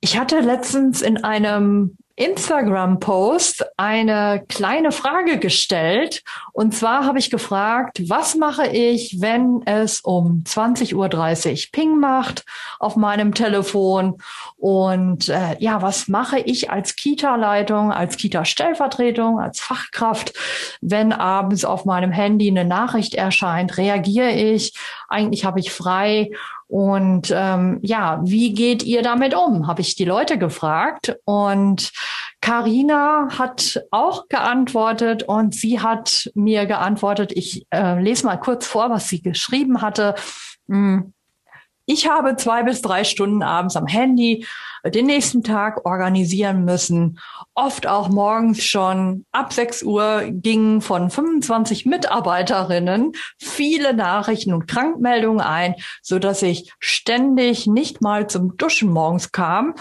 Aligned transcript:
Ich 0.00 0.18
hatte 0.18 0.40
letztens 0.40 1.02
in 1.02 1.24
einem 1.24 1.96
Instagram-Post 2.18 3.64
eine 3.76 4.44
kleine 4.48 4.90
Frage 4.90 5.38
gestellt. 5.38 6.24
Und 6.52 6.74
zwar 6.74 7.04
habe 7.04 7.20
ich 7.20 7.30
gefragt, 7.30 8.02
was 8.08 8.34
mache 8.34 8.66
ich, 8.66 9.20
wenn 9.20 9.62
es 9.66 10.00
um 10.00 10.42
20.30 10.44 10.94
Uhr 10.96 11.72
Ping 11.72 12.00
macht 12.00 12.44
auf 12.80 12.96
meinem 12.96 13.34
Telefon? 13.34 14.18
Und 14.56 15.28
äh, 15.28 15.56
ja, 15.60 15.80
was 15.80 16.08
mache 16.08 16.40
ich 16.40 16.70
als 16.70 16.96
Kita-Leitung, 16.96 17.92
als 17.92 18.16
Kita-Stellvertretung, 18.16 19.38
als 19.38 19.60
Fachkraft, 19.60 20.32
wenn 20.80 21.12
abends 21.12 21.64
auf 21.64 21.84
meinem 21.84 22.10
Handy 22.10 22.50
eine 22.50 22.64
Nachricht 22.64 23.14
erscheint? 23.14 23.78
Reagiere 23.78 24.32
ich? 24.32 24.74
Eigentlich 25.08 25.44
habe 25.44 25.60
ich 25.60 25.70
frei 25.70 26.30
und 26.68 27.32
ähm, 27.34 27.78
ja, 27.82 28.20
wie 28.22 28.52
geht 28.52 28.82
ihr 28.82 29.02
damit 29.02 29.34
um? 29.34 29.66
Habe 29.66 29.80
ich 29.80 29.96
die 29.96 30.04
Leute 30.04 30.36
gefragt. 30.36 31.16
Und 31.24 31.92
Karina 32.42 33.28
hat 33.38 33.82
auch 33.90 34.28
geantwortet 34.28 35.22
und 35.22 35.54
sie 35.54 35.80
hat 35.80 36.30
mir 36.34 36.66
geantwortet. 36.66 37.32
Ich 37.34 37.66
äh, 37.70 38.00
lese 38.00 38.26
mal 38.26 38.36
kurz 38.36 38.66
vor, 38.66 38.90
was 38.90 39.08
sie 39.08 39.22
geschrieben 39.22 39.80
hatte. 39.80 40.14
Hm. 40.68 41.14
Ich 41.86 42.06
habe 42.06 42.36
zwei 42.36 42.64
bis 42.64 42.82
drei 42.82 43.02
Stunden 43.02 43.42
abends 43.42 43.74
am 43.74 43.86
Handy 43.86 44.46
den 44.84 45.06
nächsten 45.06 45.42
Tag 45.42 45.86
organisieren 45.86 46.66
müssen. 46.66 47.18
Oft 47.60 47.88
auch 47.88 48.08
morgens 48.08 48.62
schon 48.62 49.26
ab 49.32 49.52
6 49.52 49.82
Uhr 49.82 50.28
gingen 50.30 50.80
von 50.80 51.10
25 51.10 51.86
Mitarbeiterinnen 51.86 53.14
viele 53.36 53.94
Nachrichten 53.94 54.54
und 54.54 54.68
Krankmeldungen 54.68 55.40
ein, 55.40 55.74
so 56.00 56.20
dass 56.20 56.42
ich 56.42 56.72
ständig 56.78 57.66
nicht 57.66 58.00
mal 58.00 58.28
zum 58.28 58.56
Duschen 58.56 58.92
morgens 58.92 59.32
kam 59.32 59.74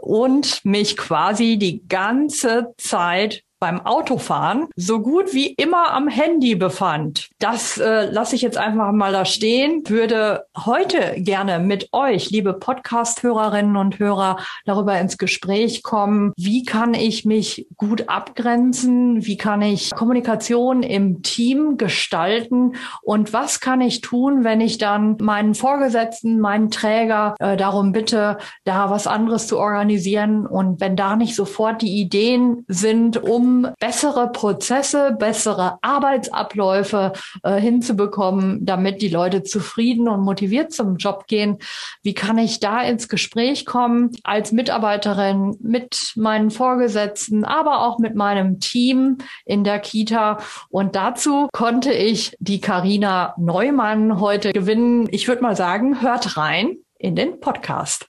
und 0.00 0.64
mich 0.64 0.96
quasi 0.96 1.56
die 1.56 1.84
ganze 1.88 2.72
Zeit 2.78 3.42
beim 3.64 3.86
Autofahren 3.86 4.68
so 4.76 5.00
gut 5.00 5.32
wie 5.32 5.46
immer 5.46 5.90
am 5.92 6.06
Handy 6.06 6.54
befand. 6.54 7.30
Das 7.38 7.78
äh, 7.78 8.10
lasse 8.10 8.36
ich 8.36 8.42
jetzt 8.42 8.58
einfach 8.58 8.92
mal 8.92 9.10
da 9.10 9.24
stehen. 9.24 9.88
Würde 9.88 10.44
heute 10.66 11.14
gerne 11.16 11.58
mit 11.60 11.88
euch, 11.92 12.28
liebe 12.28 12.52
Podcast-Hörerinnen 12.52 13.78
und 13.78 13.98
Hörer, 13.98 14.36
darüber 14.66 15.00
ins 15.00 15.16
Gespräch 15.16 15.82
kommen. 15.82 16.34
Wie 16.36 16.64
kann 16.64 16.92
ich 16.92 17.24
mich 17.24 17.66
gut 17.78 18.10
abgrenzen? 18.10 19.24
Wie 19.24 19.38
kann 19.38 19.62
ich 19.62 19.92
Kommunikation 19.94 20.82
im 20.82 21.22
Team 21.22 21.78
gestalten? 21.78 22.74
Und 23.00 23.32
was 23.32 23.60
kann 23.60 23.80
ich 23.80 24.02
tun, 24.02 24.44
wenn 24.44 24.60
ich 24.60 24.76
dann 24.76 25.16
meinen 25.22 25.54
Vorgesetzten, 25.54 26.38
meinen 26.38 26.70
Träger 26.70 27.34
äh, 27.38 27.56
darum 27.56 27.92
bitte, 27.92 28.36
da 28.64 28.90
was 28.90 29.06
anderes 29.06 29.46
zu 29.46 29.58
organisieren? 29.58 30.46
Und 30.46 30.82
wenn 30.82 30.96
da 30.96 31.16
nicht 31.16 31.34
sofort 31.34 31.80
die 31.80 31.98
Ideen 31.98 32.66
sind, 32.68 33.22
um 33.22 33.53
bessere 33.78 34.30
Prozesse, 34.32 35.16
bessere 35.18 35.78
Arbeitsabläufe 35.82 37.12
äh, 37.42 37.60
hinzubekommen, 37.60 38.64
damit 38.64 39.02
die 39.02 39.08
Leute 39.08 39.42
zufrieden 39.42 40.08
und 40.08 40.20
motiviert 40.20 40.72
zum 40.72 40.96
Job 40.96 41.26
gehen. 41.26 41.58
Wie 42.02 42.14
kann 42.14 42.38
ich 42.38 42.60
da 42.60 42.82
ins 42.82 43.08
Gespräch 43.08 43.66
kommen 43.66 44.10
als 44.24 44.52
Mitarbeiterin 44.52 45.56
mit 45.60 46.12
meinen 46.16 46.50
Vorgesetzten, 46.50 47.44
aber 47.44 47.82
auch 47.82 47.98
mit 47.98 48.14
meinem 48.14 48.60
Team 48.60 49.18
in 49.44 49.64
der 49.64 49.78
Kita? 49.78 50.38
Und 50.70 50.96
dazu 50.96 51.48
konnte 51.52 51.92
ich 51.92 52.36
die 52.38 52.60
Karina 52.60 53.34
Neumann 53.36 54.20
heute 54.20 54.52
gewinnen. 54.52 55.08
Ich 55.10 55.28
würde 55.28 55.42
mal 55.42 55.56
sagen, 55.56 56.02
hört 56.02 56.36
rein 56.36 56.76
in 56.98 57.16
den 57.16 57.40
Podcast. 57.40 58.08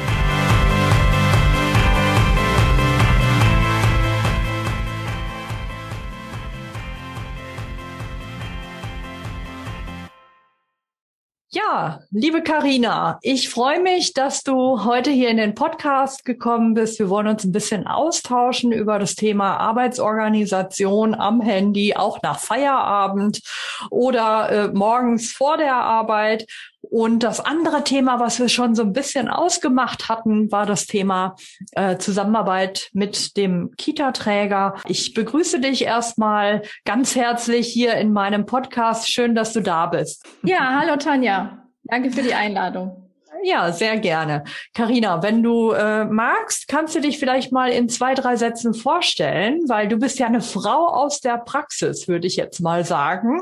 Ja, 11.53 11.99
liebe 12.11 12.43
Karina, 12.43 13.19
ich 13.21 13.49
freue 13.49 13.81
mich, 13.81 14.13
dass 14.13 14.41
du 14.41 14.85
heute 14.85 15.11
hier 15.11 15.27
in 15.27 15.35
den 15.35 15.53
Podcast 15.53 16.23
gekommen 16.23 16.75
bist. 16.75 16.97
Wir 16.97 17.09
wollen 17.09 17.27
uns 17.27 17.43
ein 17.43 17.51
bisschen 17.51 17.87
austauschen 17.87 18.71
über 18.71 18.99
das 18.99 19.15
Thema 19.15 19.57
Arbeitsorganisation 19.57 21.13
am 21.13 21.41
Handy, 21.41 21.93
auch 21.93 22.21
nach 22.21 22.39
Feierabend 22.39 23.41
oder 23.89 24.49
äh, 24.49 24.67
morgens 24.69 25.33
vor 25.33 25.57
der 25.57 25.75
Arbeit. 25.75 26.47
Und 26.91 27.23
das 27.23 27.39
andere 27.39 27.85
Thema, 27.85 28.19
was 28.19 28.37
wir 28.37 28.49
schon 28.49 28.75
so 28.75 28.83
ein 28.83 28.91
bisschen 28.91 29.29
ausgemacht 29.29 30.09
hatten, 30.09 30.51
war 30.51 30.65
das 30.65 30.87
Thema 30.87 31.37
äh, 31.71 31.95
Zusammenarbeit 31.95 32.89
mit 32.91 33.37
dem 33.37 33.71
Kita-Träger. 33.77 34.75
Ich 34.89 35.13
begrüße 35.13 35.61
dich 35.61 35.85
erstmal 35.85 36.63
ganz 36.83 37.15
herzlich 37.15 37.67
hier 37.69 37.93
in 37.93 38.11
meinem 38.11 38.45
Podcast. 38.45 39.09
Schön, 39.09 39.35
dass 39.35 39.53
du 39.53 39.61
da 39.61 39.85
bist. 39.85 40.27
Ja, 40.43 40.81
hallo 40.81 40.97
Tanja. 40.97 41.65
Danke 41.85 42.11
für 42.11 42.23
die 42.23 42.33
Einladung. 42.33 43.10
Ja, 43.43 43.71
sehr 43.71 43.97
gerne. 43.97 44.43
Karina, 44.73 45.23
wenn 45.23 45.41
du 45.41 45.71
äh, 45.71 46.05
magst, 46.05 46.67
kannst 46.67 46.95
du 46.95 47.01
dich 47.01 47.17
vielleicht 47.17 47.51
mal 47.51 47.71
in 47.71 47.89
zwei, 47.89 48.13
drei 48.13 48.35
Sätzen 48.35 48.73
vorstellen, 48.73 49.59
weil 49.67 49.87
du 49.87 49.97
bist 49.97 50.19
ja 50.19 50.27
eine 50.27 50.41
Frau 50.41 50.87
aus 50.87 51.21
der 51.21 51.37
Praxis, 51.37 52.07
würde 52.07 52.27
ich 52.27 52.35
jetzt 52.35 52.59
mal 52.59 52.85
sagen. 52.85 53.41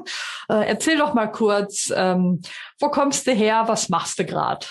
Äh, 0.49 0.67
erzähl 0.67 0.97
doch 0.97 1.13
mal 1.13 1.27
kurz, 1.27 1.91
ähm, 1.95 2.41
wo 2.79 2.89
kommst 2.89 3.27
du 3.27 3.31
her, 3.31 3.63
was 3.67 3.89
machst 3.89 4.19
du 4.19 4.25
gerade? 4.25 4.65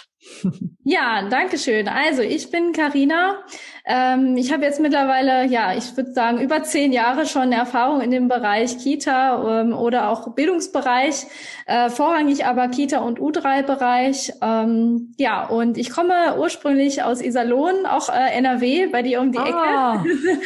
Ja, 0.84 1.28
danke 1.28 1.58
schön. 1.58 1.86
Also 1.86 2.22
ich 2.22 2.50
bin 2.50 2.72
Karina. 2.72 3.42
Ähm, 3.84 4.36
ich 4.36 4.52
habe 4.52 4.64
jetzt 4.64 4.80
mittlerweile, 4.80 5.46
ja, 5.46 5.74
ich 5.74 5.96
würde 5.96 6.12
sagen, 6.12 6.40
über 6.40 6.62
zehn 6.62 6.92
Jahre 6.92 7.26
schon 7.26 7.52
Erfahrung 7.52 8.00
in 8.00 8.10
dem 8.10 8.28
Bereich 8.28 8.78
Kita 8.78 9.60
ähm, 9.60 9.72
oder 9.74 10.08
auch 10.08 10.34
Bildungsbereich, 10.34 11.26
äh, 11.66 11.90
vorrangig 11.90 12.46
aber 12.46 12.68
Kita- 12.68 13.00
und 13.00 13.20
U3-Bereich. 13.20 14.32
Ähm, 14.40 15.14
ja, 15.18 15.46
und 15.46 15.76
ich 15.76 15.90
komme 15.90 16.38
ursprünglich 16.38 17.02
aus 17.02 17.20
Iserlohn, 17.20 17.84
auch 17.86 18.08
äh, 18.08 18.36
NRW, 18.36 18.86
bei 18.86 19.02
dir 19.02 19.20
um 19.20 19.32
die 19.32 19.38
ah. 19.38 20.02
Ecke. 20.02 20.40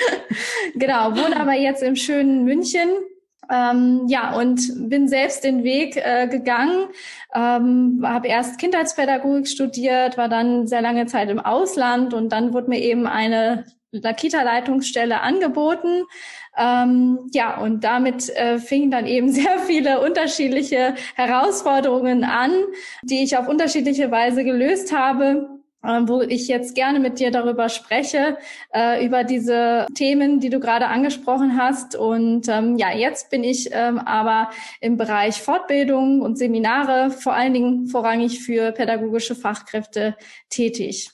genau, 0.74 1.16
wohne 1.16 1.38
aber 1.38 1.54
jetzt 1.54 1.82
im 1.82 1.96
schönen 1.96 2.44
München 2.44 2.88
ähm, 3.52 4.06
ja, 4.08 4.34
und 4.34 4.88
bin 4.88 5.08
selbst 5.08 5.44
den 5.44 5.62
Weg 5.62 5.96
äh, 5.96 6.26
gegangen, 6.26 6.86
ähm, 7.34 8.00
habe 8.02 8.28
erst 8.28 8.58
Kindheitspädagogik 8.58 9.46
studiert, 9.46 10.16
war 10.16 10.30
dann 10.30 10.66
sehr 10.66 10.80
lange 10.80 11.04
Zeit 11.06 11.28
im 11.28 11.38
Ausland 11.38 12.14
und 12.14 12.30
dann 12.32 12.54
wurde 12.54 12.70
mir 12.70 12.80
eben 12.80 13.06
eine 13.06 13.66
Kita-Leitungsstelle 13.92 15.20
angeboten. 15.20 16.04
Ähm, 16.56 17.18
ja, 17.32 17.58
und 17.58 17.84
damit 17.84 18.30
äh, 18.30 18.58
fingen 18.58 18.90
dann 18.90 19.06
eben 19.06 19.28
sehr 19.32 19.58
viele 19.58 20.00
unterschiedliche 20.00 20.94
Herausforderungen 21.14 22.24
an, 22.24 22.52
die 23.02 23.22
ich 23.22 23.36
auf 23.36 23.48
unterschiedliche 23.48 24.10
Weise 24.10 24.44
gelöst 24.44 24.96
habe. 24.96 25.61
Ähm, 25.84 26.08
wo 26.08 26.22
ich 26.22 26.46
jetzt 26.46 26.76
gerne 26.76 27.00
mit 27.00 27.18
dir 27.18 27.32
darüber 27.32 27.68
spreche, 27.68 28.38
äh, 28.72 29.04
über 29.04 29.24
diese 29.24 29.86
Themen, 29.94 30.38
die 30.38 30.48
du 30.48 30.60
gerade 30.60 30.86
angesprochen 30.86 31.56
hast. 31.56 31.96
Und 31.96 32.48
ähm, 32.48 32.76
ja, 32.76 32.92
jetzt 32.92 33.30
bin 33.30 33.42
ich 33.42 33.70
ähm, 33.72 33.98
aber 33.98 34.50
im 34.80 34.96
Bereich 34.96 35.42
Fortbildung 35.42 36.20
und 36.20 36.38
Seminare, 36.38 37.10
vor 37.10 37.34
allen 37.34 37.52
Dingen 37.52 37.86
vorrangig 37.88 38.40
für 38.40 38.70
pädagogische 38.70 39.34
Fachkräfte 39.34 40.16
tätig. 40.50 41.10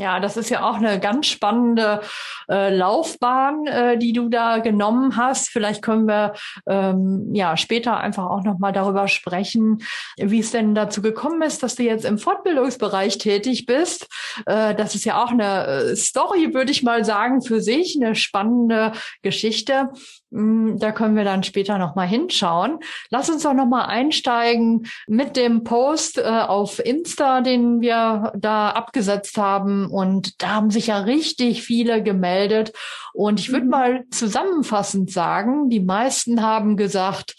Ja, 0.00 0.20
das 0.20 0.36
ist 0.36 0.48
ja 0.48 0.62
auch 0.62 0.76
eine 0.76 1.00
ganz 1.00 1.26
spannende 1.26 2.02
äh, 2.48 2.72
Laufbahn, 2.72 3.66
äh, 3.66 3.98
die 3.98 4.12
du 4.12 4.28
da 4.28 4.58
genommen 4.58 5.16
hast. 5.16 5.48
Vielleicht 5.48 5.82
können 5.82 6.06
wir 6.06 6.34
ähm, 6.68 7.34
ja 7.34 7.56
später 7.56 7.96
einfach 7.96 8.26
auch 8.26 8.44
noch 8.44 8.60
mal 8.60 8.70
darüber 8.70 9.08
sprechen, 9.08 9.82
wie 10.16 10.38
es 10.38 10.52
denn 10.52 10.76
dazu 10.76 11.02
gekommen 11.02 11.42
ist, 11.42 11.64
dass 11.64 11.74
du 11.74 11.82
jetzt 11.82 12.04
im 12.04 12.18
Fortbildungsbereich 12.18 13.18
tätig 13.18 13.66
bist. 13.66 14.06
Äh, 14.46 14.76
das 14.76 14.94
ist 14.94 15.04
ja 15.04 15.20
auch 15.20 15.32
eine 15.32 15.66
äh, 15.66 15.96
Story, 15.96 16.54
würde 16.54 16.70
ich 16.70 16.84
mal 16.84 17.04
sagen, 17.04 17.42
für 17.42 17.60
sich 17.60 17.98
eine 18.00 18.14
spannende 18.14 18.92
Geschichte. 19.22 19.88
Mm, 20.30 20.76
da 20.78 20.92
können 20.92 21.16
wir 21.16 21.24
dann 21.24 21.42
später 21.42 21.78
noch 21.78 21.94
mal 21.94 22.06
hinschauen. 22.06 22.78
Lass 23.10 23.30
uns 23.30 23.42
doch 23.42 23.54
noch 23.54 23.66
mal 23.66 23.86
einsteigen 23.86 24.86
mit 25.06 25.36
dem 25.36 25.64
Post 25.64 26.18
äh, 26.18 26.22
auf 26.22 26.84
Insta, 26.84 27.40
den 27.40 27.80
wir 27.80 28.32
da 28.36 28.70
abgesetzt 28.70 29.38
haben. 29.38 29.90
Und 29.90 30.42
da 30.42 30.50
haben 30.50 30.70
sich 30.70 30.88
ja 30.88 30.98
richtig 30.98 31.62
viele 31.62 32.02
gemeldet. 32.02 32.72
Und 33.14 33.40
ich 33.40 33.50
würde 33.50 33.64
mhm. 33.64 33.70
mal 33.70 34.04
zusammenfassend 34.10 35.10
sagen, 35.10 35.70
die 35.70 35.80
meisten 35.80 36.42
haben 36.42 36.76
gesagt, 36.76 37.34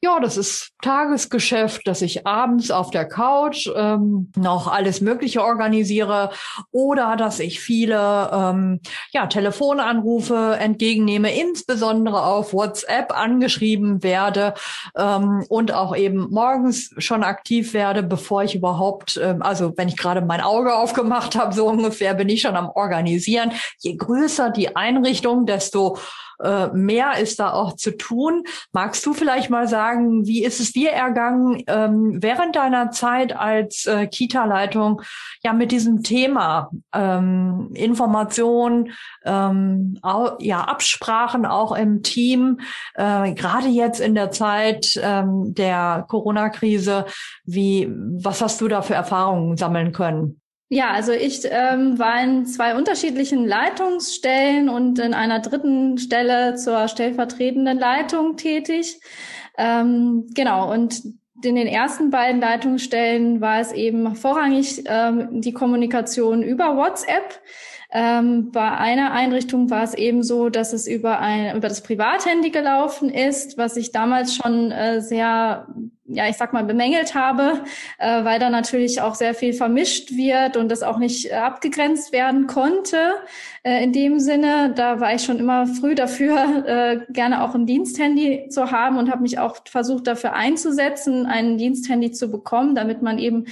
ja, 0.00 0.20
das 0.20 0.36
ist 0.36 0.70
Tagesgeschäft, 0.80 1.86
dass 1.88 2.02
ich 2.02 2.24
abends 2.24 2.70
auf 2.70 2.90
der 2.90 3.04
Couch 3.04 3.68
ähm, 3.74 4.30
noch 4.36 4.68
alles 4.68 5.00
Mögliche 5.00 5.42
organisiere 5.42 6.30
oder 6.70 7.16
dass 7.16 7.40
ich 7.40 7.58
viele 7.58 8.30
ähm, 8.32 8.80
ja, 9.12 9.26
Telefonanrufe 9.26 10.56
entgegennehme, 10.60 11.34
insbesondere 11.36 12.22
auf 12.22 12.52
WhatsApp 12.52 13.10
angeschrieben 13.12 14.04
werde 14.04 14.54
ähm, 14.96 15.44
und 15.48 15.72
auch 15.72 15.96
eben 15.96 16.28
morgens 16.30 16.94
schon 16.98 17.24
aktiv 17.24 17.74
werde, 17.74 18.04
bevor 18.04 18.44
ich 18.44 18.54
überhaupt, 18.54 19.18
ähm, 19.20 19.42
also 19.42 19.72
wenn 19.76 19.88
ich 19.88 19.96
gerade 19.96 20.20
mein 20.20 20.40
Auge 20.40 20.76
aufgemacht 20.76 21.34
habe, 21.34 21.52
so 21.52 21.66
ungefähr 21.66 22.14
bin 22.14 22.28
ich 22.28 22.42
schon 22.42 22.54
am 22.54 22.70
Organisieren. 22.70 23.50
Je 23.80 23.96
größer 23.96 24.50
die 24.50 24.76
Einrichtung, 24.76 25.44
desto 25.44 25.98
äh, 26.42 26.68
mehr 26.68 27.18
ist 27.18 27.40
da 27.40 27.52
auch 27.52 27.74
zu 27.74 27.96
tun. 27.96 28.44
Magst 28.72 29.04
du 29.06 29.12
vielleicht 29.12 29.50
mal 29.50 29.68
sagen, 29.68 30.26
wie 30.26 30.44
ist 30.44 30.60
es 30.60 30.72
dir 30.72 30.90
ergangen 30.90 31.62
ähm, 31.66 32.18
während 32.22 32.56
deiner 32.56 32.90
Zeit 32.90 33.36
als 33.36 33.86
äh, 33.86 34.06
Kita-Leitung 34.06 35.02
ja 35.42 35.52
mit 35.52 35.72
diesem 35.72 36.02
Thema 36.02 36.70
ähm, 36.94 37.70
Information, 37.74 38.92
ähm, 39.24 39.98
auch, 40.02 40.36
ja 40.40 40.62
Absprachen 40.62 41.46
auch 41.46 41.72
im 41.72 42.02
Team, 42.02 42.60
äh, 42.94 43.32
gerade 43.34 43.68
jetzt 43.68 44.00
in 44.00 44.14
der 44.14 44.30
Zeit 44.30 44.98
ähm, 45.02 45.54
der 45.54 46.04
Corona-Krise, 46.08 47.06
wie 47.44 47.90
was 47.90 48.42
hast 48.42 48.60
du 48.60 48.68
da 48.68 48.82
für 48.82 48.94
Erfahrungen 48.94 49.56
sammeln 49.56 49.92
können? 49.92 50.40
Ja, 50.70 50.90
also 50.90 51.12
ich 51.12 51.42
ähm, 51.50 51.98
war 51.98 52.22
in 52.22 52.44
zwei 52.44 52.76
unterschiedlichen 52.76 53.46
Leitungsstellen 53.46 54.68
und 54.68 54.98
in 54.98 55.14
einer 55.14 55.40
dritten 55.40 55.96
Stelle 55.96 56.56
zur 56.56 56.88
stellvertretenden 56.88 57.78
Leitung 57.78 58.36
tätig. 58.36 59.00
Ähm, 59.56 60.26
genau, 60.34 60.70
und 60.70 61.02
in 61.42 61.54
den 61.54 61.66
ersten 61.66 62.10
beiden 62.10 62.40
Leitungsstellen 62.40 63.40
war 63.40 63.60
es 63.60 63.72
eben 63.72 64.14
vorrangig 64.14 64.82
ähm, 64.86 65.40
die 65.40 65.52
Kommunikation 65.52 66.42
über 66.42 66.76
WhatsApp. 66.76 67.40
Ähm, 67.90 68.50
bei 68.50 68.70
einer 68.70 69.12
Einrichtung 69.12 69.70
war 69.70 69.82
es 69.82 69.94
eben 69.94 70.22
so, 70.22 70.50
dass 70.50 70.74
es 70.74 70.86
über 70.86 71.20
ein 71.20 71.56
über 71.56 71.68
das 71.68 71.82
Privathandy 71.82 72.50
gelaufen 72.50 73.08
ist, 73.08 73.56
was 73.56 73.78
ich 73.78 73.92
damals 73.92 74.34
schon 74.34 74.70
äh, 74.70 75.00
sehr 75.00 75.66
ja, 76.08 76.28
ich 76.28 76.36
sag 76.36 76.52
mal, 76.52 76.64
bemängelt 76.64 77.14
habe, 77.14 77.64
äh, 77.98 78.24
weil 78.24 78.38
da 78.38 78.50
natürlich 78.50 79.00
auch 79.00 79.14
sehr 79.14 79.34
viel 79.34 79.52
vermischt 79.52 80.12
wird 80.16 80.56
und 80.56 80.70
das 80.70 80.82
auch 80.82 80.98
nicht 80.98 81.30
äh, 81.30 81.34
abgegrenzt 81.34 82.12
werden 82.12 82.46
konnte. 82.46 82.96
Äh, 83.62 83.84
in 83.84 83.92
dem 83.92 84.18
Sinne, 84.18 84.72
da 84.74 85.00
war 85.00 85.14
ich 85.14 85.22
schon 85.22 85.38
immer 85.38 85.66
früh 85.66 85.94
dafür, 85.94 86.64
äh, 86.66 87.12
gerne 87.12 87.44
auch 87.44 87.54
ein 87.54 87.66
Diensthandy 87.66 88.48
zu 88.48 88.70
haben 88.70 88.96
und 88.96 89.10
habe 89.10 89.22
mich 89.22 89.38
auch 89.38 89.58
versucht, 89.66 90.06
dafür 90.06 90.32
einzusetzen, 90.32 91.26
ein 91.26 91.58
Diensthandy 91.58 92.10
zu 92.10 92.30
bekommen, 92.30 92.74
damit 92.74 93.02
man 93.02 93.18
eben 93.18 93.44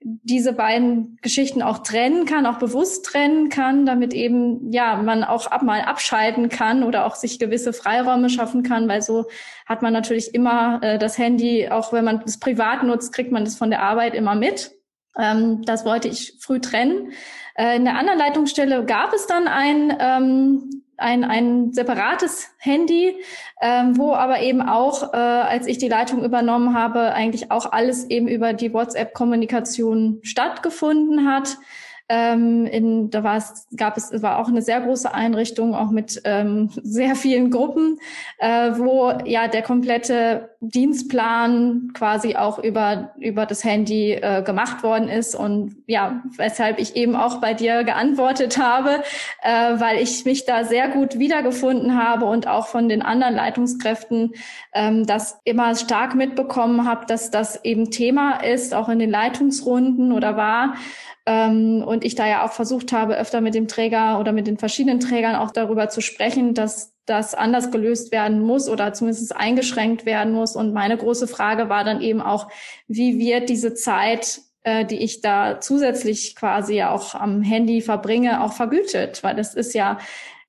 diese 0.00 0.52
beiden 0.52 1.18
Geschichten 1.22 1.60
auch 1.60 1.78
trennen 1.78 2.24
kann, 2.24 2.46
auch 2.46 2.58
bewusst 2.58 3.04
trennen 3.04 3.48
kann, 3.48 3.84
damit 3.84 4.14
eben 4.14 4.70
ja 4.70 4.96
man 4.96 5.24
auch 5.24 5.48
ab 5.48 5.62
mal 5.62 5.80
abschalten 5.80 6.48
kann 6.48 6.84
oder 6.84 7.04
auch 7.04 7.16
sich 7.16 7.40
gewisse 7.40 7.72
Freiräume 7.72 8.30
schaffen 8.30 8.62
kann, 8.62 8.88
weil 8.88 9.02
so 9.02 9.26
hat 9.66 9.82
man 9.82 9.92
natürlich 9.92 10.34
immer 10.34 10.80
äh, 10.82 10.98
das 10.98 11.18
Handy, 11.18 11.68
auch 11.68 11.92
wenn 11.98 12.04
man 12.04 12.22
es 12.24 12.40
privat 12.40 12.82
nutzt, 12.82 13.12
kriegt 13.12 13.32
man 13.32 13.44
das 13.44 13.56
von 13.56 13.70
der 13.70 13.82
Arbeit 13.82 14.14
immer 14.14 14.34
mit. 14.34 14.72
Ähm, 15.18 15.62
das 15.64 15.84
wollte 15.84 16.08
ich 16.08 16.34
früh 16.40 16.60
trennen. 16.60 17.12
Äh, 17.56 17.76
in 17.76 17.84
der 17.84 17.96
anderen 17.96 18.18
Leitungsstelle 18.18 18.84
gab 18.84 19.12
es 19.12 19.26
dann 19.26 19.48
ein 19.48 19.96
ähm, 20.00 20.70
ein, 20.98 21.24
ein 21.24 21.72
separates 21.72 22.50
Handy, 22.58 23.16
ähm, 23.62 23.96
wo 23.96 24.14
aber 24.14 24.40
eben 24.40 24.60
auch, 24.60 25.14
äh, 25.14 25.16
als 25.16 25.66
ich 25.66 25.78
die 25.78 25.88
Leitung 25.88 26.24
übernommen 26.24 26.74
habe, 26.74 27.12
eigentlich 27.14 27.50
auch 27.50 27.72
alles 27.72 28.10
eben 28.10 28.28
über 28.28 28.52
die 28.52 28.74
WhatsApp-Kommunikation 28.74 30.18
stattgefunden 30.22 31.26
hat. 31.26 31.56
Ähm, 32.10 32.66
in, 32.66 33.10
da 33.10 33.22
war 33.22 33.36
es, 33.36 33.68
gab 33.76 33.96
es, 33.96 34.22
war 34.22 34.38
auch 34.38 34.48
eine 34.48 34.62
sehr 34.62 34.80
große 34.80 35.12
Einrichtung, 35.12 35.74
auch 35.74 35.90
mit 35.90 36.20
ähm, 36.24 36.70
sehr 36.82 37.14
vielen 37.14 37.50
Gruppen, 37.50 37.98
äh, 38.38 38.72
wo 38.76 39.12
ja 39.24 39.46
der 39.46 39.62
komplette 39.62 40.56
Dienstplan 40.60 41.92
quasi 41.94 42.34
auch 42.34 42.58
über, 42.58 43.12
über 43.18 43.46
das 43.46 43.62
Handy 43.62 44.12
äh, 44.12 44.42
gemacht 44.42 44.82
worden 44.82 45.08
ist. 45.08 45.36
Und 45.36 45.76
ja, 45.86 46.22
weshalb 46.36 46.80
ich 46.80 46.96
eben 46.96 47.14
auch 47.14 47.40
bei 47.40 47.54
dir 47.54 47.84
geantwortet 47.84 48.58
habe, 48.58 49.04
äh, 49.42 49.78
weil 49.78 50.02
ich 50.02 50.24
mich 50.24 50.46
da 50.46 50.64
sehr 50.64 50.88
gut 50.88 51.18
wiedergefunden 51.20 51.96
habe 51.96 52.24
und 52.24 52.48
auch 52.48 52.66
von 52.66 52.88
den 52.88 53.02
anderen 53.02 53.36
Leitungskräften 53.36 54.32
ähm, 54.72 55.06
das 55.06 55.40
immer 55.44 55.76
stark 55.76 56.16
mitbekommen 56.16 56.88
habe, 56.88 57.06
dass 57.06 57.30
das 57.30 57.64
eben 57.64 57.92
Thema 57.92 58.42
ist, 58.42 58.74
auch 58.74 58.88
in 58.88 58.98
den 58.98 59.10
Leitungsrunden 59.10 60.10
oder 60.10 60.36
war. 60.36 60.74
Ähm, 61.24 61.84
und 61.86 62.04
ich 62.04 62.16
da 62.16 62.26
ja 62.26 62.44
auch 62.44 62.52
versucht 62.52 62.92
habe, 62.92 63.16
öfter 63.16 63.40
mit 63.40 63.54
dem 63.54 63.68
Träger 63.68 64.18
oder 64.18 64.32
mit 64.32 64.48
den 64.48 64.58
verschiedenen 64.58 64.98
Trägern 64.98 65.36
auch 65.36 65.52
darüber 65.52 65.88
zu 65.88 66.00
sprechen, 66.00 66.54
dass 66.54 66.97
das 67.08 67.34
anders 67.34 67.70
gelöst 67.70 68.12
werden 68.12 68.40
muss 68.40 68.68
oder 68.68 68.92
zumindest 68.92 69.34
eingeschränkt 69.34 70.06
werden 70.06 70.32
muss. 70.32 70.56
Und 70.56 70.72
meine 70.72 70.96
große 70.96 71.26
Frage 71.26 71.68
war 71.68 71.84
dann 71.84 72.00
eben 72.00 72.20
auch, 72.20 72.48
wie 72.86 73.18
wird 73.18 73.48
diese 73.48 73.74
Zeit 73.74 74.40
äh, 74.68 74.84
die 74.84 74.96
ich 74.96 75.20
da 75.22 75.60
zusätzlich 75.60 76.36
quasi 76.36 76.82
auch 76.82 77.14
am 77.14 77.42
Handy 77.42 77.80
verbringe, 77.80 78.42
auch 78.42 78.52
vergütet, 78.52 79.22
weil 79.22 79.34
das 79.34 79.54
ist 79.54 79.72
ja 79.72 79.98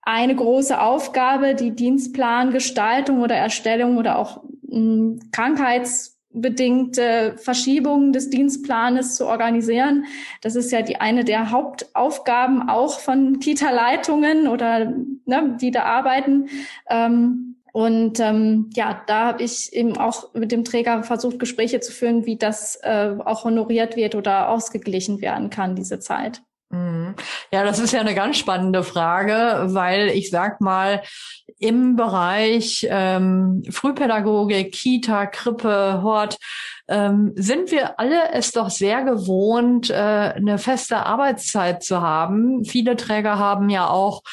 eine 0.02 0.36
große 0.36 0.82
Aufgabe, 0.82 1.56
die 1.56 1.72
Dienstplangestaltung 1.72 3.22
oder 3.22 3.36
Erstellung 3.36 3.98
oder 3.98 4.18
auch 4.18 4.44
mh, 4.64 4.76
hm, 4.76 5.20
Krankheits 5.32 6.19
bedingte 6.32 7.36
Verschiebungen 7.38 8.14
des 8.14 8.30
Dienstplanes 8.30 9.16
zu 9.16 9.26
organisieren. 9.26 10.06
Das 10.42 10.56
ist 10.56 10.72
ja 10.72 10.82
die 10.82 11.02
eine 11.02 11.24
der 11.24 11.52
Hauptaufgaben 11.52 12.70
auch 12.70 13.00
von 13.00 13.40
Kita-Leitungen 13.40 14.48
oder 14.48 14.94
ne, 15.26 15.58
die 15.60 15.72
da 15.72 15.84
arbeiten. 15.84 16.50
Ähm, 16.90 17.56
und 17.72 18.20
ähm, 18.20 18.70
ja, 18.74 19.02
da 19.08 19.28
habe 19.28 19.44
ich 19.44 19.74
eben 19.74 19.98
auch 19.98 20.34
mit 20.34 20.52
dem 20.52 20.64
Träger 20.64 21.04
versucht, 21.04 21.40
Gespräche 21.40 21.80
zu 21.80 21.92
führen, 21.92 22.26
wie 22.26 22.38
das 22.38 22.78
äh, 22.82 23.16
auch 23.24 23.44
honoriert 23.44 23.96
wird 23.96 24.16
oder 24.16 24.50
ausgeglichen 24.50 25.22
werden 25.22 25.50
kann, 25.50 25.76
diese 25.76 26.00
Zeit. 26.00 26.42
Mhm. 26.72 27.16
Ja, 27.52 27.64
das 27.64 27.80
ist 27.80 27.94
ja 27.94 28.00
eine 28.00 28.16
ganz 28.16 28.38
spannende 28.38 28.84
Frage, 28.84 29.74
weil 29.74 30.10
ich 30.10 30.30
sag 30.30 30.62
mal, 30.62 31.02
im 31.60 31.96
Bereich 31.96 32.88
ähm, 32.90 33.64
Frühpädagogik, 33.70 34.72
Kita, 34.72 35.28
Krippe, 35.28 36.02
Hort, 36.02 36.38
ähm, 36.90 37.34
sind 37.36 37.72
wir 37.72 38.00
alle 38.00 38.34
es 38.34 38.52
doch 38.52 38.72
sehr 38.72 39.04
gewohnt, 39.04 39.92
äh, 39.92 39.94
eine 39.94 40.58
feste 40.58 41.06
Arbeitszeit 41.06 41.84
zu 41.84 42.02
haben. 42.02 42.66
Viele 42.66 42.96
Träger 42.96 43.38
haben 43.38 43.70
ja 43.70 43.88
auch 43.88 44.24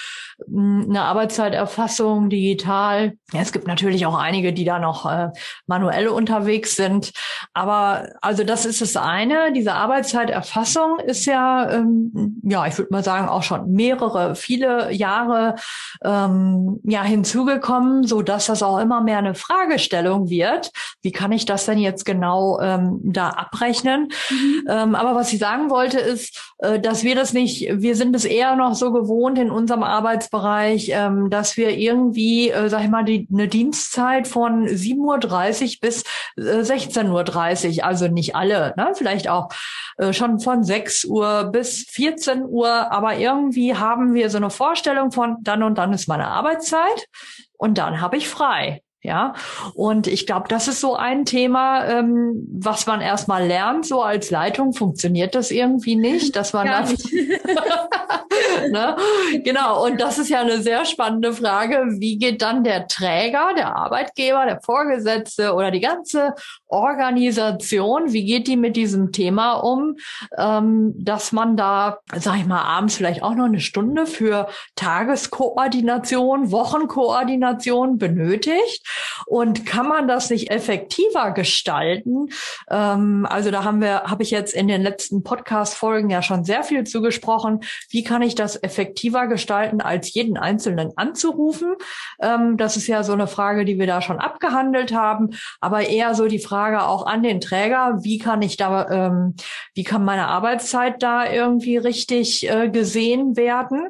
mh, 0.47 0.85
hm, 0.85 0.87
eine 0.89 1.03
Arbeitszeiterfassung 1.03 2.31
digital. 2.31 3.13
Ja, 3.33 3.41
es 3.41 3.53
gibt 3.53 3.67
natürlich 3.67 4.07
auch 4.07 4.17
einige, 4.17 4.55
die 4.55 4.65
da 4.65 4.79
noch 4.79 5.05
äh, 5.05 5.29
manuell 5.67 6.09
unterwegs 6.09 6.77
sind. 6.77 7.13
Aber 7.53 8.09
also 8.23 8.43
das 8.43 8.65
ist 8.65 8.81
das 8.81 8.97
eine. 8.97 9.53
Diese 9.53 9.75
Arbeitszeiterfassung 9.75 10.99
ist 11.01 11.27
ja, 11.27 11.71
ähm, 11.71 12.41
ja, 12.43 12.67
ich 12.67 12.79
würde 12.79 12.93
mal 12.93 13.05
sagen, 13.05 13.29
auch 13.29 13.43
schon 13.43 13.71
mehrere, 13.73 14.35
viele 14.35 14.93
Jahre 14.93 15.57
ähm, 16.03 16.81
ja 16.85 17.03
hinzugekommen, 17.03 18.05
so 18.05 18.23
dass 18.23 18.47
das 18.47 18.63
auch 18.63 18.79
immer 18.79 19.03
mehr 19.03 19.19
eine 19.19 19.35
Fragestellung 19.35 20.31
wird. 20.31 20.71
Wie 21.03 21.13
kann 21.13 21.33
ich 21.33 21.45
das 21.45 21.67
denn 21.67 21.79
jetzt 21.79 22.07
genau 22.07 22.46
ähm, 22.61 23.01
da 23.03 23.31
abrechnen. 23.31 24.09
Mhm. 24.31 24.65
Ähm, 24.69 24.95
aber 24.95 25.15
was 25.15 25.33
ich 25.33 25.39
sagen 25.39 25.71
wollte 25.71 25.99
ist, 25.99 26.55
äh, 26.59 26.79
dass 26.81 27.05
wir 27.05 27.15
das 27.15 27.33
nicht, 27.33 27.69
wir 27.71 27.97
sind 27.97 28.15
es 28.17 28.25
eher 28.25 28.57
noch 28.57 28.75
so 28.75 28.93
gewohnt 28.93 29.39
in 29.39 29.51
unserem 29.51 29.83
Arbeitsbereich, 29.83 30.91
ähm, 30.93 31.31
dass 31.31 31.57
wir 31.57 31.77
irgendwie, 31.77 32.51
äh, 32.51 32.69
sag 32.69 32.85
ich 32.85 32.91
mal, 32.91 33.05
die, 33.05 33.29
eine 33.33 33.49
Dienstzeit 33.49 34.27
von 34.29 34.67
7.30 34.67 34.97
Uhr 34.97 35.81
bis 35.81 36.05
äh, 36.37 36.63
16.30 36.63 37.79
Uhr, 37.79 37.85
also 37.85 38.09
nicht 38.09 38.35
alle, 38.35 38.75
ne? 38.77 38.93
vielleicht 38.95 39.29
auch 39.29 39.51
äh, 39.99 40.13
schon 40.13 40.41
von 40.41 40.63
6 40.63 41.05
Uhr 41.05 41.45
bis 41.53 41.87
14 41.91 42.45
Uhr, 42.45 42.93
aber 42.93 43.17
irgendwie 43.17 43.75
haben 43.75 44.15
wir 44.15 44.31
so 44.31 44.37
eine 44.37 44.51
Vorstellung 44.51 45.11
von, 45.13 45.37
dann 45.43 45.63
und 45.63 45.79
dann 45.79 45.93
ist 45.93 46.09
meine 46.09 46.29
Arbeitszeit 46.29 47.07
und 47.59 47.79
dann 47.79 48.01
habe 48.01 48.17
ich 48.17 48.29
frei. 48.29 48.83
Ja, 49.03 49.35
und 49.75 50.09
ich 50.09 50.27
glaube, 50.27 50.49
das 50.49 50.67
ist 50.67 50.81
so 50.81 50.97
ein 50.97 51.25
Thema, 51.25 51.87
ähm, 51.87 52.45
was 52.51 52.87
man 52.87 53.01
erstmal 53.01 53.47
lernt. 53.47 53.87
So 53.87 54.03
als 54.03 54.31
Leitung 54.31 54.73
funktioniert 54.73 55.35
das 55.35 55.53
irgendwie 55.53 55.95
nicht, 55.95 56.35
dass 56.35 56.53
man 56.53 56.67
Gar 56.67 56.83
das. 56.83 57.05
ne? 58.71 58.97
Genau. 59.45 59.85
Und 59.85 60.01
das 60.01 60.19
ist 60.19 60.29
ja 60.29 60.41
eine 60.41 60.61
sehr 60.61 60.85
spannende 60.85 61.33
Frage. 61.33 61.85
Wie 61.99 62.19
geht 62.19 62.43
dann 62.43 62.65
der 62.65 62.89
Träger, 62.89 63.55
der 63.57 63.77
Arbeitgeber, 63.77 64.45
der 64.45 64.61
Vorgesetzte 64.61 65.55
oder 65.55 65.71
die 65.71 65.81
ganze 65.81 66.35
Organisation, 66.69 68.13
wie 68.13 68.25
geht 68.25 68.49
die 68.49 68.57
mit 68.57 68.77
diesem 68.77 69.13
Thema 69.13 69.55
um, 69.55 69.97
ähm, 70.37 70.95
dass 70.97 71.31
man 71.31 71.57
da, 71.57 71.99
sag 72.17 72.39
ich 72.39 72.47
mal, 72.47 72.63
abends 72.63 72.97
vielleicht 72.97 73.23
auch 73.23 73.35
noch 73.35 73.45
eine 73.45 73.61
Stunde 73.61 74.07
für 74.07 74.49
Tageskoordination, 74.75 76.51
Wochenkoordination 76.51 77.99
benötigt? 77.99 78.85
Und 79.27 79.65
kann 79.65 79.87
man 79.87 80.09
das 80.09 80.31
nicht 80.31 80.51
effektiver 80.51 81.31
gestalten? 81.31 82.31
Ähm, 82.69 83.27
also 83.31 83.53
da 83.53 83.63
haben 83.63 83.81
wir, 83.81 84.03
habe 84.05 84.25
ich 84.25 84.33
jetzt 84.33 84.53
in 84.53 84.67
den 84.67 84.83
letzten 84.83 85.23
Podcast-Folgen 85.23 86.11
ja 86.11 86.21
schon 86.21 86.45
sehr 86.45 86.65
viel 86.65 86.85
zugesprochen. 86.85 87.61
Wie 87.91 88.03
kann 88.03 88.23
ich 88.23 88.35
das 88.35 88.61
effektiver 88.61 89.29
gestalten, 89.29 89.81
als 89.81 90.13
jeden 90.15 90.37
Einzelnen 90.37 90.91
anzurufen? 90.97 91.77
Ähm, 92.21 92.57
das 92.57 92.77
ist 92.77 92.89
ja 92.89 93.05
so 93.05 93.13
eine 93.13 93.29
Frage, 93.29 93.65
die 93.65 93.79
wir 93.79 93.87
da 93.87 94.03
schon 94.03 94.19
abgehandelt 94.19 94.93
haben, 94.93 95.31
aber 95.61 95.89
eher 95.89 96.15
so 96.15 96.27
die 96.27 96.41
Frage 96.41 96.56
auch 96.65 97.07
an 97.07 97.23
den 97.23 97.41
Träger, 97.41 97.99
wie 98.03 98.19
kann 98.19 98.43
ich 98.43 98.57
da, 98.57 98.89
ähm, 98.91 99.35
wie 99.75 99.85
kann 99.85 100.05
meine 100.05 100.29
Arbeitszeit 100.29 101.03
da 101.03 101.31
irgendwie 101.31 101.77
richtig 101.77 102.49
äh, 102.49 102.69
gesehen 102.69 103.37
werden? 103.37 103.89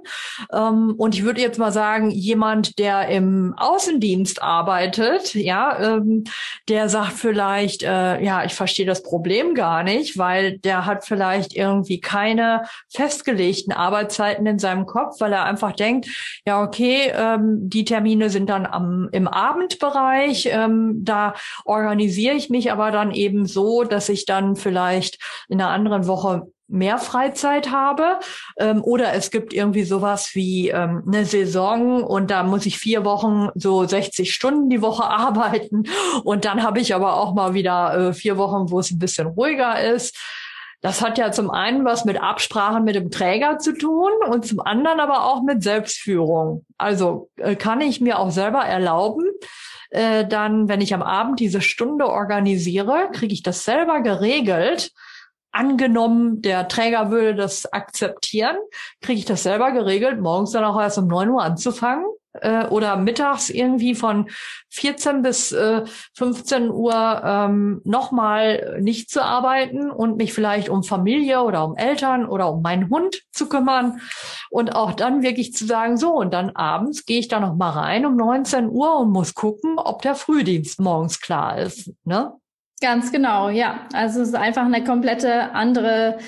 Ähm, 0.53 0.95
und 0.97 1.15
ich 1.15 1.25
würde 1.25 1.41
jetzt 1.41 1.59
mal 1.59 1.73
sagen, 1.73 2.11
jemand, 2.11 2.79
der 2.79 3.09
im 3.09 3.55
Außendienst 3.57 4.43
arbeitet, 4.43 5.35
ja, 5.35 5.79
ähm, 5.97 6.25
der 6.69 6.89
sagt 6.89 7.13
vielleicht, 7.13 7.83
äh, 7.83 8.23
ja, 8.23 8.45
ich 8.45 8.55
verstehe 8.55 8.87
das 8.87 9.03
Problem 9.03 9.55
gar 9.55 9.83
nicht, 9.83 10.19
weil 10.19 10.59
der 10.59 10.87
hat 10.87 11.05
vielleicht 11.05 11.55
irgendwie 11.55 12.01
keine 12.01 12.63
festgelegten 12.89 13.73
Arbeitszeiten 13.73 14.47
in 14.47 14.59
seinem 14.59 14.87
Kopf, 14.87 15.21
weil 15.21 15.33
er 15.33 15.45
einfach 15.45 15.73
denkt, 15.73 16.07
ja, 16.47 16.63
okay, 16.63 17.13
ähm, 17.15 17.69
die 17.69 17.85
Termine 17.85 18.31
sind 18.31 18.49
dann 18.51 18.67
am, 18.67 19.09
im 19.13 19.29
Abendbereich, 19.29 20.49
ähm, 20.51 21.05
da 21.05 21.35
organisiere 21.65 22.35
ich 22.35 22.51
mich 22.51 22.56
aber 22.71 22.91
dann 22.91 23.13
eben 23.13 23.47
so, 23.47 23.85
dass 23.85 24.09
ich 24.09 24.27
dann 24.27 24.57
vielleicht 24.57 25.19
in 25.49 25.61
einer 25.61 25.71
anderen 25.71 26.07
Woche 26.07 26.47
mehr 26.69 26.99
Freizeit 26.99 27.71
habe 27.71 28.19
ähm, 28.59 28.83
oder 28.83 29.13
es 29.13 29.31
gibt 29.31 29.53
irgendwie 29.53 29.85
sowas 29.85 30.31
wie 30.35 30.71
ähm, 30.71 31.05
eine 31.07 31.25
Saison 31.25 32.03
und 32.03 32.31
da 32.31 32.43
muss 32.43 32.67
ich 32.67 32.79
vier 32.79 33.05
Wochen 33.05 33.51
so 33.55 33.85
60 33.85 34.33
Stunden 34.35 34.69
die 34.69 34.83
Woche 34.83 35.05
arbeiten 35.11 35.85
und 36.25 36.45
dann 36.45 36.63
habe 36.63 36.81
ich 36.81 36.95
aber 36.95 37.21
auch 37.21 37.35
mal 37.35 37.55
wieder 37.55 38.09
äh, 38.09 38.13
vier 38.13 38.37
Wochen, 38.37 38.71
wo 38.71 38.81
es 38.81 38.91
ein 38.91 38.99
bisschen 38.99 39.29
ruhiger 39.29 39.81
ist. 39.81 40.19
Das 40.83 41.01
hat 41.01 41.19
ja 41.19 41.33
zum 41.33 41.51
einen 41.51 41.85
was 41.85 42.05
mit 42.05 42.21
Absprachen 42.21 42.85
mit 42.85 42.95
dem 42.95 43.11
Träger 43.11 43.59
zu 43.59 43.77
tun 43.77 44.11
und 44.29 44.47
zum 44.47 44.61
anderen 44.61 45.01
aber 45.01 45.25
auch 45.25 45.43
mit 45.43 45.63
Selbstführung. 45.63 46.65
Also 46.79 47.31
äh, 47.37 47.57
kann 47.57 47.81
ich 47.81 48.01
mir 48.01 48.19
auch 48.19 48.31
selber 48.31 48.61
erlauben, 48.61 49.25
äh, 49.97 50.27
dann, 50.27 50.69
wenn 50.69 50.83
ich 50.83 50.93
am 50.93 51.03
Abend 51.03 51.41
diese 51.41 51.63
Stunde 51.63 52.07
organisiere, 52.07 53.09
kriege 53.13 53.33
ich 53.33 53.43
das 53.43 53.65
selber 53.65 54.03
geregelt. 54.03 54.93
Angenommen, 55.53 56.43
der 56.43 56.69
Träger 56.69 57.11
würde 57.11 57.35
das 57.35 57.73
akzeptieren, 57.73 58.57
kriege 59.01 59.19
ich 59.19 59.25
das 59.25 59.43
selber 59.43 59.73
geregelt, 59.73 60.21
morgens 60.21 60.51
dann 60.51 60.65
auch 60.65 60.79
erst 60.79 60.99
um 60.99 61.07
neun 61.07 61.31
Uhr 61.31 61.43
anzufangen 61.43 62.05
äh, 62.43 62.67
oder 62.69 62.97
mittags 62.97 63.51
irgendwie 63.51 63.95
von 63.95 64.29
14 64.71 65.23
bis 65.23 65.53
äh, 65.53 65.85
15 66.15 66.71
Uhr 66.71 67.23
ähm, 67.25 67.81
nochmal 67.85 68.79
nicht 68.81 69.11
zu 69.11 69.25
arbeiten 69.25 69.91
und 69.91 70.17
mich 70.17 70.33
vielleicht 70.33 70.69
um 70.69 70.83
Familie 70.83 71.43
oder 71.43 71.65
um 71.65 71.77
Eltern 71.77 72.27
oder 72.27 72.53
um 72.53 72.63
meinen 72.63 72.91
Hund 72.91 73.23
zu 73.33 73.49
kümmern 73.49 74.01
und 74.51 74.75
auch 74.75 74.93
dann 74.93 75.23
wirklich 75.23 75.55
zu 75.55 75.67
sagen, 75.67 75.97
so 75.97 76.13
und 76.13 76.33
dann 76.33 76.51
abends 76.51 77.07
gehe 77.07 77.19
ich 77.19 77.29
da 77.29 77.41
noch 77.41 77.55
mal 77.57 77.71
rein 77.71 78.07
um 78.07 78.17
19 78.17 78.69
Uhr 78.69 78.99
und 78.99 79.11
muss 79.11 79.35
gucken, 79.35 79.79
ob 79.79 80.03
der 80.03 80.15
Frühdienst 80.15 80.81
morgens 80.81 81.21
klar 81.21 81.59
ist. 81.59 81.93
Ne? 82.05 82.33
Ganz 82.81 83.11
genau, 83.11 83.49
ja. 83.49 83.87
Also 83.93 84.21
es 84.21 84.29
ist 84.29 84.35
einfach 84.35 84.67
eine 84.67 84.85
komplette 84.85 85.55
andere 85.55 86.19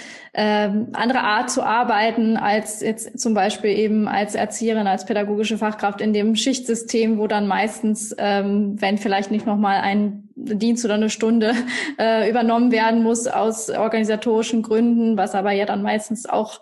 ähm, 0.40 0.90
andere 0.92 1.20
Art 1.20 1.50
zu 1.50 1.64
arbeiten 1.64 2.36
als 2.36 2.80
jetzt 2.80 3.18
zum 3.18 3.34
Beispiel 3.34 3.70
eben 3.70 4.06
als 4.06 4.36
Erzieherin, 4.36 4.86
als 4.86 5.04
pädagogische 5.04 5.58
Fachkraft 5.58 6.00
in 6.00 6.12
dem 6.12 6.36
Schichtsystem, 6.36 7.18
wo 7.18 7.26
dann 7.26 7.48
meistens, 7.48 8.14
ähm, 8.18 8.80
wenn 8.80 8.98
vielleicht 8.98 9.32
nicht 9.32 9.46
nochmal 9.46 9.80
ein 9.80 10.28
Dienst 10.36 10.84
oder 10.84 10.94
eine 10.94 11.10
Stunde 11.10 11.54
äh, 11.98 12.30
übernommen 12.30 12.70
werden 12.70 13.02
muss 13.02 13.26
aus 13.26 13.68
organisatorischen 13.68 14.62
Gründen, 14.62 15.16
was 15.16 15.34
aber 15.34 15.50
ja 15.50 15.66
dann 15.66 15.82
meistens 15.82 16.24
auch 16.24 16.60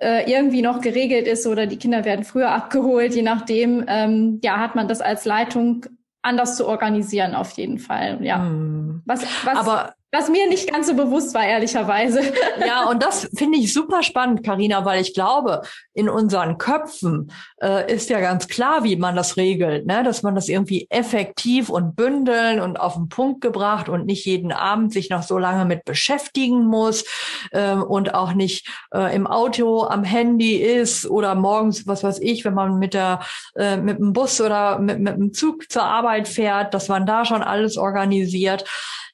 äh, 0.00 0.28
irgendwie 0.28 0.62
noch 0.62 0.80
geregelt 0.80 1.28
ist 1.28 1.46
oder 1.46 1.66
die 1.66 1.76
Kinder 1.76 2.04
werden 2.04 2.24
früher 2.24 2.50
abgeholt, 2.50 3.14
je 3.14 3.22
nachdem, 3.22 3.84
ähm, 3.86 4.40
ja, 4.42 4.58
hat 4.58 4.74
man 4.74 4.88
das 4.88 5.00
als 5.00 5.26
Leitung 5.26 5.86
anders 6.22 6.56
zu 6.56 6.66
organisieren 6.66 7.34
auf 7.34 7.50
jeden 7.52 7.78
Fall. 7.78 8.18
Ja. 8.22 8.50
Hm. 8.92 9.02
Was, 9.06 9.22
was, 9.44 9.56
aber 9.56 9.94
was 10.14 10.28
mir 10.28 10.46
nicht 10.46 10.70
ganz 10.70 10.88
so 10.88 10.94
bewusst 10.94 11.34
war, 11.34 11.44
ehrlicherweise. 11.44 12.20
Ja, 12.66 12.88
und 12.88 13.02
das 13.02 13.28
finde 13.34 13.58
ich 13.58 13.72
super 13.72 14.02
spannend, 14.02 14.44
Karina, 14.44 14.84
weil 14.84 15.00
ich 15.00 15.14
glaube, 15.14 15.62
in 15.94 16.08
unseren 16.08 16.58
Köpfen 16.58 17.32
äh, 17.62 17.92
ist 17.92 18.10
ja 18.10 18.20
ganz 18.20 18.46
klar, 18.46 18.84
wie 18.84 18.96
man 18.96 19.16
das 19.16 19.36
regelt, 19.36 19.86
ne? 19.86 20.02
dass 20.04 20.22
man 20.22 20.34
das 20.34 20.48
irgendwie 20.48 20.86
effektiv 20.90 21.70
und 21.70 21.96
bündeln 21.96 22.60
und 22.60 22.78
auf 22.78 22.94
den 22.94 23.08
Punkt 23.08 23.40
gebracht 23.40 23.88
und 23.88 24.06
nicht 24.06 24.26
jeden 24.26 24.52
Abend 24.52 24.92
sich 24.92 25.08
noch 25.08 25.22
so 25.22 25.38
lange 25.38 25.64
mit 25.64 25.84
beschäftigen 25.84 26.66
muss 26.66 27.04
ähm, 27.52 27.82
und 27.82 28.14
auch 28.14 28.34
nicht 28.34 28.68
äh, 28.94 29.14
im 29.14 29.26
Auto 29.26 29.84
am 29.84 30.04
Handy 30.04 30.56
ist 30.56 31.06
oder 31.06 31.34
morgens, 31.34 31.86
was 31.86 32.04
weiß 32.04 32.20
ich, 32.20 32.44
wenn 32.44 32.54
man 32.54 32.78
mit 32.78 32.94
der 32.94 33.20
äh, 33.56 33.76
mit 33.76 33.98
dem 33.98 34.12
Bus 34.12 34.40
oder 34.40 34.78
mit, 34.78 35.00
mit 35.00 35.16
dem 35.16 35.32
Zug 35.32 35.70
zur 35.70 35.84
Arbeit 35.84 36.28
fährt, 36.28 36.74
dass 36.74 36.88
man 36.88 37.06
da 37.06 37.24
schon 37.24 37.42
alles 37.42 37.76
organisiert. 37.76 38.64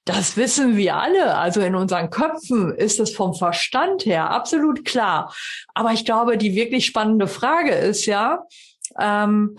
Das 0.09 0.38
wissen 0.38 0.79
wir 0.79 0.97
alle. 0.97 1.37
Also 1.37 1.61
in 1.61 1.75
unseren 1.75 2.09
Köpfen 2.09 2.75
ist 2.75 2.99
es 2.99 3.15
vom 3.15 3.35
Verstand 3.35 4.07
her 4.07 4.31
absolut 4.31 4.87
klar. 4.87 5.35
Aber 5.75 5.93
ich 5.93 6.07
glaube, 6.07 6.38
die 6.38 6.55
wirklich 6.55 6.87
spannende 6.87 7.27
Frage 7.27 7.73
ist 7.73 8.07
ja, 8.07 8.43
ähm, 8.99 9.59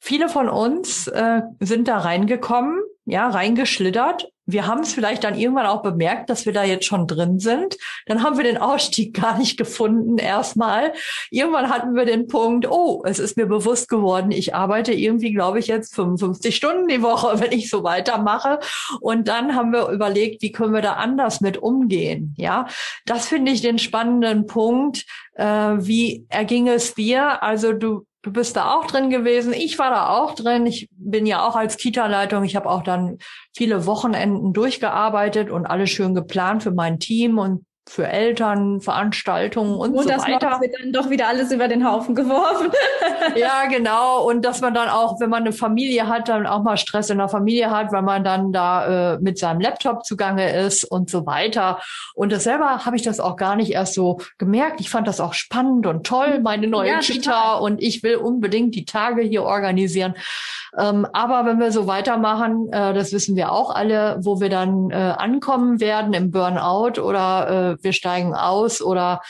viele 0.00 0.28
von 0.28 0.48
uns 0.48 1.06
äh, 1.06 1.42
sind 1.60 1.86
da 1.86 1.98
reingekommen, 1.98 2.80
ja, 3.08 3.28
reingeschlittert 3.28 4.28
wir 4.48 4.66
haben 4.66 4.80
es 4.80 4.94
vielleicht 4.94 5.24
dann 5.24 5.38
irgendwann 5.38 5.66
auch 5.66 5.82
bemerkt, 5.82 6.30
dass 6.30 6.46
wir 6.46 6.54
da 6.54 6.64
jetzt 6.64 6.86
schon 6.86 7.06
drin 7.06 7.38
sind. 7.38 7.76
Dann 8.06 8.22
haben 8.22 8.38
wir 8.38 8.44
den 8.44 8.56
Ausstieg 8.56 9.14
gar 9.20 9.38
nicht 9.38 9.58
gefunden 9.58 10.16
erstmal. 10.16 10.94
Irgendwann 11.30 11.68
hatten 11.68 11.94
wir 11.94 12.06
den 12.06 12.26
Punkt, 12.28 12.66
oh, 12.66 13.02
es 13.04 13.18
ist 13.18 13.36
mir 13.36 13.44
bewusst 13.44 13.90
geworden, 13.90 14.30
ich 14.30 14.54
arbeite 14.54 14.94
irgendwie, 14.94 15.34
glaube 15.34 15.58
ich, 15.58 15.66
jetzt 15.66 15.94
55 15.94 16.56
Stunden 16.56 16.88
die 16.88 17.02
Woche, 17.02 17.40
wenn 17.40 17.52
ich 17.52 17.68
so 17.68 17.84
weitermache. 17.84 18.58
Und 19.00 19.28
dann 19.28 19.54
haben 19.54 19.72
wir 19.72 19.88
überlegt, 19.88 20.40
wie 20.40 20.50
können 20.50 20.72
wir 20.72 20.82
da 20.82 20.94
anders 20.94 21.42
mit 21.42 21.58
umgehen? 21.58 22.34
Ja, 22.38 22.68
das 23.04 23.28
finde 23.28 23.52
ich 23.52 23.60
den 23.60 23.78
spannenden 23.78 24.46
Punkt. 24.46 25.04
Äh, 25.34 25.44
wie 25.44 26.26
erging 26.30 26.68
es 26.68 26.94
dir? 26.94 27.42
Also 27.42 27.74
du 27.74 28.06
Du 28.22 28.32
bist 28.32 28.56
da 28.56 28.74
auch 28.74 28.86
drin 28.86 29.10
gewesen. 29.10 29.52
Ich 29.52 29.78
war 29.78 29.90
da 29.90 30.08
auch 30.08 30.34
drin. 30.34 30.66
Ich 30.66 30.88
bin 30.92 31.24
ja 31.24 31.46
auch 31.46 31.54
als 31.54 31.76
Kita-Leitung. 31.76 32.42
Ich 32.42 32.56
habe 32.56 32.68
auch 32.68 32.82
dann 32.82 33.18
viele 33.56 33.86
Wochenenden 33.86 34.52
durchgearbeitet 34.52 35.50
und 35.50 35.66
alles 35.66 35.90
schön 35.90 36.14
geplant 36.14 36.64
für 36.64 36.72
mein 36.72 36.98
Team 36.98 37.38
und 37.38 37.64
für 37.88 38.06
Eltern, 38.06 38.80
Veranstaltungen 38.80 39.74
und, 39.74 39.94
und 39.94 40.02
so 40.04 40.08
das 40.08 40.26
weiter. 40.26 40.60
wird 40.60 40.74
dann 40.78 40.92
doch 40.92 41.10
wieder 41.10 41.28
alles 41.28 41.50
über 41.50 41.68
den 41.68 41.88
Haufen 41.88 42.14
geworfen. 42.14 42.70
ja, 43.36 43.64
genau. 43.70 44.28
Und 44.28 44.44
dass 44.44 44.60
man 44.60 44.74
dann 44.74 44.88
auch, 44.88 45.20
wenn 45.20 45.30
man 45.30 45.42
eine 45.42 45.52
Familie 45.52 46.08
hat, 46.08 46.28
dann 46.28 46.46
auch 46.46 46.62
mal 46.62 46.76
Stress 46.76 47.10
in 47.10 47.18
der 47.18 47.28
Familie 47.28 47.70
hat, 47.70 47.92
weil 47.92 48.02
man 48.02 48.24
dann 48.24 48.52
da 48.52 49.14
äh, 49.14 49.18
mit 49.18 49.38
seinem 49.38 49.60
Laptop 49.60 50.04
zugange 50.04 50.52
ist 50.66 50.84
und 50.84 51.10
so 51.10 51.26
weiter. 51.26 51.80
Und 52.14 52.32
das 52.32 52.44
selber 52.44 52.84
habe 52.84 52.96
ich 52.96 53.02
das 53.02 53.20
auch 53.20 53.36
gar 53.36 53.56
nicht 53.56 53.72
erst 53.72 53.94
so 53.94 54.18
gemerkt. 54.38 54.80
Ich 54.80 54.90
fand 54.90 55.08
das 55.08 55.20
auch 55.20 55.34
spannend 55.34 55.86
und 55.86 56.06
toll, 56.06 56.40
meine 56.40 56.66
neue 56.66 56.90
ja, 56.90 56.98
Kita. 56.98 57.30
Total. 57.30 57.60
Und 57.62 57.82
ich 57.82 58.02
will 58.02 58.16
unbedingt 58.16 58.74
die 58.74 58.84
Tage 58.84 59.22
hier 59.22 59.42
organisieren. 59.44 60.14
Ähm, 60.76 61.06
aber 61.12 61.46
wenn 61.46 61.58
wir 61.58 61.72
so 61.72 61.86
weitermachen, 61.86 62.68
äh, 62.72 62.92
das 62.92 63.12
wissen 63.12 63.36
wir 63.36 63.52
auch 63.52 63.74
alle, 63.74 64.18
wo 64.20 64.40
wir 64.40 64.50
dann 64.50 64.90
äh, 64.90 64.94
ankommen 64.94 65.80
werden 65.80 66.12
im 66.12 66.30
Burnout 66.30 67.00
oder 67.00 67.72
äh, 67.72 67.77
wir 67.82 67.92
steigen 67.92 68.34
aus 68.34 68.82
oder 68.82 69.20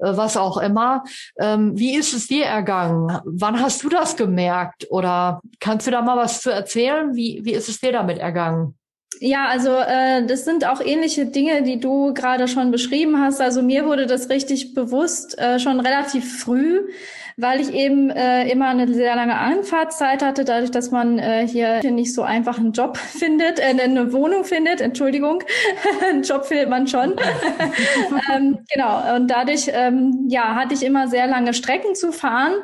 äh, 0.00 0.16
was 0.16 0.36
auch 0.36 0.58
immer. 0.58 1.04
Ähm, 1.38 1.78
wie 1.78 1.96
ist 1.96 2.14
es 2.14 2.26
dir 2.26 2.44
ergangen? 2.44 3.20
Wann 3.24 3.60
hast 3.60 3.82
du 3.82 3.88
das 3.88 4.16
gemerkt? 4.16 4.86
Oder 4.90 5.40
kannst 5.60 5.86
du 5.86 5.90
da 5.90 6.02
mal 6.02 6.16
was 6.16 6.40
zu 6.40 6.50
erzählen? 6.50 7.14
Wie, 7.14 7.40
wie 7.44 7.52
ist 7.52 7.68
es 7.68 7.80
dir 7.80 7.92
damit 7.92 8.18
ergangen? 8.18 8.78
Ja, 9.20 9.46
also 9.46 9.70
äh, 9.70 10.24
das 10.26 10.44
sind 10.44 10.66
auch 10.66 10.80
ähnliche 10.80 11.26
Dinge, 11.26 11.62
die 11.62 11.80
du 11.80 12.14
gerade 12.14 12.46
schon 12.46 12.70
beschrieben 12.70 13.20
hast. 13.20 13.40
Also 13.40 13.62
mir 13.62 13.84
wurde 13.84 14.06
das 14.06 14.28
richtig 14.28 14.74
bewusst 14.74 15.38
äh, 15.38 15.58
schon 15.58 15.80
relativ 15.80 16.40
früh, 16.40 16.88
weil 17.36 17.60
ich 17.60 17.72
eben 17.72 18.10
äh, 18.10 18.48
immer 18.48 18.68
eine 18.68 18.92
sehr 18.92 19.16
lange 19.16 19.36
Anfahrtszeit 19.36 20.22
hatte, 20.22 20.44
dadurch, 20.44 20.70
dass 20.70 20.90
man 20.90 21.18
äh, 21.18 21.46
hier 21.46 21.82
nicht 21.90 22.14
so 22.14 22.22
einfach 22.22 22.58
einen 22.58 22.72
Job 22.72 22.96
findet, 23.18 23.58
äh, 23.58 23.74
eine 23.82 24.12
Wohnung 24.12 24.44
findet, 24.44 24.80
Entschuldigung, 24.80 25.42
einen 26.08 26.22
Job 26.22 26.46
findet 26.46 26.68
man 26.68 26.86
schon. 26.86 27.16
ähm, 28.32 28.58
genau, 28.72 29.16
und 29.16 29.28
dadurch 29.28 29.68
ähm, 29.72 30.26
ja, 30.28 30.54
hatte 30.54 30.74
ich 30.74 30.84
immer 30.84 31.08
sehr 31.08 31.26
lange 31.26 31.54
Strecken 31.54 31.94
zu 31.94 32.12
fahren. 32.12 32.54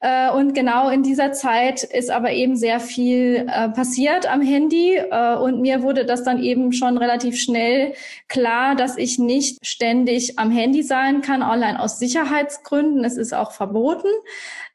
Äh, 0.00 0.30
und 0.30 0.54
genau 0.54 0.88
in 0.90 1.02
dieser 1.02 1.32
Zeit 1.32 1.82
ist 1.82 2.10
aber 2.10 2.30
eben 2.32 2.56
sehr 2.56 2.78
viel 2.78 3.46
äh, 3.48 3.68
passiert 3.68 4.30
am 4.30 4.40
Handy. 4.40 4.94
Äh, 4.96 5.36
und 5.36 5.60
mir 5.60 5.82
wurde 5.82 6.04
das 6.04 6.22
dann 6.22 6.42
eben 6.42 6.72
schon 6.72 6.98
relativ 6.98 7.38
schnell 7.38 7.94
klar, 8.28 8.76
dass 8.76 8.96
ich 8.96 9.18
nicht 9.18 9.64
ständig 9.66 10.38
am 10.38 10.50
Handy 10.50 10.82
sein 10.82 11.20
kann, 11.20 11.42
online 11.42 11.80
aus 11.80 11.98
Sicherheitsgründen. 11.98 13.04
Es 13.04 13.16
ist 13.16 13.34
auch 13.34 13.52
verboten. 13.52 14.08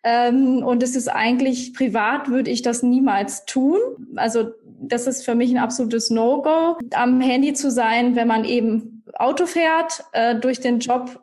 Ähm, 0.03 0.61
und 0.63 0.83
es 0.83 0.95
ist 0.95 1.07
eigentlich 1.07 1.73
privat 1.73 2.29
würde 2.29 2.51
ich 2.51 2.61
das 2.61 2.83
niemals 2.83 3.45
tun. 3.45 3.79
Also 4.17 4.51
das 4.81 5.07
ist 5.07 5.23
für 5.23 5.35
mich 5.35 5.51
ein 5.51 5.57
absolutes 5.57 6.09
No-Go, 6.09 6.77
am 6.93 7.21
Handy 7.21 7.53
zu 7.53 7.71
sein, 7.71 8.17
wenn 8.17 8.27
man 8.27 8.43
eben 8.43 9.03
Auto 9.15 9.45
fährt, 9.45 10.03
äh, 10.11 10.35
durch 10.35 10.59
den 10.59 10.79
Job 10.79 11.21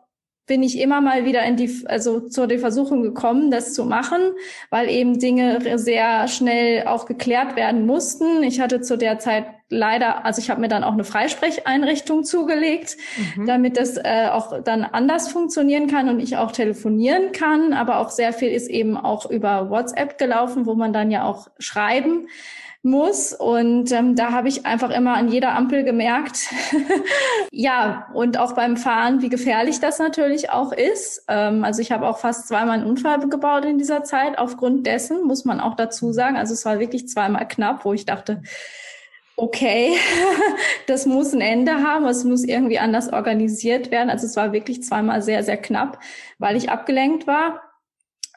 bin 0.50 0.64
ich 0.64 0.80
immer 0.80 1.00
mal 1.00 1.24
wieder 1.24 1.44
in 1.44 1.54
die, 1.54 1.86
also 1.86 2.18
zur 2.18 2.48
der 2.48 2.58
Versuchung 2.58 3.04
gekommen, 3.04 3.52
das 3.52 3.72
zu 3.72 3.84
machen, 3.84 4.32
weil 4.68 4.90
eben 4.90 5.20
Dinge 5.20 5.60
sehr 5.78 6.26
schnell 6.26 6.88
auch 6.88 7.06
geklärt 7.06 7.54
werden 7.54 7.86
mussten. 7.86 8.42
Ich 8.42 8.58
hatte 8.58 8.80
zu 8.80 8.98
der 8.98 9.20
Zeit 9.20 9.44
leider, 9.68 10.24
also 10.24 10.42
ich 10.42 10.50
habe 10.50 10.60
mir 10.60 10.66
dann 10.66 10.82
auch 10.82 10.94
eine 10.94 11.04
Freisprecheinrichtung 11.04 12.24
zugelegt, 12.24 12.96
mhm. 13.36 13.46
damit 13.46 13.76
das 13.76 13.96
äh, 13.96 14.26
auch 14.32 14.60
dann 14.64 14.82
anders 14.82 15.28
funktionieren 15.28 15.86
kann 15.86 16.08
und 16.08 16.18
ich 16.18 16.36
auch 16.36 16.50
telefonieren 16.50 17.30
kann. 17.30 17.72
Aber 17.72 18.00
auch 18.00 18.10
sehr 18.10 18.32
viel 18.32 18.48
ist 18.50 18.68
eben 18.68 18.96
auch 18.96 19.30
über 19.30 19.70
WhatsApp 19.70 20.18
gelaufen, 20.18 20.66
wo 20.66 20.74
man 20.74 20.92
dann 20.92 21.12
ja 21.12 21.22
auch 21.26 21.46
schreiben 21.60 22.26
muss. 22.82 23.32
Und 23.32 23.92
ähm, 23.92 24.16
da 24.16 24.32
habe 24.32 24.48
ich 24.48 24.64
einfach 24.66 24.90
immer 24.90 25.14
an 25.14 25.28
jeder 25.28 25.54
Ampel 25.54 25.84
gemerkt, 25.84 26.48
ja, 27.52 28.08
und 28.14 28.38
auch 28.38 28.52
beim 28.52 28.76
Fahren, 28.76 29.22
wie 29.22 29.28
gefährlich 29.28 29.80
das 29.80 29.98
natürlich 29.98 30.50
auch 30.50 30.72
ist. 30.72 31.24
Ähm, 31.28 31.64
also 31.64 31.82
ich 31.82 31.92
habe 31.92 32.08
auch 32.08 32.18
fast 32.18 32.48
zweimal 32.48 32.78
einen 32.78 32.86
Unfall 32.86 33.28
gebaut 33.28 33.64
in 33.64 33.78
dieser 33.78 34.04
Zeit. 34.04 34.38
Aufgrund 34.38 34.86
dessen 34.86 35.24
muss 35.24 35.44
man 35.44 35.60
auch 35.60 35.76
dazu 35.76 36.12
sagen. 36.12 36.36
Also 36.36 36.54
es 36.54 36.64
war 36.64 36.78
wirklich 36.78 37.08
zweimal 37.08 37.46
knapp, 37.46 37.84
wo 37.84 37.92
ich 37.92 38.06
dachte, 38.06 38.42
okay, 39.36 39.96
das 40.86 41.06
muss 41.06 41.32
ein 41.32 41.40
Ende 41.40 41.82
haben, 41.82 42.06
es 42.06 42.24
muss 42.24 42.44
irgendwie 42.44 42.78
anders 42.78 43.12
organisiert 43.12 43.90
werden. 43.90 44.10
Also 44.10 44.26
es 44.26 44.36
war 44.36 44.52
wirklich 44.52 44.82
zweimal 44.82 45.22
sehr, 45.22 45.42
sehr 45.42 45.56
knapp, 45.56 45.98
weil 46.38 46.56
ich 46.56 46.70
abgelenkt 46.70 47.26
war. 47.26 47.69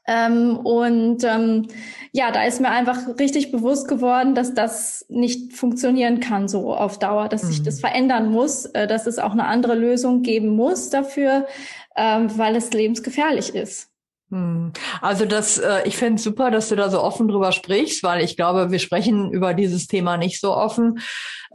Ähm, 0.06 0.58
und 0.58 1.24
ähm, 1.24 1.68
ja, 2.12 2.32
da 2.32 2.44
ist 2.44 2.60
mir 2.60 2.70
einfach 2.70 3.18
richtig 3.20 3.52
bewusst 3.52 3.88
geworden, 3.88 4.36
dass 4.36 4.54
das 4.54 5.06
nicht 5.10 5.54
funktionieren 5.54 6.20
kann 6.20 6.48
so 6.48 6.76
auf 6.76 7.00
Dauer, 7.00 7.30
dass 7.30 7.44
mhm. 7.44 7.48
sich 7.48 7.64
das 7.64 7.80
verändern 7.80 8.30
muss, 8.32 8.66
äh, 8.66 8.86
dass 8.88 9.08
es 9.08 9.18
auch 9.18 9.32
eine 9.32 9.46
andere 9.46 9.76
Lösung 9.76 10.22
geben 10.22 10.50
muss 10.50 10.90
dafür, 10.90 11.48
ähm, 11.96 12.38
weil 12.38 12.56
es 12.56 12.72
lebensgefährlich 12.72 13.56
ist. 13.56 13.90
Mhm. 14.30 14.74
Also 15.02 15.26
das, 15.26 15.60
äh, 15.60 15.84
ich 15.86 15.96
finde 15.96 16.16
es 16.16 16.24
super, 16.24 16.52
dass 16.52 16.70
du 16.70 16.76
da 16.76 16.90
so 16.90 17.02
offen 17.02 17.28
drüber 17.28 17.52
sprichst, 17.52 18.04
weil 18.04 18.24
ich 18.24 18.36
glaube, 18.36 18.72
wir 18.72 18.80
sprechen 18.80 19.32
über 19.32 19.54
dieses 19.54 19.88
Thema 19.88 20.18
nicht 20.18 20.42
so 20.42 20.56
offen. 20.56 21.00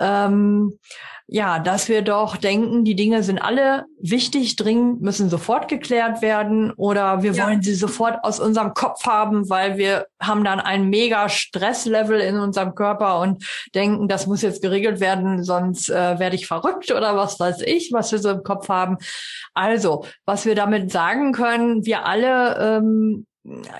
Ähm, 0.01 0.79
ja, 1.31 1.59
dass 1.59 1.91
wir 1.91 2.01
doch 2.01 2.39
denken, 2.39 2.87
die 2.87 2.97
Dinge 2.97 3.23
sind 3.23 3.39
alle 3.39 3.85
wichtig, 4.01 4.57
dringend, 4.57 5.03
müssen 5.03 5.29
sofort 5.29 5.69
geklärt 5.69 6.23
werden 6.23 6.73
oder 6.73 7.23
wir 7.23 7.33
ja. 7.33 7.45
wollen 7.45 7.61
sie 7.61 7.75
sofort 7.75 8.25
aus 8.25 8.41
unserem 8.41 8.73
Kopf 8.73 9.05
haben, 9.05 9.51
weil 9.51 9.77
wir 9.77 10.07
haben 10.23 10.43
dann 10.43 10.59
ein 10.59 10.89
mega 10.89 11.29
Stresslevel 11.29 12.19
in 12.21 12.39
unserem 12.39 12.75
Körper 12.75 13.21
und 13.21 13.45
denken, 13.75 14.09
das 14.09 14.27
muss 14.27 14.41
jetzt 14.41 14.63
geregelt 14.63 15.01
werden, 15.01 15.45
sonst 15.45 15.91
äh, 15.91 16.19
werde 16.19 16.35
ich 16.35 16.47
verrückt 16.47 16.91
oder 16.91 17.15
was 17.15 17.39
weiß 17.39 17.61
ich, 17.61 17.91
was 17.93 18.11
wir 18.11 18.21
so 18.21 18.31
im 18.31 18.43
Kopf 18.43 18.71
haben. 18.71 18.97
Also, 19.53 20.07
was 20.25 20.47
wir 20.47 20.55
damit 20.55 20.91
sagen 20.91 21.33
können, 21.33 21.85
wir 21.85 22.07
alle 22.07 22.79
ähm, 22.79 23.27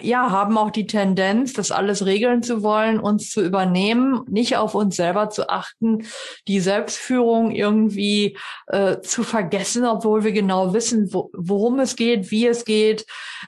ja, 0.01 0.31
haben 0.31 0.57
auch 0.57 0.71
die 0.71 0.87
Tendenz, 0.87 1.53
das 1.53 1.71
alles 1.71 2.07
regeln 2.07 2.43
zu 2.43 2.63
wollen, 2.63 3.01
uns 3.01 3.31
zu 3.31 3.43
übernehmen, 3.45 4.23
nicht 4.29 4.57
auf 4.57 4.75
uns 4.75 4.97
selber 4.97 5.31
zu 5.31 5.49
achten, 5.49 6.07
die 6.47 6.61
Selbstführung 6.61 7.51
irgendwie 7.51 8.37
äh, 8.69 9.01
zu 9.01 9.23
vergessen, 9.23 9.85
obwohl 9.85 10.25
wir 10.25 10.33
genau 10.33 10.73
wissen, 10.73 11.13
wo, 11.13 11.31
worum 11.35 11.81
es 11.81 11.97
geht, 11.97 12.31
wie 12.31 12.47
es 12.47 12.65
geht. 12.65 13.07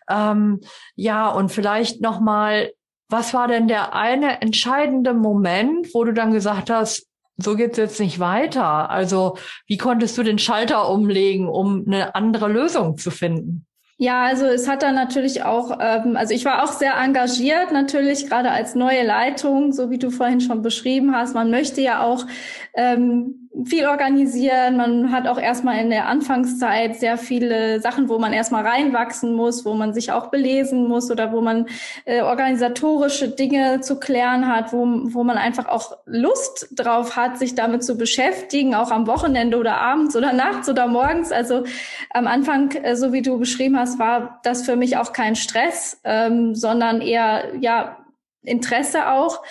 Ähm, 0.08 0.60
ja, 0.94 1.28
und 1.28 1.50
vielleicht 1.50 2.00
noch 2.00 2.20
mal, 2.20 2.72
was 3.08 3.32
war 3.34 3.48
denn 3.48 3.68
der 3.68 3.94
eine 3.94 4.40
entscheidende 4.40 5.14
Moment, 5.14 5.88
wo 5.94 6.04
du 6.04 6.12
dann 6.12 6.32
gesagt 6.32 6.70
hast, 6.70 7.06
so 7.38 7.56
geht's 7.56 7.78
jetzt 7.78 7.98
nicht 8.00 8.18
weiter? 8.18 8.90
Also, 8.90 9.38
wie 9.66 9.78
konntest 9.78 10.18
du 10.18 10.22
den 10.22 10.38
Schalter 10.38 10.90
umlegen, 10.90 11.48
um 11.48 11.84
eine 11.86 12.14
andere 12.14 12.48
Lösung 12.48 12.98
zu 12.98 13.10
finden? 13.10 13.66
Ja, 14.02 14.22
also 14.22 14.46
es 14.46 14.66
hat 14.66 14.82
dann 14.82 14.94
natürlich 14.94 15.42
auch, 15.42 15.76
ähm, 15.78 16.16
also 16.16 16.32
ich 16.32 16.46
war 16.46 16.64
auch 16.64 16.72
sehr 16.72 16.94
engagiert, 16.96 17.70
natürlich 17.70 18.26
gerade 18.26 18.50
als 18.50 18.74
neue 18.74 19.02
Leitung, 19.04 19.72
so 19.74 19.90
wie 19.90 19.98
du 19.98 20.10
vorhin 20.10 20.40
schon 20.40 20.62
beschrieben 20.62 21.14
hast. 21.14 21.34
Man 21.34 21.50
möchte 21.50 21.82
ja 21.82 22.02
auch 22.02 22.26
ähm, 22.72 23.39
viel 23.64 23.86
organisieren. 23.86 24.76
Man 24.76 25.12
hat 25.12 25.26
auch 25.26 25.38
erstmal 25.38 25.78
in 25.78 25.90
der 25.90 26.06
Anfangszeit 26.06 26.96
sehr 26.96 27.18
viele 27.18 27.80
Sachen, 27.80 28.08
wo 28.08 28.18
man 28.18 28.32
erstmal 28.32 28.66
reinwachsen 28.66 29.34
muss, 29.34 29.64
wo 29.64 29.74
man 29.74 29.92
sich 29.92 30.12
auch 30.12 30.26
belesen 30.28 30.88
muss 30.88 31.10
oder 31.10 31.32
wo 31.32 31.40
man 31.40 31.66
äh, 32.04 32.22
organisatorische 32.22 33.28
Dinge 33.28 33.80
zu 33.80 33.98
klären 33.98 34.46
hat, 34.46 34.72
wo, 34.72 34.86
wo 35.12 35.24
man 35.24 35.36
einfach 35.36 35.66
auch 35.66 35.96
Lust 36.06 36.68
drauf 36.74 37.16
hat, 37.16 37.38
sich 37.38 37.54
damit 37.54 37.84
zu 37.84 37.96
beschäftigen, 37.96 38.74
auch 38.74 38.90
am 38.90 39.06
Wochenende 39.06 39.58
oder 39.58 39.80
abends 39.80 40.16
oder 40.16 40.32
nachts 40.32 40.68
oder 40.68 40.86
morgens. 40.86 41.32
Also 41.32 41.64
am 42.10 42.26
Anfang, 42.26 42.70
äh, 42.72 42.96
so 42.96 43.12
wie 43.12 43.22
du 43.22 43.38
beschrieben 43.38 43.78
hast, 43.78 43.98
war 43.98 44.40
das 44.42 44.64
für 44.64 44.76
mich 44.76 44.96
auch 44.96 45.12
kein 45.12 45.36
Stress, 45.36 46.00
ähm, 46.04 46.54
sondern 46.54 47.00
eher 47.00 47.44
ja 47.60 47.96
Interesse 48.42 49.08
auch. 49.10 49.42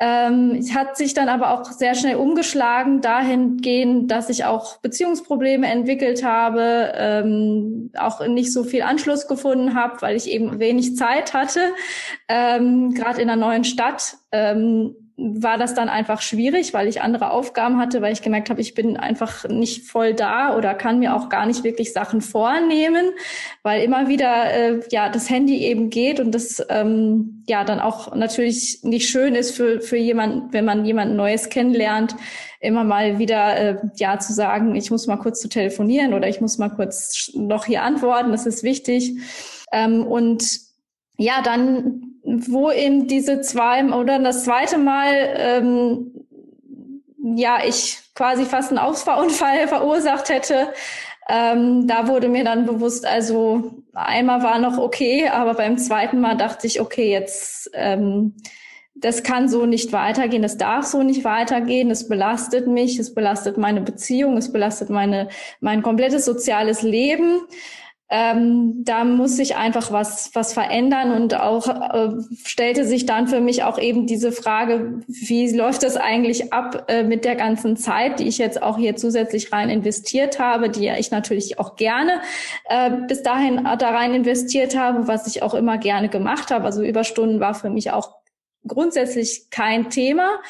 Ähm, 0.00 0.56
es 0.58 0.74
hat 0.74 0.96
sich 0.96 1.14
dann 1.14 1.28
aber 1.28 1.52
auch 1.52 1.64
sehr 1.70 1.94
schnell 1.94 2.16
umgeschlagen 2.16 3.00
dahingehend, 3.00 4.10
dass 4.10 4.28
ich 4.28 4.44
auch 4.44 4.78
Beziehungsprobleme 4.78 5.66
entwickelt 5.68 6.24
habe, 6.24 6.92
ähm, 6.96 7.90
auch 7.96 8.26
nicht 8.26 8.52
so 8.52 8.64
viel 8.64 8.82
Anschluss 8.82 9.28
gefunden 9.28 9.74
habe, 9.74 10.02
weil 10.02 10.16
ich 10.16 10.28
eben 10.28 10.58
wenig 10.58 10.96
Zeit 10.96 11.32
hatte, 11.32 11.72
ähm, 12.28 12.92
gerade 12.94 13.22
in 13.22 13.30
einer 13.30 13.40
neuen 13.40 13.64
Stadt. 13.64 14.16
Ähm, 14.32 15.03
war 15.16 15.58
das 15.58 15.74
dann 15.74 15.88
einfach 15.88 16.20
schwierig, 16.20 16.74
weil 16.74 16.88
ich 16.88 17.00
andere 17.00 17.30
Aufgaben 17.30 17.78
hatte, 17.78 18.02
weil 18.02 18.12
ich 18.12 18.22
gemerkt 18.22 18.50
habe, 18.50 18.60
ich 18.60 18.74
bin 18.74 18.96
einfach 18.96 19.48
nicht 19.48 19.86
voll 19.86 20.12
da 20.12 20.56
oder 20.56 20.74
kann 20.74 20.98
mir 20.98 21.14
auch 21.14 21.28
gar 21.28 21.46
nicht 21.46 21.62
wirklich 21.62 21.92
Sachen 21.92 22.20
vornehmen, 22.20 23.12
weil 23.62 23.84
immer 23.84 24.08
wieder 24.08 24.52
äh, 24.52 24.80
ja 24.90 25.08
das 25.08 25.30
Handy 25.30 25.58
eben 25.64 25.88
geht 25.88 26.18
und 26.18 26.32
das 26.32 26.64
ähm, 26.68 27.44
ja 27.46 27.62
dann 27.62 27.78
auch 27.78 28.14
natürlich 28.16 28.80
nicht 28.82 29.08
schön 29.08 29.36
ist 29.36 29.54
für 29.54 29.80
für 29.80 29.96
jemand, 29.96 30.52
wenn 30.52 30.64
man 30.64 30.84
jemand 30.84 31.14
Neues 31.14 31.48
kennenlernt, 31.48 32.16
immer 32.58 32.82
mal 32.82 33.20
wieder 33.20 33.56
äh, 33.56 33.76
ja 33.96 34.18
zu 34.18 34.32
sagen, 34.32 34.74
ich 34.74 34.90
muss 34.90 35.06
mal 35.06 35.16
kurz 35.16 35.40
zu 35.40 35.48
telefonieren 35.48 36.12
oder 36.12 36.28
ich 36.28 36.40
muss 36.40 36.58
mal 36.58 36.70
kurz 36.70 37.30
noch 37.34 37.66
hier 37.66 37.84
antworten, 37.84 38.32
das 38.32 38.46
ist 38.46 38.64
wichtig. 38.64 39.12
Ähm, 39.72 40.04
und 40.04 40.44
ja, 41.16 41.40
dann 41.42 42.03
wo 42.24 42.70
eben 42.70 43.06
diese 43.06 43.40
zwei 43.42 43.84
oder 43.84 44.18
das 44.18 44.44
zweite 44.44 44.78
Mal 44.78 45.12
ähm, 45.36 46.10
ja 47.36 47.58
ich 47.66 47.98
quasi 48.14 48.44
fast 48.44 48.70
einen 48.70 48.78
Ausfahrunfall 48.78 49.68
verursacht 49.68 50.28
hätte. 50.28 50.68
Ähm, 51.28 51.86
da 51.86 52.08
wurde 52.08 52.28
mir 52.28 52.44
dann 52.44 52.66
bewusst, 52.66 53.06
also 53.06 53.72
einmal 53.94 54.42
war 54.42 54.58
noch 54.58 54.76
okay, 54.76 55.28
aber 55.28 55.54
beim 55.54 55.78
zweiten 55.78 56.20
Mal 56.20 56.36
dachte 56.36 56.66
ich, 56.66 56.80
okay, 56.82 57.10
jetzt 57.10 57.70
ähm, 57.72 58.34
das 58.94 59.22
kann 59.22 59.48
so 59.48 59.66
nicht 59.66 59.92
weitergehen, 59.92 60.42
das 60.42 60.56
darf 60.56 60.84
so 60.84 61.02
nicht 61.02 61.24
weitergehen, 61.24 61.90
es 61.90 62.08
belastet 62.08 62.66
mich, 62.68 62.98
es 62.98 63.14
belastet 63.14 63.58
meine 63.58 63.80
Beziehung, 63.80 64.36
es 64.36 64.52
belastet 64.52 64.90
meine 64.90 65.28
mein 65.60 65.82
komplettes 65.82 66.24
soziales 66.24 66.82
Leben 66.82 67.40
ähm, 68.10 68.84
da 68.84 69.04
muss 69.04 69.36
sich 69.36 69.56
einfach 69.56 69.90
was, 69.90 70.30
was 70.34 70.52
verändern 70.52 71.12
und 71.12 71.34
auch 71.40 71.68
äh, 71.68 72.10
stellte 72.44 72.84
sich 72.84 73.06
dann 73.06 73.28
für 73.28 73.40
mich 73.40 73.64
auch 73.64 73.78
eben 73.78 74.06
diese 74.06 74.30
Frage, 74.30 75.00
wie 75.06 75.50
läuft 75.56 75.82
das 75.82 75.96
eigentlich 75.96 76.52
ab 76.52 76.84
äh, 76.88 77.02
mit 77.02 77.24
der 77.24 77.34
ganzen 77.34 77.76
Zeit, 77.76 78.20
die 78.20 78.28
ich 78.28 78.36
jetzt 78.36 78.62
auch 78.62 78.76
hier 78.76 78.94
zusätzlich 78.96 79.52
rein 79.52 79.70
investiert 79.70 80.38
habe, 80.38 80.68
die 80.68 80.88
ich 80.88 81.10
natürlich 81.10 81.58
auch 81.58 81.76
gerne 81.76 82.20
äh, 82.68 82.90
bis 83.08 83.22
dahin 83.22 83.64
da 83.64 83.90
rein 83.90 84.14
investiert 84.14 84.76
habe, 84.76 85.08
was 85.08 85.26
ich 85.26 85.42
auch 85.42 85.54
immer 85.54 85.78
gerne 85.78 86.10
gemacht 86.10 86.50
habe. 86.50 86.66
Also 86.66 86.82
Überstunden 86.82 87.40
war 87.40 87.54
für 87.54 87.70
mich 87.70 87.90
auch 87.90 88.16
grundsätzlich 88.66 89.50
kein 89.50 89.88
Thema, 89.90 90.40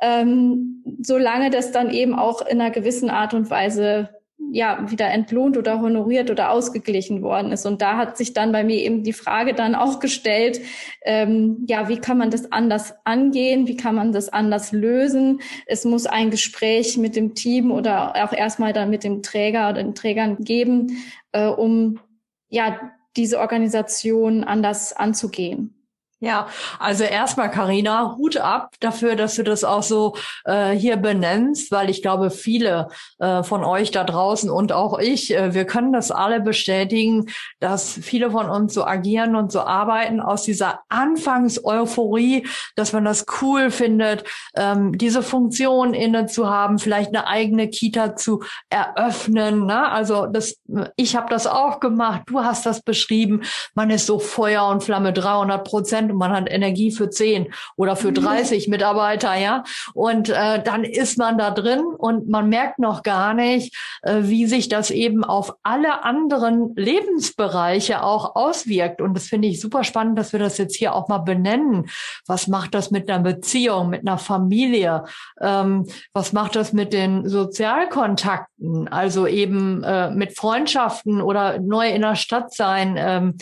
ähm, 0.00 0.84
solange 1.02 1.50
das 1.50 1.72
dann 1.72 1.90
eben 1.90 2.14
auch 2.14 2.42
in 2.42 2.60
einer 2.60 2.70
gewissen 2.70 3.10
Art 3.10 3.34
und 3.34 3.50
Weise 3.50 4.10
ja 4.52 4.90
wieder 4.90 5.08
entlohnt 5.08 5.56
oder 5.56 5.80
honoriert 5.80 6.30
oder 6.30 6.50
ausgeglichen 6.50 7.22
worden 7.22 7.52
ist. 7.52 7.66
Und 7.66 7.82
da 7.82 7.96
hat 7.96 8.16
sich 8.16 8.32
dann 8.32 8.52
bei 8.52 8.64
mir 8.64 8.76
eben 8.76 9.04
die 9.04 9.12
Frage 9.12 9.54
dann 9.54 9.74
auch 9.74 10.00
gestellt, 10.00 10.60
ähm, 11.04 11.64
ja, 11.68 11.88
wie 11.88 11.98
kann 11.98 12.18
man 12.18 12.30
das 12.30 12.50
anders 12.50 12.94
angehen? 13.04 13.66
Wie 13.68 13.76
kann 13.76 13.94
man 13.94 14.12
das 14.12 14.28
anders 14.28 14.72
lösen? 14.72 15.40
Es 15.66 15.84
muss 15.84 16.06
ein 16.06 16.30
Gespräch 16.30 16.96
mit 16.96 17.16
dem 17.16 17.34
Team 17.34 17.70
oder 17.70 18.14
auch 18.24 18.32
erstmal 18.32 18.72
dann 18.72 18.90
mit 18.90 19.04
dem 19.04 19.22
Träger 19.22 19.70
oder 19.70 19.82
den 19.82 19.94
Trägern 19.94 20.38
geben, 20.38 20.98
äh, 21.32 21.46
um 21.46 22.00
ja 22.48 22.80
diese 23.16 23.38
Organisation 23.38 24.44
anders 24.44 24.92
anzugehen. 24.92 25.79
Ja, 26.22 26.48
also 26.78 27.04
erstmal 27.04 27.50
Karina, 27.50 28.14
Hut 28.18 28.36
ab 28.36 28.74
dafür, 28.80 29.16
dass 29.16 29.36
du 29.36 29.42
das 29.42 29.64
auch 29.64 29.82
so 29.82 30.16
äh, 30.44 30.72
hier 30.72 30.98
benennst, 30.98 31.72
weil 31.72 31.88
ich 31.88 32.02
glaube, 32.02 32.28
viele 32.28 32.88
äh, 33.20 33.42
von 33.42 33.64
euch 33.64 33.90
da 33.90 34.04
draußen 34.04 34.50
und 34.50 34.70
auch 34.70 34.98
ich, 34.98 35.34
äh, 35.34 35.54
wir 35.54 35.64
können 35.64 35.94
das 35.94 36.10
alle 36.10 36.42
bestätigen, 36.42 37.30
dass 37.58 37.94
viele 37.94 38.32
von 38.32 38.50
uns 38.50 38.74
so 38.74 38.84
agieren 38.84 39.34
und 39.34 39.50
so 39.50 39.62
arbeiten 39.62 40.20
aus 40.20 40.42
dieser 40.42 40.80
Anfangseuphorie, 40.90 42.46
dass 42.76 42.92
man 42.92 43.06
das 43.06 43.24
cool 43.40 43.70
findet, 43.70 44.24
ähm, 44.54 44.98
diese 44.98 45.22
Funktion 45.22 45.94
inne 45.94 46.26
zu 46.26 46.50
haben, 46.50 46.78
vielleicht 46.78 47.16
eine 47.16 47.28
eigene 47.28 47.70
Kita 47.70 48.14
zu 48.14 48.42
eröffnen. 48.68 49.64
Ne? 49.64 49.90
Also 49.90 50.26
das, 50.26 50.56
ich 50.96 51.16
habe 51.16 51.30
das 51.30 51.46
auch 51.46 51.80
gemacht, 51.80 52.24
du 52.26 52.40
hast 52.40 52.66
das 52.66 52.82
beschrieben. 52.82 53.40
Man 53.72 53.88
ist 53.88 54.04
so 54.04 54.18
Feuer 54.18 54.66
und 54.66 54.84
Flamme 54.84 55.14
300 55.14 55.64
Prozent 55.64 56.09
und 56.10 56.18
man 56.18 56.32
hat 56.32 56.50
Energie 56.50 56.90
für 56.90 57.10
10 57.10 57.52
oder 57.76 57.96
für 57.96 58.12
30 58.12 58.66
mhm. 58.66 58.70
Mitarbeiter, 58.72 59.34
ja. 59.34 59.64
Und 59.94 60.28
äh, 60.28 60.62
dann 60.62 60.84
ist 60.84 61.18
man 61.18 61.38
da 61.38 61.50
drin 61.50 61.80
und 61.80 62.28
man 62.28 62.48
merkt 62.48 62.78
noch 62.78 63.02
gar 63.02 63.34
nicht, 63.34 63.76
äh, 64.02 64.22
wie 64.22 64.46
sich 64.46 64.68
das 64.68 64.90
eben 64.90 65.24
auf 65.24 65.54
alle 65.62 66.04
anderen 66.04 66.74
Lebensbereiche 66.76 68.02
auch 68.02 68.36
auswirkt. 68.36 69.00
Und 69.00 69.14
das 69.14 69.26
finde 69.26 69.48
ich 69.48 69.60
super 69.60 69.84
spannend, 69.84 70.18
dass 70.18 70.32
wir 70.32 70.40
das 70.40 70.58
jetzt 70.58 70.76
hier 70.76 70.94
auch 70.94 71.08
mal 71.08 71.18
benennen. 71.18 71.88
Was 72.26 72.48
macht 72.48 72.74
das 72.74 72.90
mit 72.90 73.10
einer 73.10 73.22
Beziehung, 73.22 73.90
mit 73.90 74.06
einer 74.06 74.18
Familie? 74.18 75.04
Ähm, 75.40 75.86
was 76.12 76.32
macht 76.32 76.56
das 76.56 76.72
mit 76.72 76.92
den 76.92 77.28
Sozialkontakten? 77.28 78.88
Also 78.88 79.26
eben 79.26 79.82
äh, 79.84 80.10
mit 80.10 80.36
Freundschaften 80.36 81.20
oder 81.20 81.58
neu 81.58 81.88
in 81.88 82.02
der 82.02 82.16
Stadt 82.16 82.54
sein. 82.54 82.96
Ähm, 82.98 83.36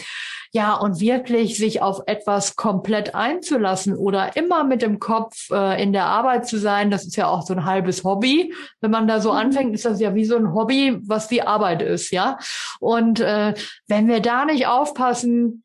ja, 0.52 0.74
und 0.74 1.00
wirklich 1.00 1.58
sich 1.58 1.82
auf 1.82 2.00
etwas 2.06 2.56
komplett 2.58 3.14
einzulassen 3.14 3.96
oder 3.96 4.36
immer 4.36 4.64
mit 4.64 4.82
dem 4.82 4.98
Kopf 4.98 5.48
äh, 5.52 5.80
in 5.80 5.92
der 5.92 6.06
Arbeit 6.06 6.48
zu 6.48 6.58
sein, 6.58 6.90
das 6.90 7.06
ist 7.06 7.16
ja 7.16 7.28
auch 7.28 7.46
so 7.46 7.54
ein 7.54 7.64
halbes 7.64 8.02
Hobby. 8.02 8.52
Wenn 8.80 8.90
man 8.90 9.06
da 9.06 9.20
so 9.20 9.30
mhm. 9.30 9.38
anfängt, 9.38 9.74
ist 9.74 9.84
das 9.84 10.00
ja 10.00 10.16
wie 10.16 10.24
so 10.24 10.36
ein 10.36 10.52
Hobby, 10.52 10.98
was 11.06 11.28
die 11.28 11.42
Arbeit 11.42 11.82
ist, 11.82 12.10
ja. 12.10 12.36
Und 12.80 13.20
äh, 13.20 13.54
wenn 13.86 14.08
wir 14.08 14.18
da 14.20 14.44
nicht 14.44 14.66
aufpassen, 14.66 15.62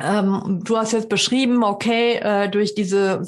ähm, 0.00 0.62
du 0.64 0.76
hast 0.76 0.92
jetzt 0.92 1.08
beschrieben, 1.08 1.62
okay, 1.62 2.14
äh, 2.14 2.48
durch 2.48 2.74
diese 2.74 3.22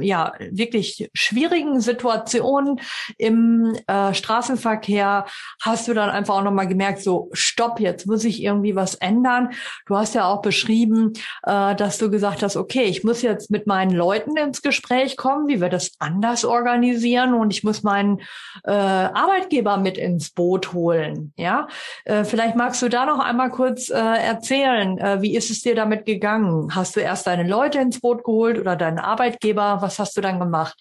ja 0.00 0.32
wirklich 0.50 1.10
schwierigen 1.12 1.80
Situationen 1.80 2.80
im 3.18 3.76
äh, 3.86 4.14
Straßenverkehr 4.14 5.26
hast 5.60 5.88
du 5.88 5.94
dann 5.94 6.08
einfach 6.08 6.36
auch 6.36 6.42
nochmal 6.42 6.68
gemerkt, 6.68 7.02
so 7.02 7.28
stopp, 7.32 7.80
jetzt 7.80 8.06
muss 8.06 8.24
ich 8.24 8.42
irgendwie 8.42 8.74
was 8.74 8.94
ändern. 8.94 9.50
Du 9.86 9.96
hast 9.96 10.14
ja 10.14 10.26
auch 10.26 10.40
beschrieben, 10.40 11.12
äh, 11.42 11.74
dass 11.74 11.98
du 11.98 12.10
gesagt 12.10 12.42
hast, 12.42 12.56
okay, 12.56 12.84
ich 12.84 13.04
muss 13.04 13.20
jetzt 13.20 13.50
mit 13.50 13.66
meinen 13.66 13.90
Leuten 13.90 14.36
ins 14.38 14.62
Gespräch 14.62 15.18
kommen, 15.18 15.48
wie 15.48 15.60
wir 15.60 15.68
das 15.68 15.92
anders 15.98 16.46
organisieren 16.46 17.34
und 17.34 17.52
ich 17.52 17.62
muss 17.62 17.82
meinen 17.82 18.20
äh, 18.64 18.70
Arbeitgeber 18.70 19.76
mit 19.76 19.98
ins 19.98 20.30
Boot 20.30 20.72
holen. 20.72 21.34
Ja, 21.36 21.68
äh, 22.06 22.24
vielleicht 22.24 22.56
magst 22.56 22.80
du 22.80 22.88
da 22.88 23.04
noch 23.04 23.18
einmal 23.18 23.50
kurz 23.50 23.90
äh, 23.90 23.96
erzählen, 23.96 24.96
äh, 24.98 25.20
wie 25.20 25.36
ist 25.36 25.50
es 25.50 25.60
dir 25.60 25.74
damit 25.74 26.05
gegangen? 26.06 26.74
Hast 26.74 26.96
du 26.96 27.00
erst 27.00 27.26
deine 27.26 27.46
Leute 27.46 27.78
ins 27.80 28.00
Boot 28.00 28.24
geholt 28.24 28.58
oder 28.58 28.76
deinen 28.76 28.98
Arbeitgeber? 28.98 29.78
Was 29.80 29.98
hast 29.98 30.16
du 30.16 30.20
dann 30.20 30.38
gemacht? 30.38 30.76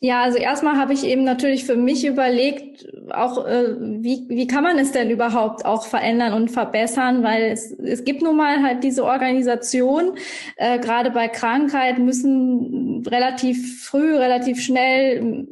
Ja, 0.00 0.22
also 0.22 0.36
erstmal 0.36 0.76
habe 0.76 0.92
ich 0.92 1.04
eben 1.04 1.24
natürlich 1.24 1.64
für 1.64 1.74
mich 1.74 2.06
überlegt, 2.06 2.86
auch 3.12 3.46
äh, 3.46 3.76
wie, 3.80 4.26
wie 4.28 4.46
kann 4.46 4.62
man 4.62 4.78
es 4.78 4.92
denn 4.92 5.10
überhaupt 5.10 5.64
auch 5.64 5.86
verändern 5.86 6.34
und 6.34 6.50
verbessern, 6.50 7.22
weil 7.22 7.44
es, 7.44 7.72
es 7.72 8.04
gibt 8.04 8.20
nun 8.20 8.36
mal 8.36 8.62
halt 8.62 8.84
diese 8.84 9.04
Organisation, 9.06 10.18
äh, 10.56 10.78
gerade 10.80 11.10
bei 11.10 11.28
Krankheit 11.28 11.98
müssen 11.98 13.04
relativ 13.06 13.84
früh, 13.86 14.14
relativ 14.14 14.60
schnell 14.60 15.48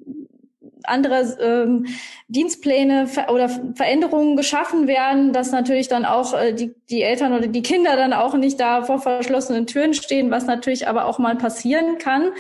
andere 0.87 1.37
ähm, 1.41 1.87
Dienstpläne 2.29 3.09
oder 3.29 3.49
Veränderungen 3.75 4.37
geschaffen 4.37 4.87
werden, 4.87 5.33
dass 5.33 5.53
natürlich 5.53 5.89
dann 5.89 6.05
auch 6.05 6.35
äh, 6.35 6.53
die, 6.53 6.75
die 6.91 7.03
Eltern 7.03 7.33
oder 7.33 7.47
die 7.47 7.63
Kinder 7.63 7.97
dann 7.97 8.13
auch 8.13 8.35
nicht 8.35 8.61
da 8.61 8.83
vor 8.83 9.01
verschlossenen 9.01 9.67
Türen 9.67 9.95
stehen, 9.95 10.31
was 10.31 10.47
natürlich 10.47 10.89
aber 10.89 11.07
auch 11.07 11.19
mal 11.19 11.37
passieren 11.37 11.99
kann. 11.99 12.31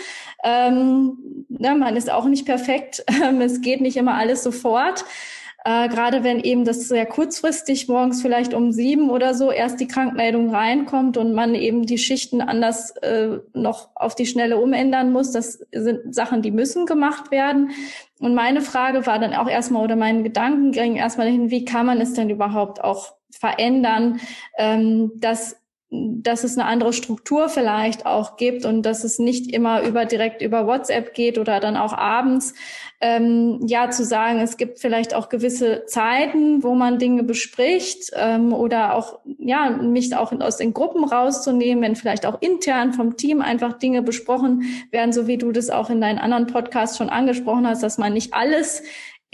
Ähm, 0.42 1.46
ne, 1.48 1.74
man 1.74 1.96
ist 1.96 2.10
auch 2.10 2.26
nicht 2.26 2.46
perfekt, 2.46 3.04
es 3.40 3.60
geht 3.60 3.80
nicht 3.80 3.96
immer 3.96 4.14
alles 4.14 4.42
sofort. 4.42 5.04
Äh, 5.66 5.88
gerade 5.88 6.22
wenn 6.22 6.40
eben 6.40 6.66
das 6.66 6.88
sehr 6.88 7.06
kurzfristig 7.06 7.88
morgens 7.88 8.20
vielleicht 8.20 8.52
um 8.52 8.70
sieben 8.70 9.08
oder 9.08 9.32
so 9.32 9.50
erst 9.50 9.80
die 9.80 9.88
Krankmeldung 9.88 10.54
reinkommt 10.54 11.16
und 11.16 11.32
man 11.32 11.54
eben 11.54 11.86
die 11.86 11.96
Schichten 11.96 12.42
anders 12.42 12.90
äh, 12.98 13.38
noch 13.54 13.88
auf 13.94 14.14
die 14.14 14.26
Schnelle 14.26 14.58
umändern 14.58 15.10
muss. 15.10 15.32
Das 15.32 15.64
sind 15.72 16.14
Sachen, 16.14 16.42
die 16.42 16.50
müssen 16.50 16.84
gemacht 16.84 17.30
werden. 17.30 17.70
Und 18.20 18.34
meine 18.34 18.60
Frage 18.60 19.06
war 19.06 19.18
dann 19.18 19.32
auch 19.32 19.48
erstmal, 19.48 19.82
oder 19.82 19.96
mein 19.96 20.22
Gedanken 20.22 20.72
ging 20.72 20.96
erstmal 20.96 21.28
dahin, 21.28 21.50
wie 21.50 21.64
kann 21.64 21.86
man 21.86 21.98
es 21.98 22.12
denn 22.12 22.28
überhaupt 22.28 22.84
auch 22.84 23.14
verändern, 23.30 24.20
ähm, 24.58 25.12
dass 25.16 25.56
dass 26.22 26.44
es 26.44 26.56
eine 26.58 26.66
andere 26.66 26.92
Struktur 26.92 27.48
vielleicht 27.48 28.06
auch 28.06 28.36
gibt 28.36 28.64
und 28.64 28.82
dass 28.82 29.04
es 29.04 29.18
nicht 29.18 29.52
immer 29.52 29.82
über 29.82 30.04
direkt 30.04 30.42
über 30.42 30.66
WhatsApp 30.66 31.14
geht 31.14 31.38
oder 31.38 31.60
dann 31.60 31.76
auch 31.76 31.92
abends. 31.92 32.54
Ähm, 33.00 33.60
ja, 33.66 33.90
zu 33.90 34.04
sagen, 34.04 34.40
es 34.40 34.56
gibt 34.56 34.78
vielleicht 34.78 35.14
auch 35.14 35.28
gewisse 35.28 35.84
Zeiten, 35.86 36.62
wo 36.62 36.74
man 36.74 36.98
Dinge 36.98 37.22
bespricht 37.22 38.10
ähm, 38.14 38.52
oder 38.52 38.94
auch 38.94 39.18
ja 39.38 39.70
mich 39.70 40.16
auch 40.16 40.32
aus 40.40 40.56
den 40.56 40.72
Gruppen 40.72 41.04
rauszunehmen, 41.04 41.82
wenn 41.82 41.96
vielleicht 41.96 42.24
auch 42.24 42.40
intern 42.40 42.92
vom 42.92 43.16
Team 43.16 43.42
einfach 43.42 43.78
Dinge 43.78 44.02
besprochen 44.02 44.62
werden, 44.90 45.12
so 45.12 45.26
wie 45.26 45.36
du 45.36 45.52
das 45.52 45.70
auch 45.70 45.90
in 45.90 46.00
deinen 46.00 46.18
anderen 46.18 46.46
Podcasts 46.46 46.96
schon 46.96 47.10
angesprochen 47.10 47.66
hast, 47.66 47.82
dass 47.82 47.98
man 47.98 48.14
nicht 48.14 48.32
alles 48.32 48.82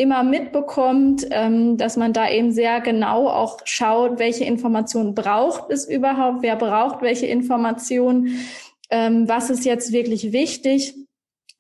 immer 0.01 0.23
mitbekommt, 0.23 1.27
ähm, 1.31 1.77
dass 1.77 1.97
man 1.97 2.13
da 2.13 2.29
eben 2.31 2.53
sehr 2.53 2.81
genau 2.81 3.29
auch 3.29 3.59
schaut, 3.65 4.19
welche 4.19 4.45
Informationen 4.45 5.15
braucht 5.15 5.71
es 5.71 5.87
überhaupt, 5.87 6.43
wer 6.43 6.57
braucht 6.57 7.03
welche 7.03 7.27
Informationen, 7.27 8.41
ähm, 8.89 9.29
was 9.29 9.51
ist 9.51 9.65
jetzt 9.67 9.93
wirklich 9.93 10.33
wichtig. 10.33 10.95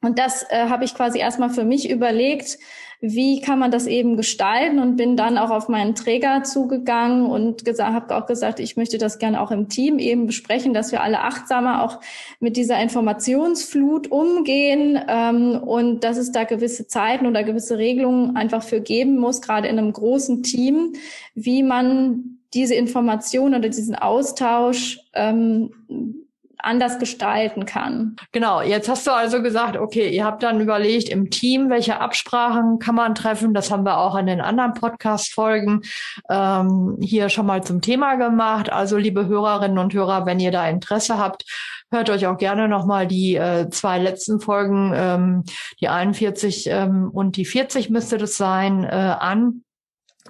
Und 0.01 0.19
das 0.19 0.45
äh, 0.49 0.67
habe 0.69 0.85
ich 0.85 0.95
quasi 0.95 1.19
erstmal 1.19 1.51
für 1.51 1.65
mich 1.65 1.91
überlegt, 1.91 2.59
wie 3.03 3.41
kann 3.41 3.59
man 3.59 3.71
das 3.71 3.87
eben 3.87 4.17
gestalten? 4.17 4.79
Und 4.79 4.97
bin 4.97 5.17
dann 5.17 5.39
auch 5.39 5.51
auf 5.51 5.69
meinen 5.69 5.95
Träger 5.95 6.43
zugegangen 6.43 7.27
und 7.27 7.63
habe 7.79 8.17
auch 8.17 8.27
gesagt, 8.27 8.61
ich 8.61 8.77
möchte 8.77 8.99
das 8.99 9.19
gerne 9.19 9.41
auch 9.41 9.51
im 9.51 9.69
Team 9.69 9.99
eben 9.99 10.27
besprechen, 10.27 10.75
dass 10.75 10.93
wir 10.93 11.03
alle 11.03 11.21
achtsamer 11.21 11.83
auch 11.83 12.01
mit 12.41 12.57
dieser 12.57 12.81
Informationsflut 12.81 14.11
umgehen 14.11 15.01
ähm, 15.09 15.59
und 15.63 16.05
dass 16.05 16.19
es 16.19 16.31
da 16.31 16.45
gewisse 16.45 16.89
Zeiten 16.89 17.27
oder 17.27 17.43
gewisse 17.43 17.79
Regelungen 17.79 18.37
einfach 18.37 18.63
für 18.63 18.83
geben 18.83 19.17
muss, 19.17 19.41
gerade 19.41 19.69
in 19.69 19.79
einem 19.79 19.93
großen 19.93 20.43
Team, 20.43 20.93
wie 21.35 21.63
man 21.63 22.39
diese 22.53 22.75
Information 22.75 23.55
oder 23.55 23.69
diesen 23.69 23.95
Austausch 23.95 25.01
ähm, 25.15 26.20
anders 26.63 26.99
gestalten 26.99 27.67
kann. 27.67 28.17
Genau, 28.33 28.63
jetzt 28.63 28.89
hast 28.89 29.07
du 29.07 29.13
also 29.13 29.43
gesagt, 29.43 29.77
okay, 29.77 30.09
ihr 30.09 30.25
habt 30.25 30.43
dann 30.43 30.61
überlegt 30.61 31.09
im 31.09 31.31
Team, 31.31 31.71
welche 31.71 32.01
Absprachen 32.01 32.79
kann 32.79 32.95
man 32.95 33.15
treffen. 33.15 33.55
Das 33.55 33.71
haben 33.71 33.85
wir 33.85 33.99
auch 33.99 34.17
in 34.17 34.27
den 34.27 34.41
anderen 34.41 34.75
Podcast-Folgen 34.75 35.83
ähm, 36.29 36.97
hier 37.01 37.29
schon 37.29 37.47
mal 37.47 37.63
zum 37.63 37.81
Thema 37.81 38.17
gemacht. 38.17 38.71
Also 38.71 38.97
liebe 38.97 39.27
Hörerinnen 39.27 39.79
und 39.79 39.95
Hörer, 39.95 40.27
wenn 40.27 40.41
ihr 40.41 40.53
da 40.53 40.69
Interesse 40.69 41.19
habt, 41.19 41.45
hört 41.91 42.11
euch 42.11 42.27
auch 42.27 42.39
gerne 42.39 42.69
nochmal 42.69 43.07
die 43.07 43.37
äh, 43.37 43.69
zwei 43.71 43.99
letzten 43.99 44.41
Folgen, 44.41 44.93
ähm, 44.95 45.45
die 45.81 45.89
41 45.89 46.69
ähm, 46.71 47.11
und 47.13 47.37
die 47.37 47.45
40 47.45 47.91
müsste 47.91 48.19
das 48.19 48.37
sein, 48.37 48.85
äh, 48.85 48.89
an. 48.89 49.63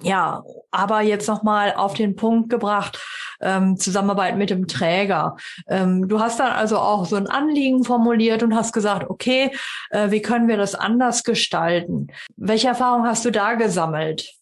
Ja, 0.01 0.43
aber 0.71 1.01
jetzt 1.01 1.27
nochmal 1.27 1.73
auf 1.75 1.93
den 1.93 2.15
Punkt 2.15 2.49
gebracht, 2.49 2.99
ähm, 3.41 3.77
Zusammenarbeit 3.77 4.37
mit 4.37 4.49
dem 4.49 4.67
Träger. 4.67 5.37
Ähm, 5.67 6.07
du 6.07 6.19
hast 6.19 6.39
dann 6.39 6.51
also 6.51 6.77
auch 6.77 7.05
so 7.05 7.15
ein 7.15 7.27
Anliegen 7.27 7.83
formuliert 7.83 8.43
und 8.43 8.55
hast 8.55 8.73
gesagt, 8.73 9.09
okay, 9.09 9.51
äh, 9.89 10.11
wie 10.11 10.21
können 10.21 10.47
wir 10.47 10.57
das 10.57 10.75
anders 10.75 11.23
gestalten? 11.23 12.07
Welche 12.35 12.69
Erfahrung 12.69 13.05
hast 13.05 13.25
du 13.25 13.31
da 13.31 13.55
gesammelt? 13.55 14.33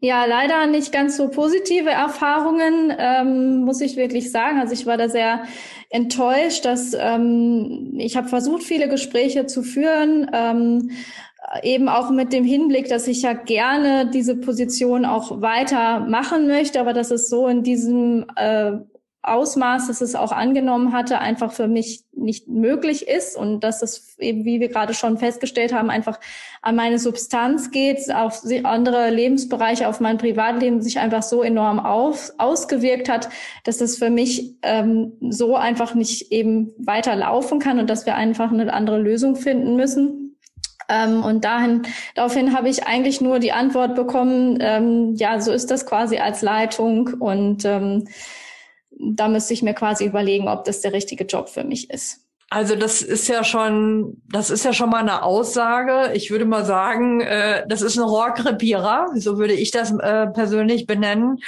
Ja, 0.00 0.26
leider 0.26 0.66
nicht 0.66 0.92
ganz 0.92 1.16
so 1.16 1.28
positive 1.28 1.90
Erfahrungen, 1.90 2.94
ähm, 2.96 3.64
muss 3.64 3.80
ich 3.80 3.96
wirklich 3.96 4.30
sagen. 4.30 4.60
Also 4.60 4.72
ich 4.72 4.86
war 4.86 4.96
da 4.96 5.08
sehr 5.08 5.42
enttäuscht, 5.90 6.64
dass 6.64 6.94
ähm, 6.94 7.94
ich 7.98 8.16
habe 8.16 8.28
versucht, 8.28 8.62
viele 8.62 8.88
Gespräche 8.88 9.46
zu 9.46 9.64
führen. 9.64 10.30
Ähm, 10.32 10.90
eben 11.62 11.88
auch 11.88 12.10
mit 12.10 12.32
dem 12.32 12.44
Hinblick, 12.44 12.88
dass 12.88 13.08
ich 13.08 13.22
ja 13.22 13.32
gerne 13.32 14.10
diese 14.10 14.36
Position 14.36 15.04
auch 15.04 15.40
weiter 15.40 16.00
machen 16.00 16.46
möchte, 16.46 16.80
aber 16.80 16.92
dass 16.92 17.10
es 17.10 17.28
so 17.28 17.48
in 17.48 17.62
diesem 17.62 18.26
äh, 18.36 18.72
Ausmaß, 19.22 19.88
dass 19.88 20.00
es 20.00 20.14
auch 20.14 20.32
angenommen 20.32 20.92
hatte, 20.92 21.18
einfach 21.18 21.52
für 21.52 21.66
mich 21.66 22.04
nicht 22.12 22.48
möglich 22.48 23.08
ist 23.08 23.36
und 23.36 23.60
dass 23.60 23.82
es 23.82 24.16
eben, 24.18 24.44
wie 24.44 24.60
wir 24.60 24.68
gerade 24.68 24.94
schon 24.94 25.18
festgestellt 25.18 25.72
haben, 25.72 25.90
einfach 25.90 26.20
an 26.62 26.76
meine 26.76 26.98
Substanz 26.98 27.70
geht, 27.70 28.12
auf 28.14 28.42
andere 28.64 29.10
Lebensbereiche, 29.10 29.88
auf 29.88 30.00
mein 30.00 30.18
Privatleben 30.18 30.82
sich 30.82 30.98
einfach 30.98 31.22
so 31.22 31.42
enorm 31.42 31.80
auf, 31.80 32.32
ausgewirkt 32.38 33.08
hat, 33.08 33.28
dass 33.64 33.80
es 33.80 33.98
für 33.98 34.10
mich 34.10 34.56
ähm, 34.62 35.12
so 35.20 35.56
einfach 35.56 35.94
nicht 35.94 36.30
eben 36.30 36.72
weiterlaufen 36.78 37.58
kann 37.58 37.78
und 37.78 37.90
dass 37.90 38.06
wir 38.06 38.14
einfach 38.14 38.52
eine 38.52 38.72
andere 38.72 38.98
Lösung 38.98 39.36
finden 39.36 39.76
müssen. 39.76 40.27
Ähm, 40.88 41.22
und 41.22 41.44
dahin, 41.44 41.82
daraufhin 42.14 42.56
habe 42.56 42.68
ich 42.68 42.86
eigentlich 42.86 43.20
nur 43.20 43.38
die 43.38 43.52
Antwort 43.52 43.94
bekommen, 43.94 44.58
ähm, 44.60 45.14
ja, 45.16 45.40
so 45.40 45.52
ist 45.52 45.70
das 45.70 45.86
quasi 45.86 46.18
als 46.18 46.42
Leitung 46.42 47.08
und 47.20 47.64
ähm, 47.64 48.08
da 48.90 49.28
müsste 49.28 49.54
ich 49.54 49.62
mir 49.62 49.74
quasi 49.74 50.04
überlegen, 50.04 50.48
ob 50.48 50.64
das 50.64 50.80
der 50.80 50.92
richtige 50.92 51.24
Job 51.24 51.48
für 51.48 51.64
mich 51.64 51.90
ist. 51.90 52.27
Also 52.50 52.76
das 52.76 53.02
ist 53.02 53.28
ja 53.28 53.44
schon, 53.44 54.22
das 54.26 54.48
ist 54.48 54.64
ja 54.64 54.72
schon 54.72 54.88
mal 54.88 55.00
eine 55.00 55.22
Aussage. 55.22 56.12
Ich 56.14 56.30
würde 56.30 56.46
mal 56.46 56.64
sagen, 56.64 57.20
äh, 57.20 57.66
das 57.68 57.82
ist 57.82 57.98
ein 57.98 58.04
Rohrkrepierer, 58.04 59.08
so 59.16 59.38
würde 59.38 59.52
ich 59.52 59.70
das 59.70 59.92
äh, 59.92 60.28
persönlich 60.28 60.86
benennen. 60.86 61.40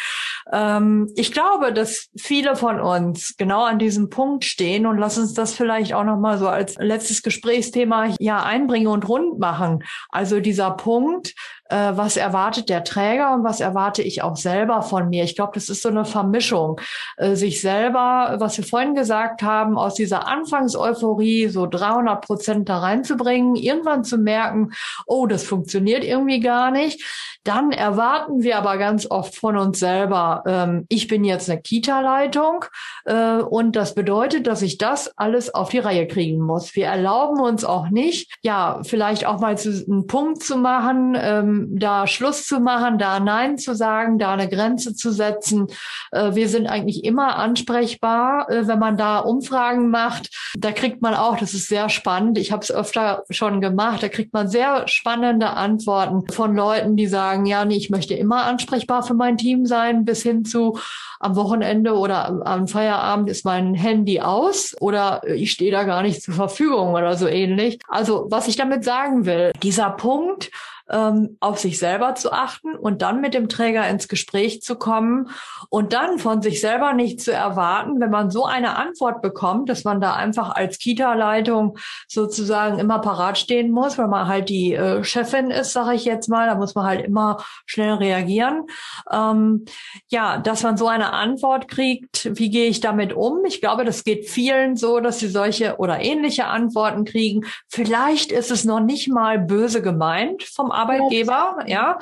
Ähm, 0.53 1.11
ich 1.17 1.33
glaube, 1.33 1.73
dass 1.73 2.11
viele 2.19 2.55
von 2.55 2.81
uns 2.81 3.35
genau 3.39 3.65
an 3.65 3.79
diesem 3.79 4.11
Punkt 4.11 4.45
stehen 4.45 4.85
und 4.85 4.99
lass 4.99 5.17
uns 5.17 5.33
das 5.33 5.55
vielleicht 5.55 5.95
auch 5.95 6.05
noch 6.05 6.19
mal 6.19 6.37
so 6.37 6.49
als 6.49 6.77
letztes 6.77 7.23
Gesprächsthema 7.23 8.15
ja 8.19 8.43
einbringen 8.43 8.89
und 8.89 9.09
rund 9.09 9.39
machen. 9.39 9.83
Also 10.11 10.41
dieser 10.41 10.73
Punkt, 10.73 11.35
äh, 11.71 11.97
was 11.97 12.17
erwartet 12.17 12.69
der 12.69 12.85
Träger 12.85 13.35
und 13.35 13.45
was 13.45 13.61
erwarte 13.61 14.03
ich 14.03 14.23
auch 14.23 14.37
selber 14.37 14.83
von 14.83 15.09
mir. 15.09 15.25
Ich 15.25 15.37
glaube, 15.37 15.53
das 15.55 15.69
ist 15.69 15.83
so 15.83 15.89
eine 15.89 16.05
Vermischung. 16.05 16.81
Äh, 17.17 17.35
sich 17.35 17.61
selber, 17.61 18.37
was 18.39 18.57
wir 18.59 18.65
vorhin 18.65 18.95
gesagt 18.95 19.43
haben, 19.43 19.79
aus 19.79 19.95
dieser 19.95 20.27
Anfangseuphorie 20.27 21.49
so 21.49 21.67
300 21.67 22.25
Prozent 22.25 22.69
da 22.69 22.79
reinzubringen, 22.79 23.57
irgendwann 23.57 24.05
zu 24.05 24.19
merken, 24.19 24.73
oh, 25.07 25.27
das 25.27 25.45
funktioniert 25.45 26.05
irgendwie 26.05 26.41
gar 26.41 26.71
nicht. 26.71 27.05
Dann 27.45 27.73
erwarten 27.73 28.43
wir 28.43 28.59
aber 28.59 28.77
ganz 28.77 29.11
oft 29.11 29.35
von 29.35 29.57
uns 29.57 29.79
selber, 29.79 30.43
ähm, 30.47 30.85
ich 30.91 31.09
bin 31.09 31.25
jetzt 31.25 31.49
eine 31.49 31.61
Kita-Leitung 31.61 32.67
äh, 33.07 33.37
und 33.37 33.77
das 33.77 33.95
bedeutet, 33.95 34.47
dass 34.47 34.61
ich 34.61 34.77
das 34.77 35.17
alles 35.17 35.55
auf 35.55 35.71
die 35.71 35.79
Reihe 35.79 36.07
kriegen 36.07 36.41
muss. 36.41 36.75
Wir 36.75 36.87
erlauben 36.87 37.41
uns 37.41 37.65
auch 37.65 37.89
nicht, 37.89 38.31
ja, 38.43 38.81
vielleicht 38.83 39.25
auch 39.25 39.41
mal 39.41 39.57
zu, 39.57 39.71
einen 39.71 40.07
Punkt 40.07 40.43
zu 40.43 40.59
machen, 40.59 41.17
ähm, 41.19 41.60
da 41.69 42.07
Schluss 42.07 42.45
zu 42.45 42.61
machen, 42.61 42.99
da 42.99 43.21
Nein 43.21 43.59
zu 43.59 43.75
sagen, 43.75 44.19
da 44.19 44.33
eine 44.33 44.49
Grenze 44.49 44.95
zu 44.95 45.13
setzen. 45.13 45.69
Äh, 46.13 46.35
wir 46.35 46.49
sind 46.49 46.67
eigentlich 46.67 47.05
immer 47.05 47.37
ansprechbar, 47.37 48.51
äh, 48.51 48.67
wenn 48.67 48.79
man 48.79 48.97
da 48.97 49.19
Umfragen 49.21 49.91
macht. 49.91 50.31
Da 50.59 50.73
kriegt 50.73 51.03
man 51.03 51.15
auch, 51.15 51.37
das 51.37 51.55
ist 51.55 51.69
sehr 51.69 51.89
spannend, 51.89 52.39
ich 52.39 52.53
habe 52.53 52.63
es 52.63 52.71
öfter 52.71 53.25
schon 53.31 53.61
gemacht, 53.61 54.03
da 54.03 54.09
kriegt 54.09 54.33
man 54.33 54.49
sehr 54.49 54.87
spannende 54.89 55.51
Antworten 55.51 56.31
von 56.33 56.55
Leuten, 56.55 56.97
die 56.97 57.07
sagen, 57.07 57.41
sagen, 57.41 57.47
ja, 57.47 57.65
nee, 57.65 57.77
ich 57.77 57.91
möchte 57.91 58.15
immer 58.15 58.45
ansprechbar 58.45 59.03
für 59.03 59.15
mein 59.15 59.37
Team 59.37 59.67
sein, 59.67 60.05
bis 60.05 60.23
hin 60.23 60.45
zu 60.45 60.79
am 61.21 61.37
Wochenende 61.37 61.93
oder 61.93 62.47
am 62.47 62.67
Feierabend 62.67 63.29
ist 63.29 63.45
mein 63.45 63.75
Handy 63.75 64.21
aus 64.21 64.75
oder 64.81 65.23
ich 65.27 65.53
stehe 65.53 65.71
da 65.71 65.85
gar 65.85 66.03
nicht 66.03 66.23
zur 66.23 66.35
Verfügung 66.35 66.95
oder 66.95 67.15
so 67.17 67.27
ähnlich. 67.27 67.79
Also 67.89 68.27
was 68.31 68.49
ich 68.49 68.57
damit 68.57 68.85
sagen 68.85 69.27
will, 69.27 69.53
dieser 69.63 69.91
Punkt, 69.91 70.51
ähm, 70.91 71.37
auf 71.41 71.59
sich 71.59 71.79
selber 71.79 72.15
zu 72.15 72.33
achten 72.33 72.75
und 72.75 73.03
dann 73.03 73.21
mit 73.21 73.35
dem 73.35 73.49
Träger 73.49 73.89
ins 73.89 74.09
Gespräch 74.09 74.63
zu 74.63 74.77
kommen 74.77 75.31
und 75.69 75.93
dann 75.93 76.19
von 76.19 76.43
sich 76.43 76.61
selber 76.61 76.93
nicht 76.93 77.21
zu 77.21 77.33
erwarten, 77.33 78.01
wenn 78.01 78.11
man 78.11 78.31
so 78.31 78.45
eine 78.45 78.77
Antwort 78.77 79.23
bekommt, 79.23 79.69
dass 79.69 79.85
man 79.85 80.01
da 80.01 80.15
einfach 80.15 80.51
als 80.51 80.79
Kita-Leitung 80.79 81.79
sozusagen 82.09 82.79
immer 82.79 82.99
parat 82.99 83.39
stehen 83.39 83.71
muss, 83.71 83.99
weil 83.99 84.09
man 84.09 84.27
halt 84.27 84.49
die 84.49 84.75
äh, 84.75 85.05
Chefin 85.05 85.51
ist, 85.51 85.73
sage 85.73 85.95
ich 85.95 86.05
jetzt 86.05 86.29
mal, 86.29 86.47
da 86.47 86.55
muss 86.55 86.75
man 86.75 86.87
halt 86.87 87.05
immer 87.05 87.39
schnell 87.67 87.95
reagieren. 87.95 88.67
Ähm, 89.11 89.65
ja, 90.09 90.39
dass 90.39 90.63
man 90.63 90.77
so 90.77 90.89
eine 90.89 91.13
Antwort 91.13 91.69
kriegt, 91.69 92.31
wie 92.39 92.51
gehe 92.51 92.69
ich 92.69 92.81
damit 92.81 93.13
um? 93.13 93.45
Ich 93.45 93.61
glaube, 93.61 93.85
das 93.85 94.05
geht 94.05 94.29
vielen 94.29 94.77
so, 94.77 95.01
dass 95.01 95.19
sie 95.19 95.29
solche 95.29 95.77
oder 95.77 96.01
ähnliche 96.01 96.47
Antworten 96.47 97.05
kriegen. 97.05 97.45
Vielleicht 97.69 98.33
ist 98.33 98.51
es 98.51 98.65
noch 98.65 98.81
nicht 98.81 99.09
mal 99.09 99.39
böse 99.39 99.83
gemeint 99.83 100.43
vom 100.43 100.71
Arbeitgeber, 100.81 101.59
ja. 101.67 101.99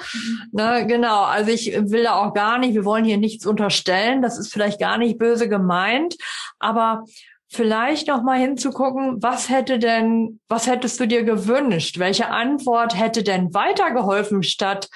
Ne, 0.53 0.87
genau. 0.87 1.23
Also 1.23 1.51
ich 1.51 1.73
will 1.73 2.05
da 2.05 2.15
auch 2.15 2.35
gar 2.35 2.59
nicht, 2.59 2.75
wir 2.75 2.85
wollen 2.85 3.05
hier 3.05 3.19
nichts 3.19 3.47
unterstellen. 3.47 4.23
Das 4.23 4.39
ist 4.39 4.53
vielleicht 4.53 4.79
gar 4.79 4.99
nicht 4.99 5.19
böse 5.19 5.49
gemeint, 5.49 6.17
aber 6.59 7.05
vielleicht 7.49 8.09
noch 8.09 8.23
mal 8.23 8.39
hinzugucken, 8.39 9.23
was 9.23 9.49
hätte 9.49 9.79
denn, 9.79 10.41
was 10.49 10.67
hättest 10.67 11.01
du 11.01 11.07
dir 11.07 11.25
gewünscht? 11.25 11.99
Welche 11.99 12.29
Antwort 12.29 12.99
hätte 12.99 13.23
denn 13.23 13.55
weitergeholfen 13.55 14.43
statt 14.43 14.89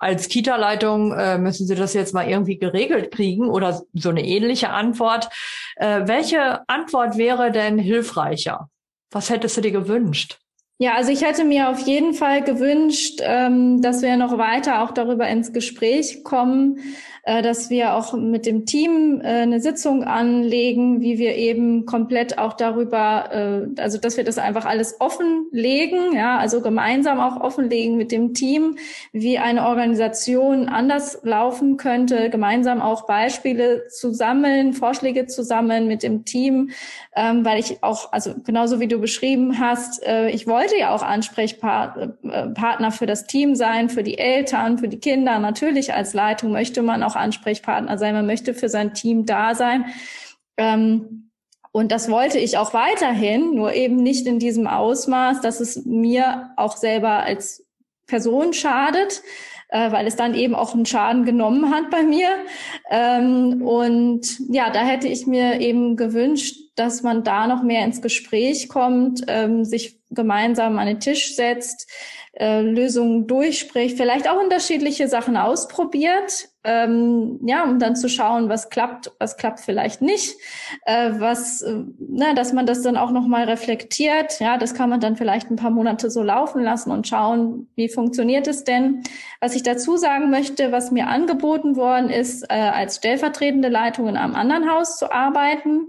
als 0.00 0.28
Kita-Leitung 0.28 1.12
äh, 1.12 1.38
müssen 1.38 1.66
Sie 1.66 1.74
das 1.74 1.92
jetzt 1.92 2.14
mal 2.14 2.28
irgendwie 2.28 2.58
geregelt 2.58 3.10
kriegen 3.10 3.50
oder 3.50 3.82
so 3.94 4.10
eine 4.10 4.24
ähnliche 4.24 4.70
Antwort. 4.70 5.28
Äh, 5.76 6.02
welche 6.06 6.68
Antwort 6.68 7.16
wäre 7.16 7.50
denn 7.50 7.78
hilfreicher? 7.78 8.70
Was 9.10 9.30
hättest 9.30 9.56
du 9.56 9.60
dir 9.60 9.72
gewünscht? 9.72 10.38
Ja, 10.80 10.94
also 10.94 11.10
ich 11.10 11.22
hätte 11.24 11.44
mir 11.44 11.70
auf 11.70 11.80
jeden 11.80 12.14
Fall 12.14 12.42
gewünscht, 12.42 13.20
ähm, 13.22 13.82
dass 13.82 14.00
wir 14.00 14.16
noch 14.16 14.38
weiter 14.38 14.82
auch 14.82 14.92
darüber 14.92 15.26
ins 15.26 15.52
Gespräch 15.52 16.22
kommen, 16.22 16.78
dass 17.42 17.68
wir 17.68 17.94
auch 17.94 18.14
mit 18.14 18.46
dem 18.46 18.64
Team 18.64 19.20
äh, 19.20 19.42
eine 19.42 19.60
Sitzung 19.60 20.02
anlegen, 20.02 21.02
wie 21.02 21.18
wir 21.18 21.36
eben 21.36 21.84
komplett 21.84 22.38
auch 22.38 22.54
darüber, 22.54 23.28
äh, 23.30 23.80
also 23.80 23.98
dass 23.98 24.16
wir 24.16 24.24
das 24.24 24.38
einfach 24.38 24.64
alles 24.64 24.98
offenlegen, 24.98 26.14
ja, 26.14 26.38
also 26.38 26.62
gemeinsam 26.62 27.20
auch 27.20 27.38
offenlegen 27.40 27.98
mit 27.98 28.12
dem 28.12 28.32
Team, 28.32 28.76
wie 29.12 29.36
eine 29.36 29.66
Organisation 29.66 30.70
anders 30.70 31.18
laufen 31.22 31.76
könnte, 31.76 32.30
gemeinsam 32.30 32.80
auch 32.80 33.06
Beispiele 33.06 33.88
zu 33.88 34.14
sammeln, 34.14 34.72
Vorschläge 34.72 35.26
zu 35.26 35.42
sammeln 35.42 35.86
mit 35.86 36.02
dem 36.02 36.24
Team, 36.24 36.70
ähm, 37.14 37.44
weil 37.44 37.58
ich 37.58 37.82
auch, 37.82 38.10
also 38.12 38.34
genauso 38.42 38.80
wie 38.80 38.88
du 38.88 38.98
beschrieben 38.98 39.58
hast, 39.58 40.02
ich 40.30 40.46
wollte 40.46 40.78
ja 40.78 40.94
auch 40.94 41.02
Ansprechpartner 41.02 42.90
für 42.90 43.06
das 43.06 43.26
Team 43.26 43.54
sein, 43.54 43.88
für 43.90 44.02
die 44.02 44.18
Eltern, 44.18 44.78
für 44.78 44.88
die 44.88 44.98
Kinder. 44.98 45.38
Natürlich 45.38 45.92
als 45.92 46.14
Leitung 46.14 46.52
möchte 46.52 46.82
man 46.82 47.02
auch 47.02 47.16
Ansprechpartner 47.18 47.98
sein, 47.98 48.14
man 48.14 48.26
möchte 48.26 48.54
für 48.54 48.68
sein 48.68 48.94
Team 48.94 49.26
da 49.26 49.54
sein. 49.54 49.86
Ähm, 50.56 51.30
und 51.72 51.92
das 51.92 52.10
wollte 52.10 52.38
ich 52.38 52.58
auch 52.58 52.74
weiterhin, 52.74 53.54
nur 53.54 53.74
eben 53.74 53.96
nicht 53.96 54.26
in 54.26 54.38
diesem 54.38 54.66
Ausmaß, 54.66 55.40
dass 55.40 55.60
es 55.60 55.84
mir 55.84 56.50
auch 56.56 56.76
selber 56.76 57.20
als 57.20 57.64
Person 58.06 58.52
schadet, 58.52 59.22
äh, 59.68 59.92
weil 59.92 60.06
es 60.06 60.16
dann 60.16 60.34
eben 60.34 60.54
auch 60.54 60.74
einen 60.74 60.86
Schaden 60.86 61.24
genommen 61.24 61.70
hat 61.70 61.90
bei 61.90 62.02
mir. 62.02 62.30
Ähm, 62.90 63.62
und 63.62 64.40
ja, 64.48 64.70
da 64.70 64.80
hätte 64.80 65.08
ich 65.08 65.26
mir 65.26 65.60
eben 65.60 65.96
gewünscht, 65.96 66.56
dass 66.74 67.02
man 67.02 67.22
da 67.22 67.46
noch 67.46 67.62
mehr 67.62 67.84
ins 67.84 68.00
Gespräch 68.00 68.68
kommt, 68.68 69.24
ähm, 69.28 69.64
sich 69.64 70.00
gemeinsam 70.10 70.78
an 70.78 70.86
den 70.86 71.00
Tisch 71.00 71.36
setzt, 71.36 71.88
äh, 72.38 72.60
Lösungen 72.60 73.26
durchspricht, 73.26 73.96
vielleicht 73.96 74.28
auch 74.30 74.40
unterschiedliche 74.40 75.08
Sachen 75.08 75.36
ausprobiert, 75.36 76.48
ähm, 76.62 77.40
ja, 77.44 77.64
um 77.64 77.80
dann 77.80 77.96
zu 77.96 78.08
schauen, 78.08 78.48
was 78.48 78.70
klappt, 78.70 79.10
was 79.18 79.36
klappt 79.36 79.58
vielleicht 79.58 80.02
nicht, 80.02 80.36
äh, 80.86 81.10
was, 81.18 81.62
äh, 81.62 81.82
na, 81.98 82.34
dass 82.34 82.52
man 82.52 82.64
das 82.64 82.82
dann 82.82 82.96
auch 82.96 83.10
nochmal 83.10 83.44
reflektiert, 83.44 84.38
ja, 84.38 84.56
das 84.56 84.74
kann 84.74 84.88
man 84.88 85.00
dann 85.00 85.16
vielleicht 85.16 85.50
ein 85.50 85.56
paar 85.56 85.72
Monate 85.72 86.12
so 86.12 86.22
laufen 86.22 86.62
lassen 86.62 86.92
und 86.92 87.08
schauen, 87.08 87.68
wie 87.74 87.88
funktioniert 87.88 88.46
es 88.46 88.62
denn. 88.62 89.02
Was 89.40 89.56
ich 89.56 89.64
dazu 89.64 89.96
sagen 89.96 90.30
möchte, 90.30 90.70
was 90.70 90.92
mir 90.92 91.08
angeboten 91.08 91.74
worden 91.74 92.08
ist, 92.08 92.44
äh, 92.48 92.54
als 92.54 92.96
stellvertretende 92.96 93.68
Leitung 93.68 94.06
in 94.06 94.16
einem 94.16 94.36
anderen 94.36 94.70
Haus 94.70 94.96
zu 94.96 95.10
arbeiten. 95.10 95.88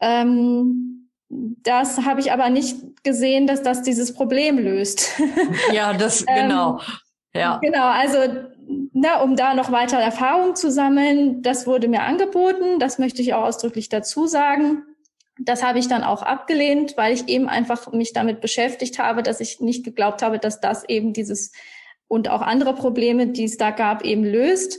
Ähm, 0.00 0.95
das 1.28 2.04
habe 2.04 2.20
ich 2.20 2.32
aber 2.32 2.50
nicht 2.50 3.02
gesehen, 3.02 3.46
dass 3.46 3.62
das 3.62 3.82
dieses 3.82 4.14
Problem 4.14 4.58
löst. 4.58 5.12
Ja, 5.72 5.92
das 5.92 6.24
genau. 6.24 6.78
ähm, 6.78 6.84
ja. 7.34 7.58
Genau, 7.62 7.88
also 7.88 8.18
na, 8.92 9.20
um 9.20 9.36
da 9.36 9.54
noch 9.54 9.70
weiter 9.70 9.98
Erfahrung 9.98 10.56
zu 10.56 10.70
sammeln, 10.70 11.42
das 11.42 11.66
wurde 11.66 11.88
mir 11.88 12.02
angeboten. 12.02 12.78
Das 12.78 12.98
möchte 12.98 13.22
ich 13.22 13.34
auch 13.34 13.44
ausdrücklich 13.44 13.88
dazu 13.88 14.26
sagen. 14.26 14.82
Das 15.38 15.62
habe 15.62 15.78
ich 15.78 15.88
dann 15.88 16.02
auch 16.02 16.22
abgelehnt, 16.22 16.96
weil 16.96 17.12
ich 17.12 17.28
eben 17.28 17.48
einfach 17.48 17.92
mich 17.92 18.12
damit 18.12 18.40
beschäftigt 18.40 18.98
habe, 18.98 19.22
dass 19.22 19.40
ich 19.40 19.60
nicht 19.60 19.84
geglaubt 19.84 20.22
habe, 20.22 20.38
dass 20.38 20.60
das 20.60 20.88
eben 20.88 21.12
dieses 21.12 21.52
und 22.08 22.28
auch 22.28 22.40
andere 22.40 22.74
Probleme, 22.74 23.26
die 23.26 23.44
es 23.44 23.56
da 23.56 23.70
gab, 23.70 24.04
eben 24.04 24.24
löst. 24.24 24.78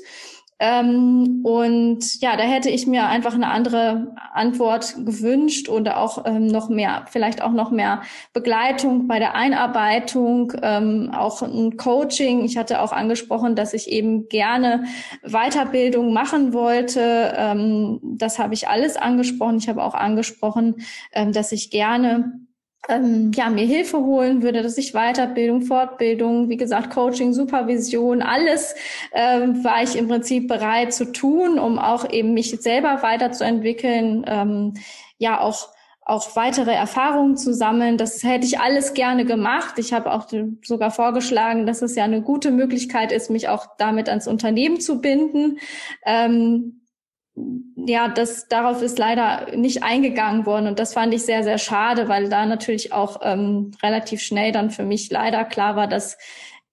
Ähm, 0.60 1.42
und 1.44 2.20
ja, 2.22 2.36
da 2.36 2.44
hätte 2.44 2.70
ich 2.72 2.88
mir 2.88 3.08
einfach 3.08 3.36
eine 3.36 3.50
andere 3.50 4.16
Antwort 4.34 4.96
gewünscht 5.06 5.70
oder 5.70 5.98
auch 5.98 6.26
ähm, 6.26 6.48
noch 6.48 6.70
mehr, 6.70 7.06
vielleicht 7.10 7.44
auch 7.44 7.52
noch 7.52 7.70
mehr 7.70 8.02
Begleitung 8.34 9.08
bei 9.08 9.20
der 9.20 9.36
Einarbeitung, 9.36 10.54
ähm, 10.64 11.12
auch 11.14 11.44
ein 11.44 11.78
Coaching. 11.78 12.44
Ich 12.44 12.58
hatte 12.58 12.82
auch 12.82 12.92
angesprochen, 12.92 13.56
dass 13.56 13.74
ich 13.74 13.88
eben 13.88 14.30
gerne 14.30 14.86
Weiterbildung 15.24 16.12
machen 16.12 16.54
wollte. 16.54 17.34
Ähm, 17.38 18.00
das 18.02 18.40
habe 18.40 18.56
ich 18.56 18.68
alles 18.68 18.98
angesprochen. 18.98 19.58
Ich 19.58 19.70
habe 19.70 19.84
auch 19.84 19.94
angesprochen, 19.94 20.78
ähm, 21.14 21.34
dass 21.34 21.52
ich 21.52 21.70
gerne 21.70 22.47
ähm, 22.90 23.32
ja, 23.34 23.50
mir 23.50 23.66
Hilfe 23.66 23.98
holen 23.98 24.42
würde, 24.42 24.62
dass 24.62 24.78
ich 24.78 24.94
Weiterbildung, 24.94 25.62
Fortbildung, 25.64 26.50
wie 26.50 26.58
gesagt, 26.58 26.92
Coaching, 26.92 27.34
Supervision, 27.34 28.22
alles 28.22 28.76
ähm, 29.14 29.64
war 29.64 29.84
ich 29.84 29.96
im 29.96 30.08
Prinzip 30.08 30.48
bereit 30.48 30.94
zu 30.94 31.12
tun, 31.12 31.60
um 31.60 31.80
auch 31.80 32.10
eben 32.10 32.34
mich 32.34 32.52
selber 32.62 33.00
weiterzuentwickeln, 33.02 34.26
ähm, 34.28 34.74
ja 35.18 35.40
auch 35.40 35.70
auch 36.08 36.38
weitere 36.38 36.72
Erfahrungen 36.72 37.36
zu 37.36 37.54
sammeln. 37.54 37.98
Das 37.98 38.24
hätte 38.24 38.46
ich 38.46 38.62
alles 38.62 38.94
gerne 38.94 39.26
gemacht. 39.26 39.78
Ich 39.78 39.92
habe 39.92 40.14
auch 40.14 40.28
sogar 40.64 40.90
vorgeschlagen, 40.90 41.66
dass 41.66 41.82
es 41.82 41.96
ja 41.96 42.06
eine 42.06 42.22
gute 42.22 42.52
Möglichkeit 42.52 43.12
ist, 43.12 43.30
mich 43.30 43.50
auch 43.50 43.68
damit 43.78 44.08
ans 44.08 44.26
Unternehmen 44.26 44.80
zu 44.80 45.02
binden. 45.02 45.60
Ähm, 46.06 46.87
ja, 47.76 48.08
das 48.08 48.48
darauf 48.48 48.82
ist 48.82 48.98
leider 48.98 49.56
nicht 49.56 49.84
eingegangen 49.84 50.46
worden 50.46 50.68
und 50.68 50.80
das 50.80 50.94
fand 50.94 51.14
ich 51.14 51.24
sehr 51.24 51.44
sehr 51.44 51.58
schade, 51.58 52.08
weil 52.08 52.30
da 52.30 52.46
natürlich 52.46 52.94
auch 52.94 53.22
ähm, 53.24 53.72
relativ 53.84 54.22
schnell 54.22 54.52
dann 54.52 54.72
für 54.72 54.84
mich 54.84 55.10
leider 55.12 55.46
klar 55.46 55.76
war, 55.76 55.88
dass 55.88 56.18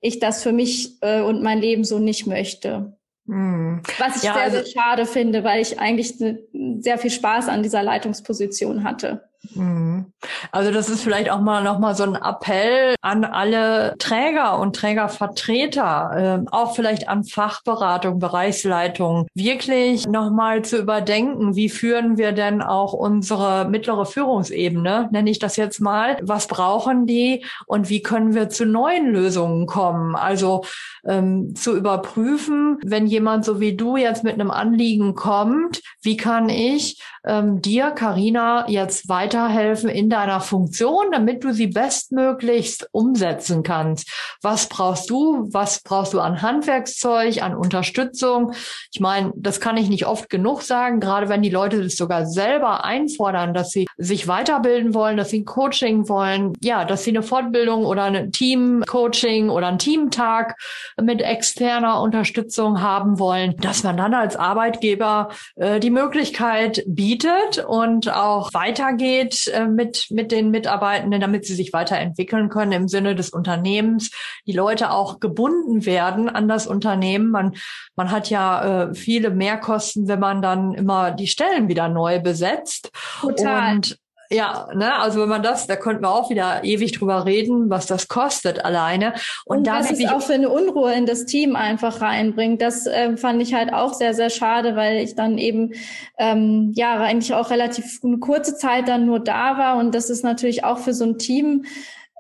ich 0.01 0.19
das 0.19 0.43
für 0.43 0.53
mich 0.53 0.99
äh, 1.03 1.21
und 1.21 1.43
mein 1.43 1.61
Leben 1.61 1.85
so 1.85 1.99
nicht 1.99 2.27
möchte. 2.27 2.97
Hm. 3.27 3.83
Was 3.99 4.19
ich 4.19 4.23
ja, 4.25 4.35
sehr 4.35 4.43
also, 4.43 4.57
sehr 4.63 4.67
schade 4.67 5.07
finde, 5.07 5.45
weil 5.45 5.63
ich 5.63 5.79
eigentlich 5.79 6.19
ne, 6.21 6.41
sehr 6.79 6.99
viel 6.99 7.11
Spaß 7.11 7.49
an 7.49 7.63
dieser 7.63 7.83
Leitungsposition 7.83 8.85
hatte. 8.85 9.29
Mhm. 9.55 10.13
Also 10.53 10.71
das 10.71 10.89
ist 10.89 11.03
vielleicht 11.03 11.31
auch 11.31 11.41
mal 11.41 11.63
noch 11.63 11.79
mal 11.79 11.95
so 11.95 12.05
ein 12.05 12.17
Appell 12.17 12.95
an 13.01 13.25
alle 13.25 13.95
Träger 13.99 14.59
und 14.59 14.77
Trägervertreter, 14.77 16.45
äh, 16.45 16.51
auch 16.51 16.75
vielleicht 16.75 17.09
an 17.09 17.25
Fachberatung, 17.25 18.19
Bereichsleitung, 18.19 19.27
wirklich 19.35 20.07
noch 20.07 20.31
mal 20.31 20.63
zu 20.63 20.79
überdenken, 20.79 21.57
wie 21.57 21.69
führen 21.69 22.17
wir 22.17 22.33
denn 22.33 22.63
auch 22.63 22.93
unsere 22.93 23.69
mittlere 23.69 24.07
Führungsebene, 24.07 25.09
nenne 25.13 25.31
ich 25.31 25.39
das 25.39 25.57
jetzt 25.57 25.81
mal, 25.81 26.17
was 26.23 26.47
brauchen 26.47 27.07
die 27.07 27.45
und 27.67 27.89
wie 27.91 28.03
können 28.03 28.35
wir 28.35 28.49
zu 28.49 28.65
neuen 28.65 29.11
Lösungen 29.11 29.67
kommen? 29.67 30.17
Also 30.17 30.65
ähm, 31.07 31.55
zu 31.55 31.77
überprüfen, 31.77 32.79
wenn 32.85 33.07
jemand 33.07 33.45
so 33.45 33.61
wie 33.61 33.77
du 33.77 33.97
jetzt 33.97 34.25
mit 34.25 34.35
einem 34.35 34.51
Anliegen 34.51 35.15
kommt, 35.15 35.83
wie 36.01 36.17
kann 36.17 36.49
ich 36.49 37.01
ähm, 37.27 37.61
dir, 37.61 37.91
Karina, 37.91 38.69
jetzt 38.69 39.09
weiterhelfen 39.35 39.91
in 39.91 40.09
deiner 40.09 40.41
Funktion, 40.41 41.11
damit 41.11 41.43
du 41.43 41.53
sie 41.53 41.67
bestmöglichst 41.67 42.89
umsetzen 42.93 43.63
kannst. 43.63 44.09
Was 44.43 44.69
brauchst 44.69 45.11
du? 45.11 45.49
Was 45.51 45.83
brauchst 45.83 46.15
du 46.15 46.21
an 46.21 46.41
Handwerkszeug, 46.41 47.43
an 47.43 47.57
Unterstützung? 47.57 48.53
Ich 48.93 49.01
meine, 49.01 49.33
das 49.35 49.61
kann 49.61 49.77
ich 49.77 49.89
nicht 49.89 50.07
oft 50.07 50.31
genug 50.31 50.63
sagen, 50.63 51.01
gerade 51.01 51.29
wenn 51.29 51.43
die 51.43 51.51
Leute 51.51 51.83
das 51.83 51.97
sogar 51.97 52.27
selber 52.27 52.85
einfordern, 52.85 53.55
dass 53.55 53.71
sie 53.71 53.87
sich 53.97 54.29
weiterbilden 54.29 54.95
wollen, 54.95 55.17
dass 55.17 55.31
sie 55.31 55.41
ein 55.41 55.45
Coaching 55.45 56.09
wollen, 56.09 56.53
ja, 56.63 56.85
dass 56.85 57.05
sie 57.05 57.11
eine 57.11 57.23
Fortbildung 57.23 57.85
oder 57.85 58.05
ein 58.05 58.31
Team-Coaching 58.31 59.51
oder 59.51 59.67
einen 59.67 59.79
Teamtag 59.79 60.57
mit 61.01 61.21
externer 61.21 62.01
Unterstützung 62.01 62.81
haben 62.81 63.19
wollen, 63.19 63.57
dass 63.57 63.83
man 63.83 63.97
dann 63.97 64.15
als 64.15 64.37
Arbeitgeber 64.37 65.31
äh, 65.57 65.81
die 65.81 65.91
Möglichkeit 65.91 66.85
bietet 66.87 67.65
und 67.67 68.15
auch 68.15 68.53
weitergeht 68.55 69.24
äh, 69.53 69.67
mit, 69.67 70.07
mit 70.11 70.33
den 70.33 70.51
Mitarbeitenden, 70.51 71.21
damit 71.21 71.45
sie 71.45 71.55
sich 71.55 71.73
weiterentwickeln 71.73 72.49
können 72.49 72.73
im 72.73 72.89
Sinne 72.89 73.15
des 73.15 73.31
Unternehmens, 73.31 74.11
die 74.47 74.53
Leute 74.53 74.91
auch 74.91 75.21
gebunden 75.21 75.87
werden 75.87 76.29
an 76.29 76.49
das 76.49 76.67
Unternehmen. 76.67 77.31
Man, 77.31 77.55
man 77.97 78.11
hat 78.11 78.31
ja 78.31 78.85
äh, 78.89 78.95
viele 78.95 79.31
Mehrkosten, 79.31 80.09
wenn 80.09 80.21
man 80.21 80.43
dann 80.43 80.75
immer 80.75 81.11
die 81.11 81.27
Stellen 81.27 81.69
wieder 81.69 81.89
neu 81.89 82.21
besetzt. 82.21 82.91
Total. 83.21 83.75
Und 83.77 83.99
ja, 84.35 84.69
ne, 84.75 84.95
also 84.99 85.21
wenn 85.21 85.29
man 85.29 85.43
das, 85.43 85.67
da 85.67 85.77
könnten 85.77 86.03
wir 86.03 86.11
auch 86.11 86.29
wieder 86.29 86.65
ewig 86.65 86.93
drüber 86.93 87.25
reden, 87.25 87.71
was 87.71 87.87
das 87.87 88.09
kostet 88.09 88.65
alleine. 88.65 89.15
Und, 89.45 89.59
und 89.59 89.67
was 89.69 89.91
es 89.91 90.09
auch 90.09 90.21
für 90.21 90.35
eine 90.35 90.51
Unruhe 90.51 90.93
in 90.93 91.07
das 91.07 91.25
Team 91.25 91.55
einfach 91.57 92.01
reinbringt. 92.01 92.61
Das 92.61 92.87
äh, 92.87 93.17
fand 93.17 93.41
ich 93.41 93.55
halt 93.55 93.73
auch 93.73 93.95
sehr, 93.95 94.13
sehr 94.15 94.31
schade, 94.31 94.77
weil 94.77 94.99
ich 94.99 95.15
dann 95.15 95.39
eben 95.39 95.73
ähm, 96.19 96.73
ja 96.75 96.99
eigentlich 96.99 97.33
auch 97.33 97.51
relativ 97.51 98.01
eine 98.03 98.19
kurze 98.19 98.57
Zeit 98.57 98.89
dann 98.89 99.07
nur 99.07 99.21
da 99.21 99.57
war. 99.57 99.77
Und 99.77 99.95
das 99.95 100.11
ist 100.11 100.25
natürlich 100.25 100.65
auch 100.65 100.79
für 100.79 100.93
so 100.93 101.05
ein 101.05 101.19
Team, 101.19 101.65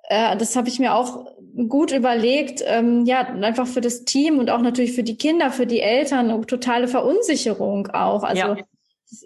äh, 0.08 0.36
das 0.36 0.54
habe 0.56 0.68
ich 0.68 0.78
mir 0.78 0.94
auch 0.94 1.26
gut 1.68 1.92
überlegt, 1.92 2.62
ähm, 2.66 3.04
ja, 3.06 3.20
einfach 3.20 3.66
für 3.66 3.80
das 3.80 4.04
Team 4.04 4.38
und 4.38 4.50
auch 4.50 4.60
natürlich 4.60 4.92
für 4.92 5.04
die 5.04 5.16
Kinder, 5.16 5.50
für 5.50 5.66
die 5.66 5.80
Eltern, 5.80 6.46
totale 6.46 6.88
Verunsicherung 6.88 7.88
auch. 7.88 8.22
Also 8.22 8.42
ja. 8.42 8.56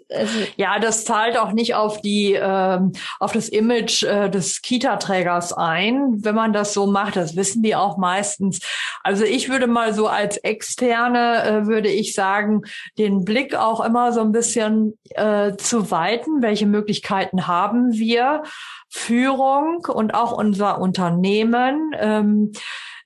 Also 0.09 0.39
ja, 0.57 0.79
das 0.79 1.05
zahlt 1.05 1.37
auch 1.37 1.51
nicht 1.51 1.75
auf 1.75 2.01
die 2.01 2.33
ähm, 2.33 2.93
auf 3.19 3.31
das 3.31 3.49
Image 3.49 4.03
äh, 4.03 4.29
des 4.29 4.61
Kita-Trägers 4.61 5.53
ein, 5.53 6.23
wenn 6.23 6.35
man 6.35 6.53
das 6.53 6.73
so 6.73 6.87
macht. 6.87 7.15
Das 7.15 7.35
wissen 7.35 7.63
die 7.63 7.75
auch 7.75 7.97
meistens. 7.97 8.59
Also 9.03 9.23
ich 9.23 9.49
würde 9.49 9.67
mal 9.67 9.93
so 9.93 10.07
als 10.07 10.37
externe 10.37 11.43
äh, 11.43 11.67
würde 11.67 11.89
ich 11.89 12.13
sagen, 12.13 12.61
den 12.97 13.25
Blick 13.25 13.55
auch 13.55 13.83
immer 13.83 14.11
so 14.11 14.21
ein 14.21 14.31
bisschen 14.31 14.97
äh, 15.11 15.55
zu 15.55 15.91
weiten. 15.91 16.41
Welche 16.41 16.65
Möglichkeiten 16.65 17.47
haben 17.47 17.93
wir? 17.93 18.43
Führung 18.89 19.85
und 19.87 20.13
auch 20.13 20.31
unser 20.31 20.79
Unternehmen. 20.79 21.91
Ähm, 21.99 22.51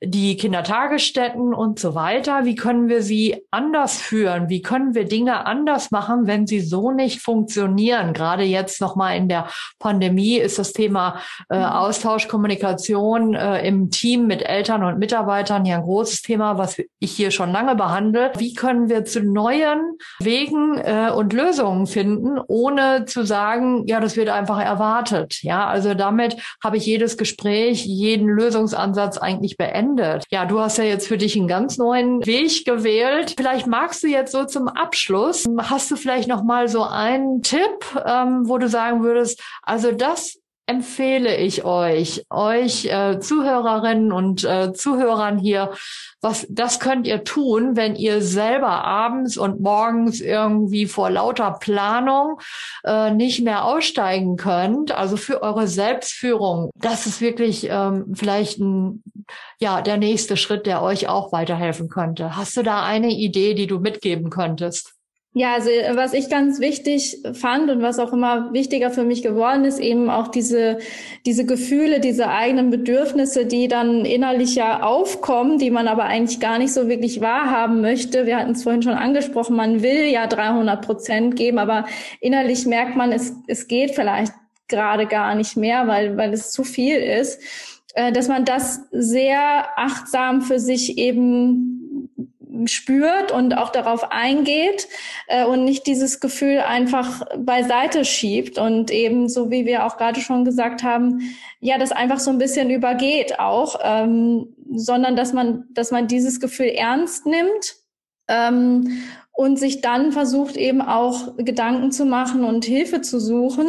die 0.05 0.37
Kindertagesstätten 0.37 1.53
und 1.53 1.79
so 1.79 1.95
weiter. 1.95 2.45
Wie 2.45 2.55
können 2.55 2.89
wir 2.89 3.01
sie 3.01 3.45
anders 3.51 4.01
führen? 4.01 4.49
Wie 4.49 4.61
können 4.61 4.95
wir 4.95 5.05
Dinge 5.05 5.45
anders 5.45 5.91
machen, 5.91 6.27
wenn 6.27 6.45
sie 6.47 6.59
so 6.59 6.91
nicht 6.91 7.21
funktionieren? 7.21 8.13
Gerade 8.13 8.43
jetzt 8.43 8.81
nochmal 8.81 9.17
in 9.17 9.29
der 9.29 9.47
Pandemie 9.79 10.37
ist 10.37 10.59
das 10.59 10.73
Thema 10.73 11.19
äh, 11.49 11.57
mhm. 11.57 11.63
Austausch, 11.63 12.27
Kommunikation 12.27 13.33
äh, 13.33 13.65
im 13.65 13.91
Team 13.91 14.27
mit 14.27 14.43
Eltern 14.43 14.83
und 14.83 14.99
Mitarbeitern 14.99 15.65
ja 15.65 15.77
ein 15.77 15.83
großes 15.83 16.21
Thema, 16.21 16.57
was 16.57 16.81
ich 16.99 17.11
hier 17.11 17.31
schon 17.31 17.51
lange 17.51 17.75
behandle. 17.75 18.31
Wie 18.37 18.53
können 18.53 18.89
wir 18.89 19.05
zu 19.05 19.21
neuen 19.21 19.97
Wegen 20.19 20.77
äh, 20.77 21.11
und 21.15 21.33
Lösungen 21.33 21.87
finden, 21.87 22.39
ohne 22.47 23.05
zu 23.05 23.25
sagen, 23.25 23.85
ja, 23.87 23.99
das 23.99 24.17
wird 24.17 24.29
einfach 24.29 24.59
erwartet. 24.59 25.41
Ja, 25.43 25.67
also 25.67 25.93
damit 25.93 26.37
habe 26.63 26.77
ich 26.77 26.85
jedes 26.85 27.17
Gespräch, 27.17 27.85
jeden 27.85 28.27
Lösungsansatz 28.27 29.17
eigentlich 29.17 29.57
beendet 29.57 29.92
verändert. 29.97 30.25
Ja, 30.31 30.45
du 30.45 30.59
hast 30.59 30.77
ja 30.77 30.83
jetzt 30.83 31.07
für 31.07 31.17
dich 31.17 31.35
einen 31.35 31.47
ganz 31.47 31.77
neuen 31.77 32.25
Weg 32.25 32.65
gewählt. 32.65 33.33
Vielleicht 33.37 33.67
magst 33.67 34.03
du 34.03 34.07
jetzt 34.07 34.31
so 34.31 34.45
zum 34.45 34.67
Abschluss, 34.67 35.45
hast 35.57 35.91
du 35.91 35.95
vielleicht 35.95 36.27
noch 36.27 36.43
mal 36.43 36.67
so 36.67 36.83
einen 36.83 37.41
Tipp, 37.41 37.85
ähm, 38.05 38.47
wo 38.47 38.57
du 38.57 38.67
sagen 38.67 39.03
würdest, 39.03 39.41
also 39.61 39.91
das 39.91 40.39
empfehle 40.65 41.35
ich 41.35 41.65
euch, 41.65 42.25
euch 42.29 42.85
äh, 42.85 43.19
Zuhörerinnen 43.19 44.13
und 44.13 44.45
äh, 44.45 44.71
Zuhörern 44.73 45.37
hier, 45.37 45.73
was 46.21 46.47
das 46.49 46.79
könnt 46.79 47.05
ihr 47.05 47.25
tun, 47.25 47.75
wenn 47.75 47.95
ihr 47.95 48.21
selber 48.21 48.69
abends 48.85 49.37
und 49.37 49.59
morgens 49.59 50.21
irgendwie 50.21 50.85
vor 50.85 51.09
lauter 51.09 51.57
Planung 51.59 52.39
äh, 52.85 53.11
nicht 53.11 53.43
mehr 53.43 53.65
aussteigen 53.65 54.37
könnt. 54.37 54.93
Also 54.93 55.17
für 55.17 55.43
eure 55.43 55.67
Selbstführung, 55.67 56.69
das 56.75 57.07
ist 57.07 57.19
wirklich 57.19 57.67
ähm, 57.69 58.13
vielleicht 58.15 58.59
ein, 58.59 59.03
ja 59.59 59.81
der 59.81 59.97
nächste 59.97 60.37
Schritt, 60.37 60.65
der 60.65 60.81
euch 60.81 61.09
auch 61.09 61.33
weiterhelfen 61.33 61.89
könnte. 61.89 62.37
Hast 62.37 62.55
du 62.55 62.63
da 62.63 62.83
eine 62.85 63.11
Idee, 63.11 63.53
die 63.53 63.67
du 63.67 63.79
mitgeben 63.79 64.29
könntest? 64.29 64.93
Ja, 65.35 65.55
also 65.55 65.71
was 65.93 66.13
ich 66.13 66.29
ganz 66.29 66.59
wichtig 66.59 67.17
fand 67.33 67.71
und 67.71 67.81
was 67.81 67.97
auch 67.97 68.13
immer 68.13 68.53
wichtiger 68.53 68.91
für 68.91 69.03
mich 69.03 69.23
geworden 69.23 69.65
ist, 69.65 69.79
eben 69.79 70.11
auch 70.11 70.27
diese, 70.27 70.77
diese 71.25 71.43
Gefühle, 71.43 71.99
diese 71.99 72.27
eigenen 72.27 72.69
Bedürfnisse, 72.69 73.47
die 73.47 73.67
dann 73.67 74.05
innerlich 74.05 74.53
ja 74.53 74.83
aufkommen, 74.83 75.57
die 75.57 75.71
man 75.71 75.87
aber 75.87 76.03
eigentlich 76.03 76.39
gar 76.39 76.59
nicht 76.59 76.71
so 76.71 76.87
wirklich 76.87 77.19
wahrhaben 77.19 77.81
möchte. 77.81 78.27
Wir 78.27 78.37
hatten 78.37 78.51
es 78.51 78.61
vorhin 78.61 78.83
schon 78.83 78.93
angesprochen, 78.93 79.55
man 79.55 79.81
will 79.81 80.05
ja 80.05 80.27
300 80.27 80.85
Prozent 80.85 81.35
geben, 81.35 81.57
aber 81.57 81.87
innerlich 82.19 82.67
merkt 82.67 82.95
man, 82.95 83.11
es, 83.11 83.33
es 83.47 83.67
geht 83.67 83.95
vielleicht 83.95 84.33
gerade 84.67 85.07
gar 85.07 85.33
nicht 85.33 85.57
mehr, 85.57 85.87
weil, 85.87 86.15
weil 86.15 86.31
es 86.31 86.51
zu 86.51 86.63
viel 86.63 86.97
ist, 86.97 87.41
äh, 87.95 88.11
dass 88.11 88.27
man 88.27 88.45
das 88.45 88.81
sehr 88.91 89.65
achtsam 89.77 90.43
für 90.43 90.59
sich 90.59 90.99
eben 90.99 91.82
spürt 92.65 93.31
und 93.31 93.57
auch 93.57 93.69
darauf 93.69 94.11
eingeht 94.11 94.87
äh, 95.27 95.45
und 95.45 95.65
nicht 95.65 95.87
dieses 95.87 96.19
Gefühl 96.19 96.59
einfach 96.59 97.25
beiseite 97.37 98.05
schiebt 98.05 98.57
und 98.57 98.91
eben 98.91 99.29
so 99.29 99.49
wie 99.49 99.65
wir 99.65 99.85
auch 99.85 99.97
gerade 99.97 100.21
schon 100.21 100.45
gesagt 100.45 100.83
haben, 100.83 101.35
ja, 101.59 101.77
das 101.77 101.91
einfach 101.91 102.19
so 102.19 102.29
ein 102.29 102.37
bisschen 102.37 102.69
übergeht 102.69 103.39
auch, 103.39 103.79
ähm, 103.83 104.55
sondern 104.75 105.15
dass 105.15 105.33
man, 105.33 105.65
dass 105.71 105.91
man 105.91 106.07
dieses 106.07 106.39
Gefühl 106.39 106.67
ernst 106.67 107.25
nimmt 107.25 107.75
ähm, 108.27 109.03
und 109.31 109.57
sich 109.57 109.81
dann 109.81 110.11
versucht 110.11 110.55
eben 110.55 110.81
auch 110.81 111.35
Gedanken 111.37 111.91
zu 111.91 112.05
machen 112.05 112.43
und 112.43 112.65
Hilfe 112.65 113.01
zu 113.01 113.19
suchen, 113.19 113.67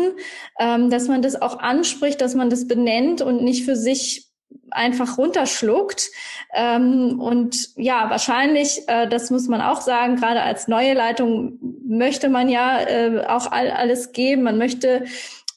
ähm, 0.59 0.91
dass 0.91 1.09
man 1.09 1.23
das 1.23 1.41
auch 1.41 1.59
anspricht, 1.59 2.21
dass 2.21 2.35
man 2.35 2.51
das 2.51 2.69
benennt 2.69 3.23
und 3.23 3.43
nicht 3.43 3.65
für 3.65 3.77
sich 3.77 4.24
einfach 4.71 5.19
runterschluckt. 5.19 6.11
Ähm, 6.53 7.21
und 7.21 7.71
ja, 7.77 8.11
wahrscheinlich, 8.11 8.83
äh, 8.89 9.09
das 9.09 9.31
muss 9.31 9.49
man 9.49 9.61
auch 9.61 9.81
sagen, 9.81 10.17
gerade 10.17 10.43
als 10.43 10.69
neue 10.69 10.95
Leitung 10.95 11.59
möchte 11.87 12.29
man 12.29 12.49
ja 12.49 12.81
äh, 12.81 13.27
auch 13.27 13.51
all, 13.51 13.71
alles 13.71 14.13
geben. 14.13 14.43
Man 14.43 14.59
möchte 14.59 15.05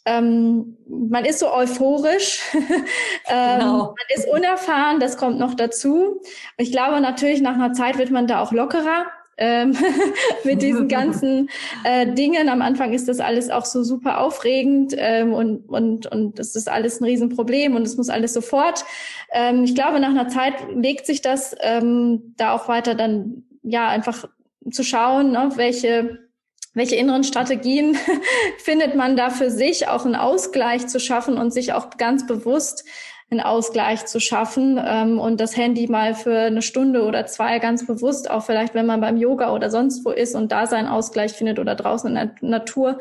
ähm, 0.06 0.78
man 0.88 1.26
ist 1.26 1.40
so 1.40 1.52
euphorisch, 1.52 2.42
ähm, 2.54 3.60
genau. 3.60 3.78
man 3.88 4.16
ist 4.16 4.28
unerfahren, 4.30 5.02
das 5.02 5.18
kommt 5.18 5.38
noch 5.38 5.54
dazu. 5.54 6.22
Ich 6.56 6.72
glaube 6.72 7.02
natürlich, 7.02 7.42
nach 7.42 7.56
einer 7.56 7.74
Zeit 7.74 7.98
wird 7.98 8.10
man 8.10 8.26
da 8.26 8.42
auch 8.42 8.54
lockerer 8.54 9.06
ähm, 9.38 9.76
mit 10.44 10.62
diesen 10.62 10.88
ganzen 10.88 11.50
äh, 11.84 12.12
Dingen. 12.14 12.50
Am 12.50 12.62
Anfang 12.62 12.94
ist 12.94 13.08
das 13.08 13.20
alles 13.20 13.50
auch 13.50 13.66
so 13.66 13.84
super 13.84 14.20
aufregend 14.22 14.94
ähm, 14.98 15.34
und, 15.34 15.70
und, 15.70 16.08
und 16.08 16.40
das 16.40 16.56
ist 16.56 16.70
alles 16.70 17.00
ein 17.00 17.06
Riesenproblem 17.06 17.76
und 17.76 17.84
es 17.84 17.98
muss 17.98 18.10
alles 18.10 18.34
sofort. 18.34 18.86
Ähm, 19.32 19.64
ich 19.64 19.76
glaube, 19.76 20.00
nach 20.00 20.10
einer 20.10 20.28
Zeit 20.28 20.54
legt 20.74 21.06
sich 21.06 21.22
das 21.22 21.56
ähm, 21.62 22.34
da 22.38 22.54
auch 22.54 22.68
weiter 22.68 22.96
dann 22.96 23.44
ja 23.64 23.88
einfach 23.88 24.26
zu 24.72 24.84
schauen, 24.84 25.32
ne, 25.32 25.52
welche 25.56 26.28
welche 26.74 26.96
inneren 26.96 27.24
Strategien 27.24 27.98
findet 28.60 28.96
man 28.96 29.18
da 29.18 29.32
für 29.32 29.50
sich, 29.50 29.88
auch 29.88 30.06
einen 30.06 30.16
Ausgleich 30.16 30.86
zu 30.86 31.00
schaffen 31.00 31.38
und 31.38 31.52
sich 31.52 31.74
auch 31.74 31.90
ganz 31.98 32.28
bewusst 32.28 32.86
einen 33.30 33.42
Ausgleich 33.42 34.06
zu 34.06 34.20
schaffen 34.20 34.80
ähm, 34.84 35.20
und 35.20 35.42
das 35.42 35.58
Handy 35.58 35.88
mal 35.88 36.16
für 36.16 36.40
eine 36.40 36.62
Stunde 36.62 37.04
oder 37.04 37.26
zwei 37.26 37.60
ganz 37.60 37.86
bewusst, 37.86 38.30
auch 38.32 38.44
vielleicht 38.44 38.74
wenn 38.74 38.86
man 38.86 39.02
beim 39.02 39.18
Yoga 39.18 39.54
oder 39.54 39.70
sonst 39.70 40.06
wo 40.06 40.12
ist 40.12 40.34
und 40.34 40.52
da 40.52 40.66
seinen 40.66 40.88
Ausgleich 40.88 41.34
findet 41.34 41.60
oder 41.60 41.76
draußen 41.76 42.10
in 42.10 42.16
der 42.16 42.32
Natur, 42.42 43.00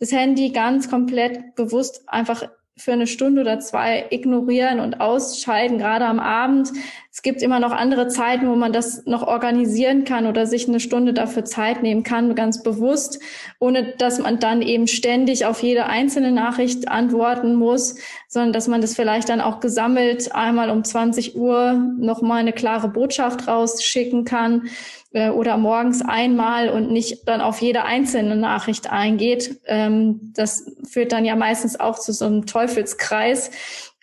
das 0.00 0.12
Handy 0.12 0.50
ganz 0.50 0.88
komplett 0.90 1.54
bewusst 1.56 2.02
einfach 2.06 2.48
für 2.78 2.92
eine 2.92 3.06
Stunde 3.06 3.40
oder 3.40 3.58
zwei 3.58 4.04
ignorieren 4.10 4.80
und 4.80 5.00
ausscheiden, 5.00 5.78
gerade 5.78 6.04
am 6.04 6.20
Abend. 6.20 6.72
Es 7.10 7.22
gibt 7.22 7.40
immer 7.40 7.58
noch 7.58 7.72
andere 7.72 8.08
Zeiten, 8.08 8.46
wo 8.48 8.54
man 8.54 8.74
das 8.74 9.06
noch 9.06 9.26
organisieren 9.26 10.04
kann 10.04 10.26
oder 10.26 10.46
sich 10.46 10.68
eine 10.68 10.78
Stunde 10.78 11.14
dafür 11.14 11.46
Zeit 11.46 11.82
nehmen 11.82 12.02
kann, 12.02 12.34
ganz 12.34 12.62
bewusst, 12.62 13.18
ohne 13.58 13.94
dass 13.96 14.18
man 14.18 14.38
dann 14.38 14.60
eben 14.60 14.86
ständig 14.86 15.46
auf 15.46 15.62
jede 15.62 15.86
einzelne 15.86 16.32
Nachricht 16.32 16.88
antworten 16.88 17.54
muss, 17.54 17.96
sondern 18.28 18.52
dass 18.52 18.68
man 18.68 18.82
das 18.82 18.94
vielleicht 18.94 19.30
dann 19.30 19.40
auch 19.40 19.60
gesammelt 19.60 20.34
einmal 20.34 20.68
um 20.68 20.84
20 20.84 21.34
Uhr 21.34 21.72
nochmal 21.98 22.40
eine 22.40 22.52
klare 22.52 22.88
Botschaft 22.88 23.48
rausschicken 23.48 24.26
kann 24.26 24.68
äh, 25.16 25.30
oder 25.30 25.56
morgens 25.56 26.02
einmal 26.02 26.68
und 26.68 26.90
nicht 26.92 27.26
dann 27.26 27.40
auf 27.40 27.62
jede 27.62 27.84
einzelne 27.84 28.36
Nachricht 28.36 28.92
eingeht. 28.92 29.62
Ähm, 29.64 30.32
das 30.34 30.70
führt 30.84 31.12
dann 31.12 31.24
ja 31.24 31.34
meistens 31.36 31.80
auch 31.80 31.98
zu 31.98 32.12
so 32.12 32.26
einem 32.26 32.44
Teufelskreis. 32.44 33.50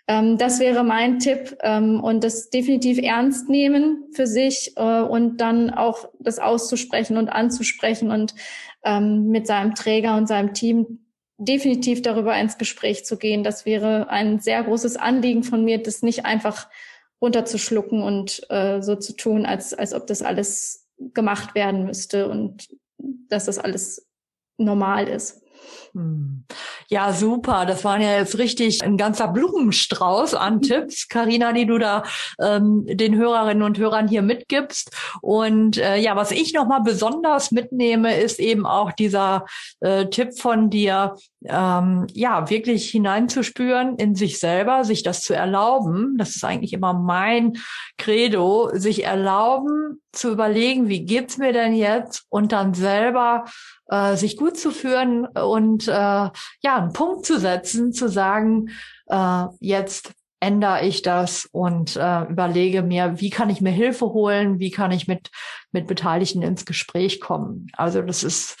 Ähm, 0.08 0.38
das 0.38 0.58
wäre 0.58 0.82
mein 0.82 1.20
Tipp 1.20 1.56
ähm, 1.62 2.02
und 2.02 2.24
das 2.24 2.50
definitiv 2.50 2.98
ernst 2.98 3.48
nehmen 3.48 4.08
für 4.12 4.26
sich 4.26 4.72
äh, 4.76 5.02
und 5.02 5.36
dann 5.36 5.70
auch 5.70 6.08
das 6.18 6.40
auszusprechen 6.40 7.16
und 7.16 7.28
anzusprechen 7.28 8.10
und 8.10 8.34
ähm, 8.84 9.28
mit 9.28 9.46
seinem 9.46 9.76
Träger 9.76 10.16
und 10.16 10.26
seinem 10.26 10.52
Team 10.52 11.06
definitiv 11.38 12.02
darüber 12.02 12.36
ins 12.36 12.58
Gespräch 12.58 13.04
zu 13.04 13.18
gehen. 13.18 13.44
Das 13.44 13.66
wäre 13.66 14.10
ein 14.10 14.40
sehr 14.40 14.64
großes 14.64 14.96
Anliegen 14.96 15.44
von 15.44 15.64
mir, 15.64 15.80
das 15.80 16.02
nicht 16.02 16.26
einfach 16.26 16.66
runterzuschlucken 17.22 18.02
und 18.02 18.42
äh, 18.50 18.82
so 18.82 18.96
zu 18.96 19.14
tun, 19.14 19.46
als, 19.46 19.74
als 19.74 19.94
ob 19.94 20.08
das 20.08 20.20
alles 20.20 20.83
gemacht 20.98 21.54
werden 21.54 21.86
müsste 21.86 22.28
und 22.28 22.68
dass 23.28 23.46
das 23.46 23.58
alles 23.58 24.06
normal 24.56 25.08
ist. 25.08 25.44
Hm. 25.92 26.44
Ja, 26.88 27.12
super. 27.12 27.66
Das 27.66 27.84
waren 27.84 28.02
ja 28.02 28.18
jetzt 28.18 28.38
richtig 28.38 28.82
ein 28.82 28.96
ganzer 28.96 29.28
Blumenstrauß 29.28 30.34
an 30.34 30.60
Tipps, 30.60 31.08
Karina, 31.08 31.52
die 31.52 31.66
du 31.66 31.78
da 31.78 32.02
ähm, 32.40 32.84
den 32.86 33.16
Hörerinnen 33.16 33.62
und 33.62 33.78
Hörern 33.78 34.08
hier 34.08 34.22
mitgibst. 34.22 34.90
Und 35.22 35.78
äh, 35.78 35.96
ja, 35.96 36.16
was 36.16 36.30
ich 36.30 36.52
noch 36.52 36.66
mal 36.66 36.80
besonders 36.80 37.50
mitnehme, 37.50 38.16
ist 38.16 38.40
eben 38.40 38.66
auch 38.66 38.92
dieser 38.92 39.46
äh, 39.80 40.06
Tipp 40.06 40.38
von 40.38 40.68
dir, 40.70 41.14
ähm, 41.46 42.06
ja, 42.12 42.50
wirklich 42.50 42.90
hineinzuspüren 42.90 43.96
in 43.96 44.14
sich 44.14 44.38
selber, 44.38 44.84
sich 44.84 45.02
das 45.02 45.22
zu 45.22 45.34
erlauben. 45.34 46.16
Das 46.18 46.36
ist 46.36 46.44
eigentlich 46.44 46.72
immer 46.72 46.92
mein 46.92 47.54
Credo, 47.98 48.70
sich 48.74 49.04
erlauben 49.04 50.00
zu 50.14 50.30
überlegen, 50.30 50.88
wie 50.88 51.04
geht's 51.04 51.38
mir 51.38 51.52
denn 51.52 51.74
jetzt 51.74 52.24
und 52.28 52.52
dann 52.52 52.74
selber 52.74 53.44
äh, 53.88 54.16
sich 54.16 54.36
gut 54.36 54.56
zu 54.56 54.70
führen 54.70 55.26
und 55.26 55.88
äh, 55.88 55.92
ja, 55.92 56.32
einen 56.64 56.92
Punkt 56.92 57.26
zu 57.26 57.38
setzen, 57.38 57.92
zu 57.92 58.08
sagen, 58.08 58.70
äh, 59.06 59.44
jetzt 59.60 60.12
ändere 60.40 60.84
ich 60.84 61.02
das 61.02 61.48
und 61.52 61.96
äh, 61.96 62.24
überlege 62.24 62.82
mir, 62.82 63.20
wie 63.20 63.30
kann 63.30 63.48
ich 63.48 63.60
mir 63.60 63.70
Hilfe 63.70 64.06
holen, 64.06 64.58
wie 64.58 64.70
kann 64.70 64.90
ich 64.90 65.08
mit, 65.08 65.30
mit 65.72 65.86
Beteiligten 65.86 66.42
ins 66.42 66.66
Gespräch 66.66 67.20
kommen. 67.20 67.68
Also 67.72 68.02
das 68.02 68.22
ist 68.22 68.56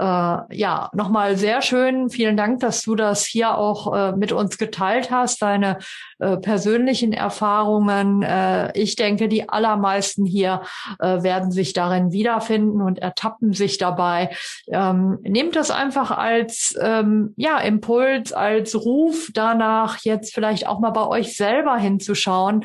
äh, 0.00 0.56
ja, 0.56 0.88
nochmal 0.94 1.36
sehr 1.36 1.60
schön. 1.60 2.08
Vielen 2.08 2.36
Dank, 2.36 2.60
dass 2.60 2.82
du 2.82 2.94
das 2.94 3.26
hier 3.26 3.58
auch 3.58 3.94
äh, 3.94 4.12
mit 4.12 4.32
uns 4.32 4.56
geteilt 4.56 5.10
hast, 5.10 5.42
deine 5.42 5.78
äh, 6.20 6.38
persönlichen 6.38 7.12
Erfahrungen. 7.12 8.22
Äh, 8.22 8.72
ich 8.78 8.96
denke, 8.96 9.28
die 9.28 9.50
allermeisten 9.50 10.24
hier 10.24 10.62
äh, 11.00 11.22
werden 11.22 11.50
sich 11.50 11.74
darin 11.74 12.12
wiederfinden 12.12 12.80
und 12.80 12.98
ertappen 12.98 13.52
sich 13.52 13.76
dabei. 13.76 14.30
Ähm, 14.68 15.18
nehmt 15.22 15.54
das 15.54 15.70
einfach 15.70 16.10
als 16.10 16.74
ähm, 16.80 17.34
ja, 17.36 17.58
Impuls, 17.58 18.32
als 18.32 18.74
Ruf 18.74 19.28
danach, 19.34 19.98
jetzt 19.98 20.32
vielleicht 20.32 20.66
auch 20.66 20.80
mal 20.80 20.90
bei 20.90 21.06
euch 21.06 21.36
selber 21.36 21.76
hinzuschauen, 21.76 22.64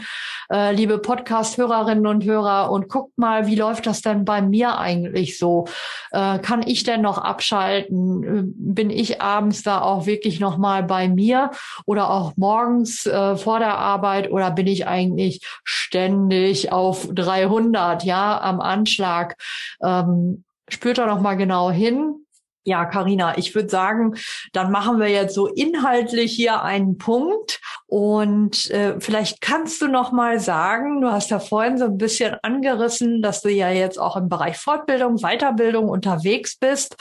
äh, 0.50 0.74
liebe 0.74 1.00
Podcast-Hörerinnen 1.00 2.08
und 2.08 2.24
Hörer, 2.24 2.72
und 2.72 2.88
guckt 2.88 3.18
mal, 3.18 3.48
wie 3.48 3.56
läuft 3.56 3.88
das 3.88 4.02
denn 4.02 4.24
bei 4.24 4.42
mir 4.42 4.78
eigentlich 4.78 5.38
so? 5.38 5.66
Äh, 6.12 6.40
kann 6.40 6.64
ich 6.66 6.84
denn 6.84 7.02
noch 7.02 7.25
abschalten? 7.26 8.54
Bin 8.56 8.90
ich 8.90 9.22
abends 9.22 9.64
da 9.64 9.82
auch 9.82 10.06
wirklich 10.06 10.40
noch 10.40 10.58
mal 10.58 10.84
bei 10.84 11.08
mir 11.08 11.52
oder 11.86 12.10
auch 12.10 12.34
morgens 12.38 13.06
äh, 13.06 13.36
vor 13.36 13.60
der 13.60 13.78
Arbeit 13.78 14.32
oder 14.32 14.52
bin 14.52 14.68
ich 14.68 14.88
eigentlich 14.88 15.46
ständig 15.64 16.72
auf 16.72 17.08
300, 17.12 18.04
ja, 18.04 18.40
am 18.42 18.62
Anschlag? 18.62 19.36
Ähm, 19.84 20.44
spürt 20.70 20.98
da 20.98 21.06
noch 21.06 21.22
mal 21.22 21.36
genau 21.36 21.72
hin. 21.72 22.25
Ja, 22.68 22.86
Karina, 22.86 23.38
ich 23.38 23.54
würde 23.54 23.70
sagen, 23.70 24.16
dann 24.52 24.72
machen 24.72 25.00
wir 25.00 25.08
jetzt 25.08 25.36
so 25.36 25.46
inhaltlich 25.46 26.34
hier 26.34 26.64
einen 26.64 26.98
Punkt 26.98 27.62
und 27.86 28.72
äh, 28.72 29.00
vielleicht 29.00 29.40
kannst 29.40 29.84
du 29.84 29.88
noch 29.88 30.12
mal 30.12 30.40
sagen, 30.40 31.00
du 31.00 31.12
hast 31.12 31.30
ja 31.30 31.38
vorhin 31.38 31.78
so 31.78 31.86
ein 31.86 32.00
bisschen 32.00 32.36
angerissen, 32.42 33.22
dass 33.22 33.44
du 33.44 33.50
ja 33.50 33.70
jetzt 33.70 34.00
auch 34.00 34.18
im 34.18 34.30
Bereich 34.30 34.58
Fortbildung, 34.58 35.18
Weiterbildung 35.18 35.90
unterwegs 35.90 36.58
bist, 36.58 36.96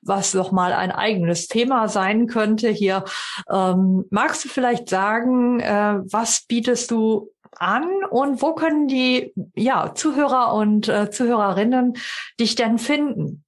was 0.00 0.32
noch 0.32 0.52
mal 0.52 0.72
ein 0.72 0.90
eigenes 0.90 1.48
Thema 1.48 1.88
sein 1.88 2.26
könnte 2.26 2.70
hier. 2.70 3.04
Ähm, 3.50 4.06
magst 4.08 4.46
du 4.46 4.48
vielleicht 4.48 4.88
sagen, 4.88 5.60
äh, 5.60 5.98
was 6.10 6.46
bietest 6.48 6.90
du 6.90 7.30
an 7.58 7.86
und 8.08 8.40
wo 8.40 8.54
können 8.54 8.88
die 8.88 9.34
ja, 9.54 9.92
Zuhörer 9.94 10.54
und 10.54 10.88
äh, 10.88 11.10
Zuhörerinnen 11.10 11.98
dich 12.40 12.54
denn 12.54 12.78
finden? 12.78 13.44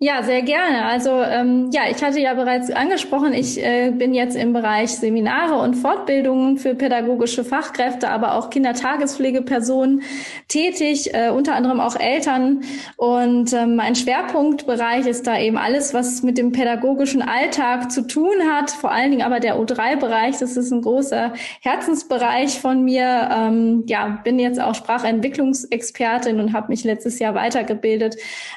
Ja, 0.00 0.22
sehr 0.22 0.42
gerne. 0.42 0.84
Also 0.84 1.10
ähm, 1.10 1.70
ja, 1.72 1.82
ich 1.90 2.00
hatte 2.04 2.20
ja 2.20 2.32
bereits 2.34 2.70
angesprochen, 2.70 3.32
ich 3.32 3.60
äh, 3.60 3.90
bin 3.90 4.14
jetzt 4.14 4.36
im 4.36 4.52
Bereich 4.52 4.92
Seminare 4.92 5.60
und 5.60 5.74
Fortbildungen 5.74 6.56
für 6.56 6.76
pädagogische 6.76 7.42
Fachkräfte, 7.42 8.08
aber 8.08 8.36
auch 8.36 8.48
Kindertagespflegepersonen 8.48 10.02
tätig, 10.46 11.12
äh, 11.14 11.30
unter 11.30 11.56
anderem 11.56 11.80
auch 11.80 11.96
Eltern. 11.96 12.60
Und 12.96 13.52
ähm, 13.52 13.74
mein 13.74 13.96
Schwerpunktbereich 13.96 15.04
ist 15.04 15.26
da 15.26 15.36
eben 15.36 15.58
alles, 15.58 15.92
was 15.94 16.22
mit 16.22 16.38
dem 16.38 16.52
pädagogischen 16.52 17.20
Alltag 17.20 17.90
zu 17.90 18.06
tun 18.06 18.36
hat, 18.48 18.70
vor 18.70 18.92
allen 18.92 19.10
Dingen 19.10 19.22
aber 19.22 19.40
der 19.40 19.58
O3-Bereich. 19.58 20.38
Das 20.38 20.56
ist 20.56 20.70
ein 20.70 20.82
großer 20.82 21.32
Herzensbereich 21.60 22.60
von 22.60 22.84
mir. 22.84 23.30
Ähm, 23.36 23.82
ja, 23.88 24.20
bin 24.22 24.38
jetzt 24.38 24.60
auch 24.60 24.76
Sprachentwicklungsexpertin 24.76 26.38
und 26.38 26.52
habe 26.52 26.68
mich 26.68 26.84
letztes 26.84 27.18
Jahr 27.18 27.34
weitergebildet, 27.34 28.14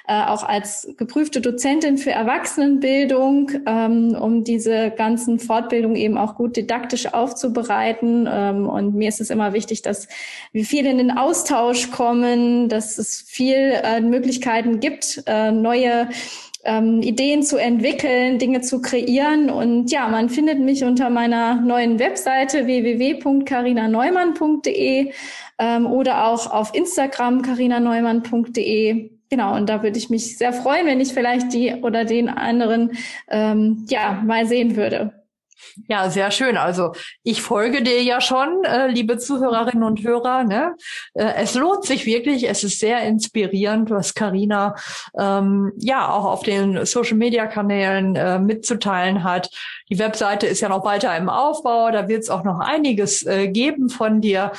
äh, 0.07 0.21
auch 0.21 0.43
als 0.43 0.87
geprüfte 0.97 1.30
geprüfte 1.31 1.41
Dozentin 1.41 1.97
für 1.97 2.11
Erwachsenenbildung, 2.11 3.51
ähm, 3.65 4.17
um 4.19 4.43
diese 4.43 4.91
ganzen 4.91 5.39
Fortbildungen 5.39 5.95
eben 5.95 6.17
auch 6.17 6.35
gut 6.35 6.57
didaktisch 6.57 7.13
aufzubereiten. 7.13 8.27
Ähm, 8.29 8.67
und 8.67 8.95
mir 8.95 9.07
ist 9.07 9.21
es 9.21 9.29
immer 9.29 9.53
wichtig, 9.53 9.81
dass 9.81 10.09
wir 10.51 10.65
viel 10.65 10.85
in 10.85 10.97
den 10.97 11.11
Austausch 11.11 11.89
kommen, 11.91 12.67
dass 12.67 12.97
es 12.97 13.21
viel 13.21 13.55
äh, 13.55 14.01
Möglichkeiten 14.01 14.81
gibt, 14.81 15.23
äh, 15.25 15.51
neue 15.51 16.09
ähm, 16.65 17.01
Ideen 17.01 17.43
zu 17.43 17.55
entwickeln, 17.55 18.37
Dinge 18.37 18.59
zu 18.59 18.81
kreieren. 18.81 19.49
Und 19.49 19.89
ja, 19.89 20.09
man 20.09 20.27
findet 20.29 20.59
mich 20.59 20.83
unter 20.83 21.09
meiner 21.09 21.61
neuen 21.61 21.97
Webseite 21.99 22.65
www.carinaneumann.de 22.65 25.13
ähm, 25.59 25.85
oder 25.85 26.27
auch 26.27 26.51
auf 26.51 26.75
Instagram 26.75 27.41
carinaneumann.de 27.41 29.20
genau, 29.31 29.55
und 29.55 29.67
da 29.67 29.81
würde 29.81 29.97
ich 29.97 30.11
mich 30.11 30.37
sehr 30.37 30.53
freuen, 30.53 30.85
wenn 30.85 30.99
ich 30.99 31.13
vielleicht 31.13 31.51
die 31.53 31.73
oder 31.81 32.05
den 32.05 32.29
anderen 32.29 32.91
ähm, 33.29 33.85
ja 33.89 34.21
mal 34.23 34.45
sehen 34.45 34.75
würde. 34.75 35.13
Ja, 35.87 36.09
sehr 36.09 36.31
schön. 36.31 36.57
Also 36.57 36.93
ich 37.23 37.41
folge 37.41 37.81
dir 37.83 38.01
ja 38.03 38.19
schon, 38.19 38.63
äh, 38.63 38.87
liebe 38.87 39.17
Zuhörerinnen 39.17 39.83
und 39.83 40.03
Hörer. 40.03 40.43
Ne? 40.43 40.75
Äh, 41.13 41.33
es 41.37 41.55
lohnt 41.55 41.85
sich 41.85 42.05
wirklich. 42.05 42.49
Es 42.49 42.63
ist 42.63 42.79
sehr 42.79 43.03
inspirierend, 43.03 43.89
was 43.89 44.13
Karina 44.13 44.75
ähm, 45.17 45.71
ja 45.77 46.09
auch 46.09 46.25
auf 46.25 46.43
den 46.43 46.85
Social-Media-Kanälen 46.85 48.15
äh, 48.15 48.39
mitzuteilen 48.39 49.23
hat. 49.23 49.49
Die 49.91 49.99
Webseite 49.99 50.47
ist 50.47 50.61
ja 50.61 50.69
noch 50.69 50.85
weiter 50.85 51.15
im 51.17 51.27
Aufbau. 51.27 51.91
Da 51.91 52.07
wird 52.07 52.23
es 52.23 52.29
auch 52.29 52.45
noch 52.45 52.59
einiges 52.59 53.25
äh, 53.25 53.49
geben 53.49 53.89
von 53.89 54.21
dir. 54.21 54.53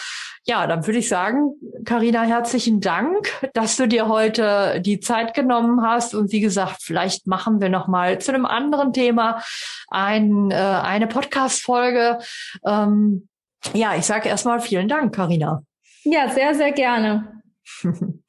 Ja, 0.44 0.66
dann 0.66 0.86
würde 0.86 0.98
ich 0.98 1.08
sagen, 1.08 1.54
Karina, 1.86 2.22
herzlichen 2.22 2.80
Dank, 2.80 3.30
dass 3.54 3.78
du 3.78 3.88
dir 3.88 4.08
heute 4.08 4.82
die 4.82 5.00
Zeit 5.00 5.32
genommen 5.32 5.80
hast. 5.80 6.14
Und 6.14 6.32
wie 6.32 6.40
gesagt, 6.40 6.82
vielleicht 6.82 7.26
machen 7.26 7.62
wir 7.62 7.70
noch 7.70 7.88
mal 7.88 8.20
zu 8.20 8.34
einem 8.34 8.44
anderen 8.44 8.92
Thema 8.92 9.42
ein, 9.88 10.50
äh, 10.50 10.54
eine 10.54 11.06
Podcast-Folge. 11.06 12.18
Ähm, 12.66 13.28
ja, 13.72 13.96
ich 13.96 14.04
sage 14.04 14.28
erstmal 14.28 14.60
vielen 14.60 14.88
Dank, 14.88 15.14
Karina. 15.14 15.62
Ja, 16.04 16.28
sehr, 16.28 16.54
sehr 16.54 16.72
gerne. 16.72 17.41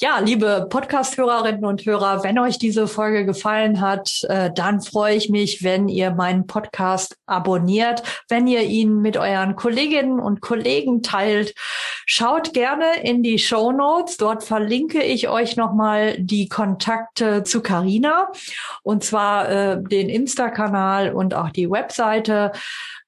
Ja, 0.00 0.20
liebe 0.20 0.66
Podcast-Hörerinnen 0.70 1.64
und 1.64 1.84
Hörer, 1.84 2.22
wenn 2.22 2.38
euch 2.38 2.58
diese 2.58 2.86
Folge 2.86 3.24
gefallen 3.24 3.80
hat, 3.80 4.22
äh, 4.28 4.50
dann 4.54 4.80
freue 4.80 5.16
ich 5.16 5.28
mich, 5.28 5.64
wenn 5.64 5.88
ihr 5.88 6.12
meinen 6.12 6.46
Podcast 6.46 7.16
abonniert, 7.26 8.02
wenn 8.28 8.46
ihr 8.46 8.62
ihn 8.62 9.00
mit 9.00 9.16
euren 9.16 9.56
Kolleginnen 9.56 10.20
und 10.20 10.40
Kollegen 10.40 11.02
teilt. 11.02 11.54
Schaut 12.06 12.52
gerne 12.52 13.02
in 13.02 13.22
die 13.22 13.38
Show 13.38 13.72
Notes. 13.72 14.16
Dort 14.16 14.44
verlinke 14.44 15.02
ich 15.02 15.28
euch 15.28 15.56
nochmal 15.56 16.16
die 16.18 16.48
Kontakte 16.48 17.42
zu 17.42 17.62
Carina 17.62 18.30
und 18.82 19.02
zwar 19.02 19.48
äh, 19.48 19.82
den 19.82 20.08
Insta-Kanal 20.08 21.12
und 21.12 21.34
auch 21.34 21.50
die 21.50 21.70
Webseite. 21.70 22.52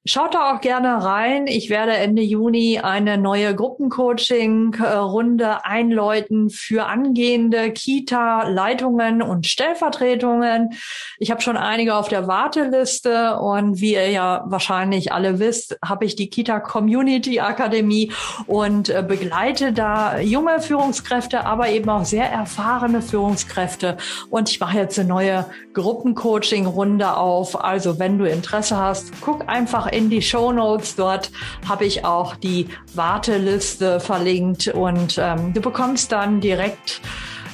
Schaut 0.09 0.35
da 0.35 0.55
auch 0.55 0.61
gerne 0.61 1.05
rein. 1.05 1.49
Ich 1.49 1.69
werde 1.69 1.91
Ende 1.91 2.23
Juni 2.23 2.79
eine 2.79 3.19
neue 3.19 3.57
Gruppencoaching-Runde 3.57 5.65
einläuten 5.65 6.49
für 6.49 6.87
angehende 6.87 7.73
Kita-Leitungen 7.73 9.21
und 9.21 9.49
Stellvertretungen. 9.49 10.75
Ich 11.19 11.33
habe 11.33 11.41
schon 11.41 11.57
einige 11.57 11.97
auf 11.97 12.07
der 12.07 12.29
Warteliste 12.29 13.41
und 13.41 13.81
wie 13.81 13.95
ihr 13.95 14.11
ja 14.11 14.45
wahrscheinlich 14.47 15.11
alle 15.11 15.41
wisst, 15.41 15.77
habe 15.85 16.05
ich 16.05 16.15
die 16.15 16.31
Kita 16.31 16.61
Community 16.61 17.41
Akademie 17.41 18.13
und 18.47 18.91
äh, 18.91 19.05
begleite 19.07 19.73
da 19.73 20.21
junge 20.21 20.61
Führungskräfte, 20.61 21.45
aber 21.45 21.71
eben 21.71 21.91
auch 21.91 22.05
sehr 22.05 22.31
erfahrene 22.31 23.03
Führungskräfte. 23.03 23.97
Und 24.31 24.51
ich 24.51 24.61
mache 24.61 24.79
jetzt 24.79 25.01
eine 25.01 25.09
neue 25.09 25.47
Gruppencoaching-Runde 25.75 27.17
auf. 27.17 27.65
Also 27.65 27.99
wenn 27.99 28.19
du 28.19 28.25
Interesse 28.25 28.77
hast, 28.77 29.11
guck 29.21 29.49
einfach 29.49 29.96
in 29.97 30.11
die 30.11 30.23
Show 30.23 30.53
Notes. 30.53 30.95
Dort 30.95 31.31
habe 31.69 31.87
ich 31.87 32.05
auch 32.05 32.37
die 32.37 32.69
Warteliste 32.95 33.99
verlinkt 33.99 34.69
und 34.69 35.19
ähm, 35.19 35.55
du 35.55 35.61
bekommst 35.61 36.13
dann 36.13 36.41
direkt 36.41 37.01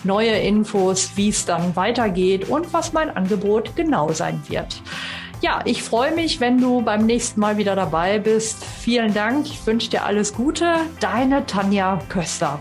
neue 0.04 0.38
Infos, 0.38 1.12
wie 1.14 1.28
es 1.28 1.44
dann 1.44 1.76
weitergeht 1.76 2.48
und 2.48 2.72
was 2.72 2.92
mein 2.92 3.16
Angebot 3.16 3.76
genau 3.76 4.12
sein 4.12 4.42
wird. 4.48 4.82
Ja, 5.40 5.60
ich 5.64 5.82
freue 5.82 6.14
mich, 6.14 6.38
wenn 6.38 6.60
du 6.60 6.82
beim 6.82 7.04
nächsten 7.04 7.40
Mal 7.40 7.56
wieder 7.56 7.74
dabei 7.74 8.20
bist. 8.20 8.64
Vielen 8.64 9.12
Dank. 9.12 9.46
Ich 9.46 9.66
wünsche 9.66 9.90
dir 9.90 10.04
alles 10.04 10.34
Gute. 10.34 10.74
Deine 11.00 11.46
Tanja 11.46 12.00
Köster. 12.08 12.60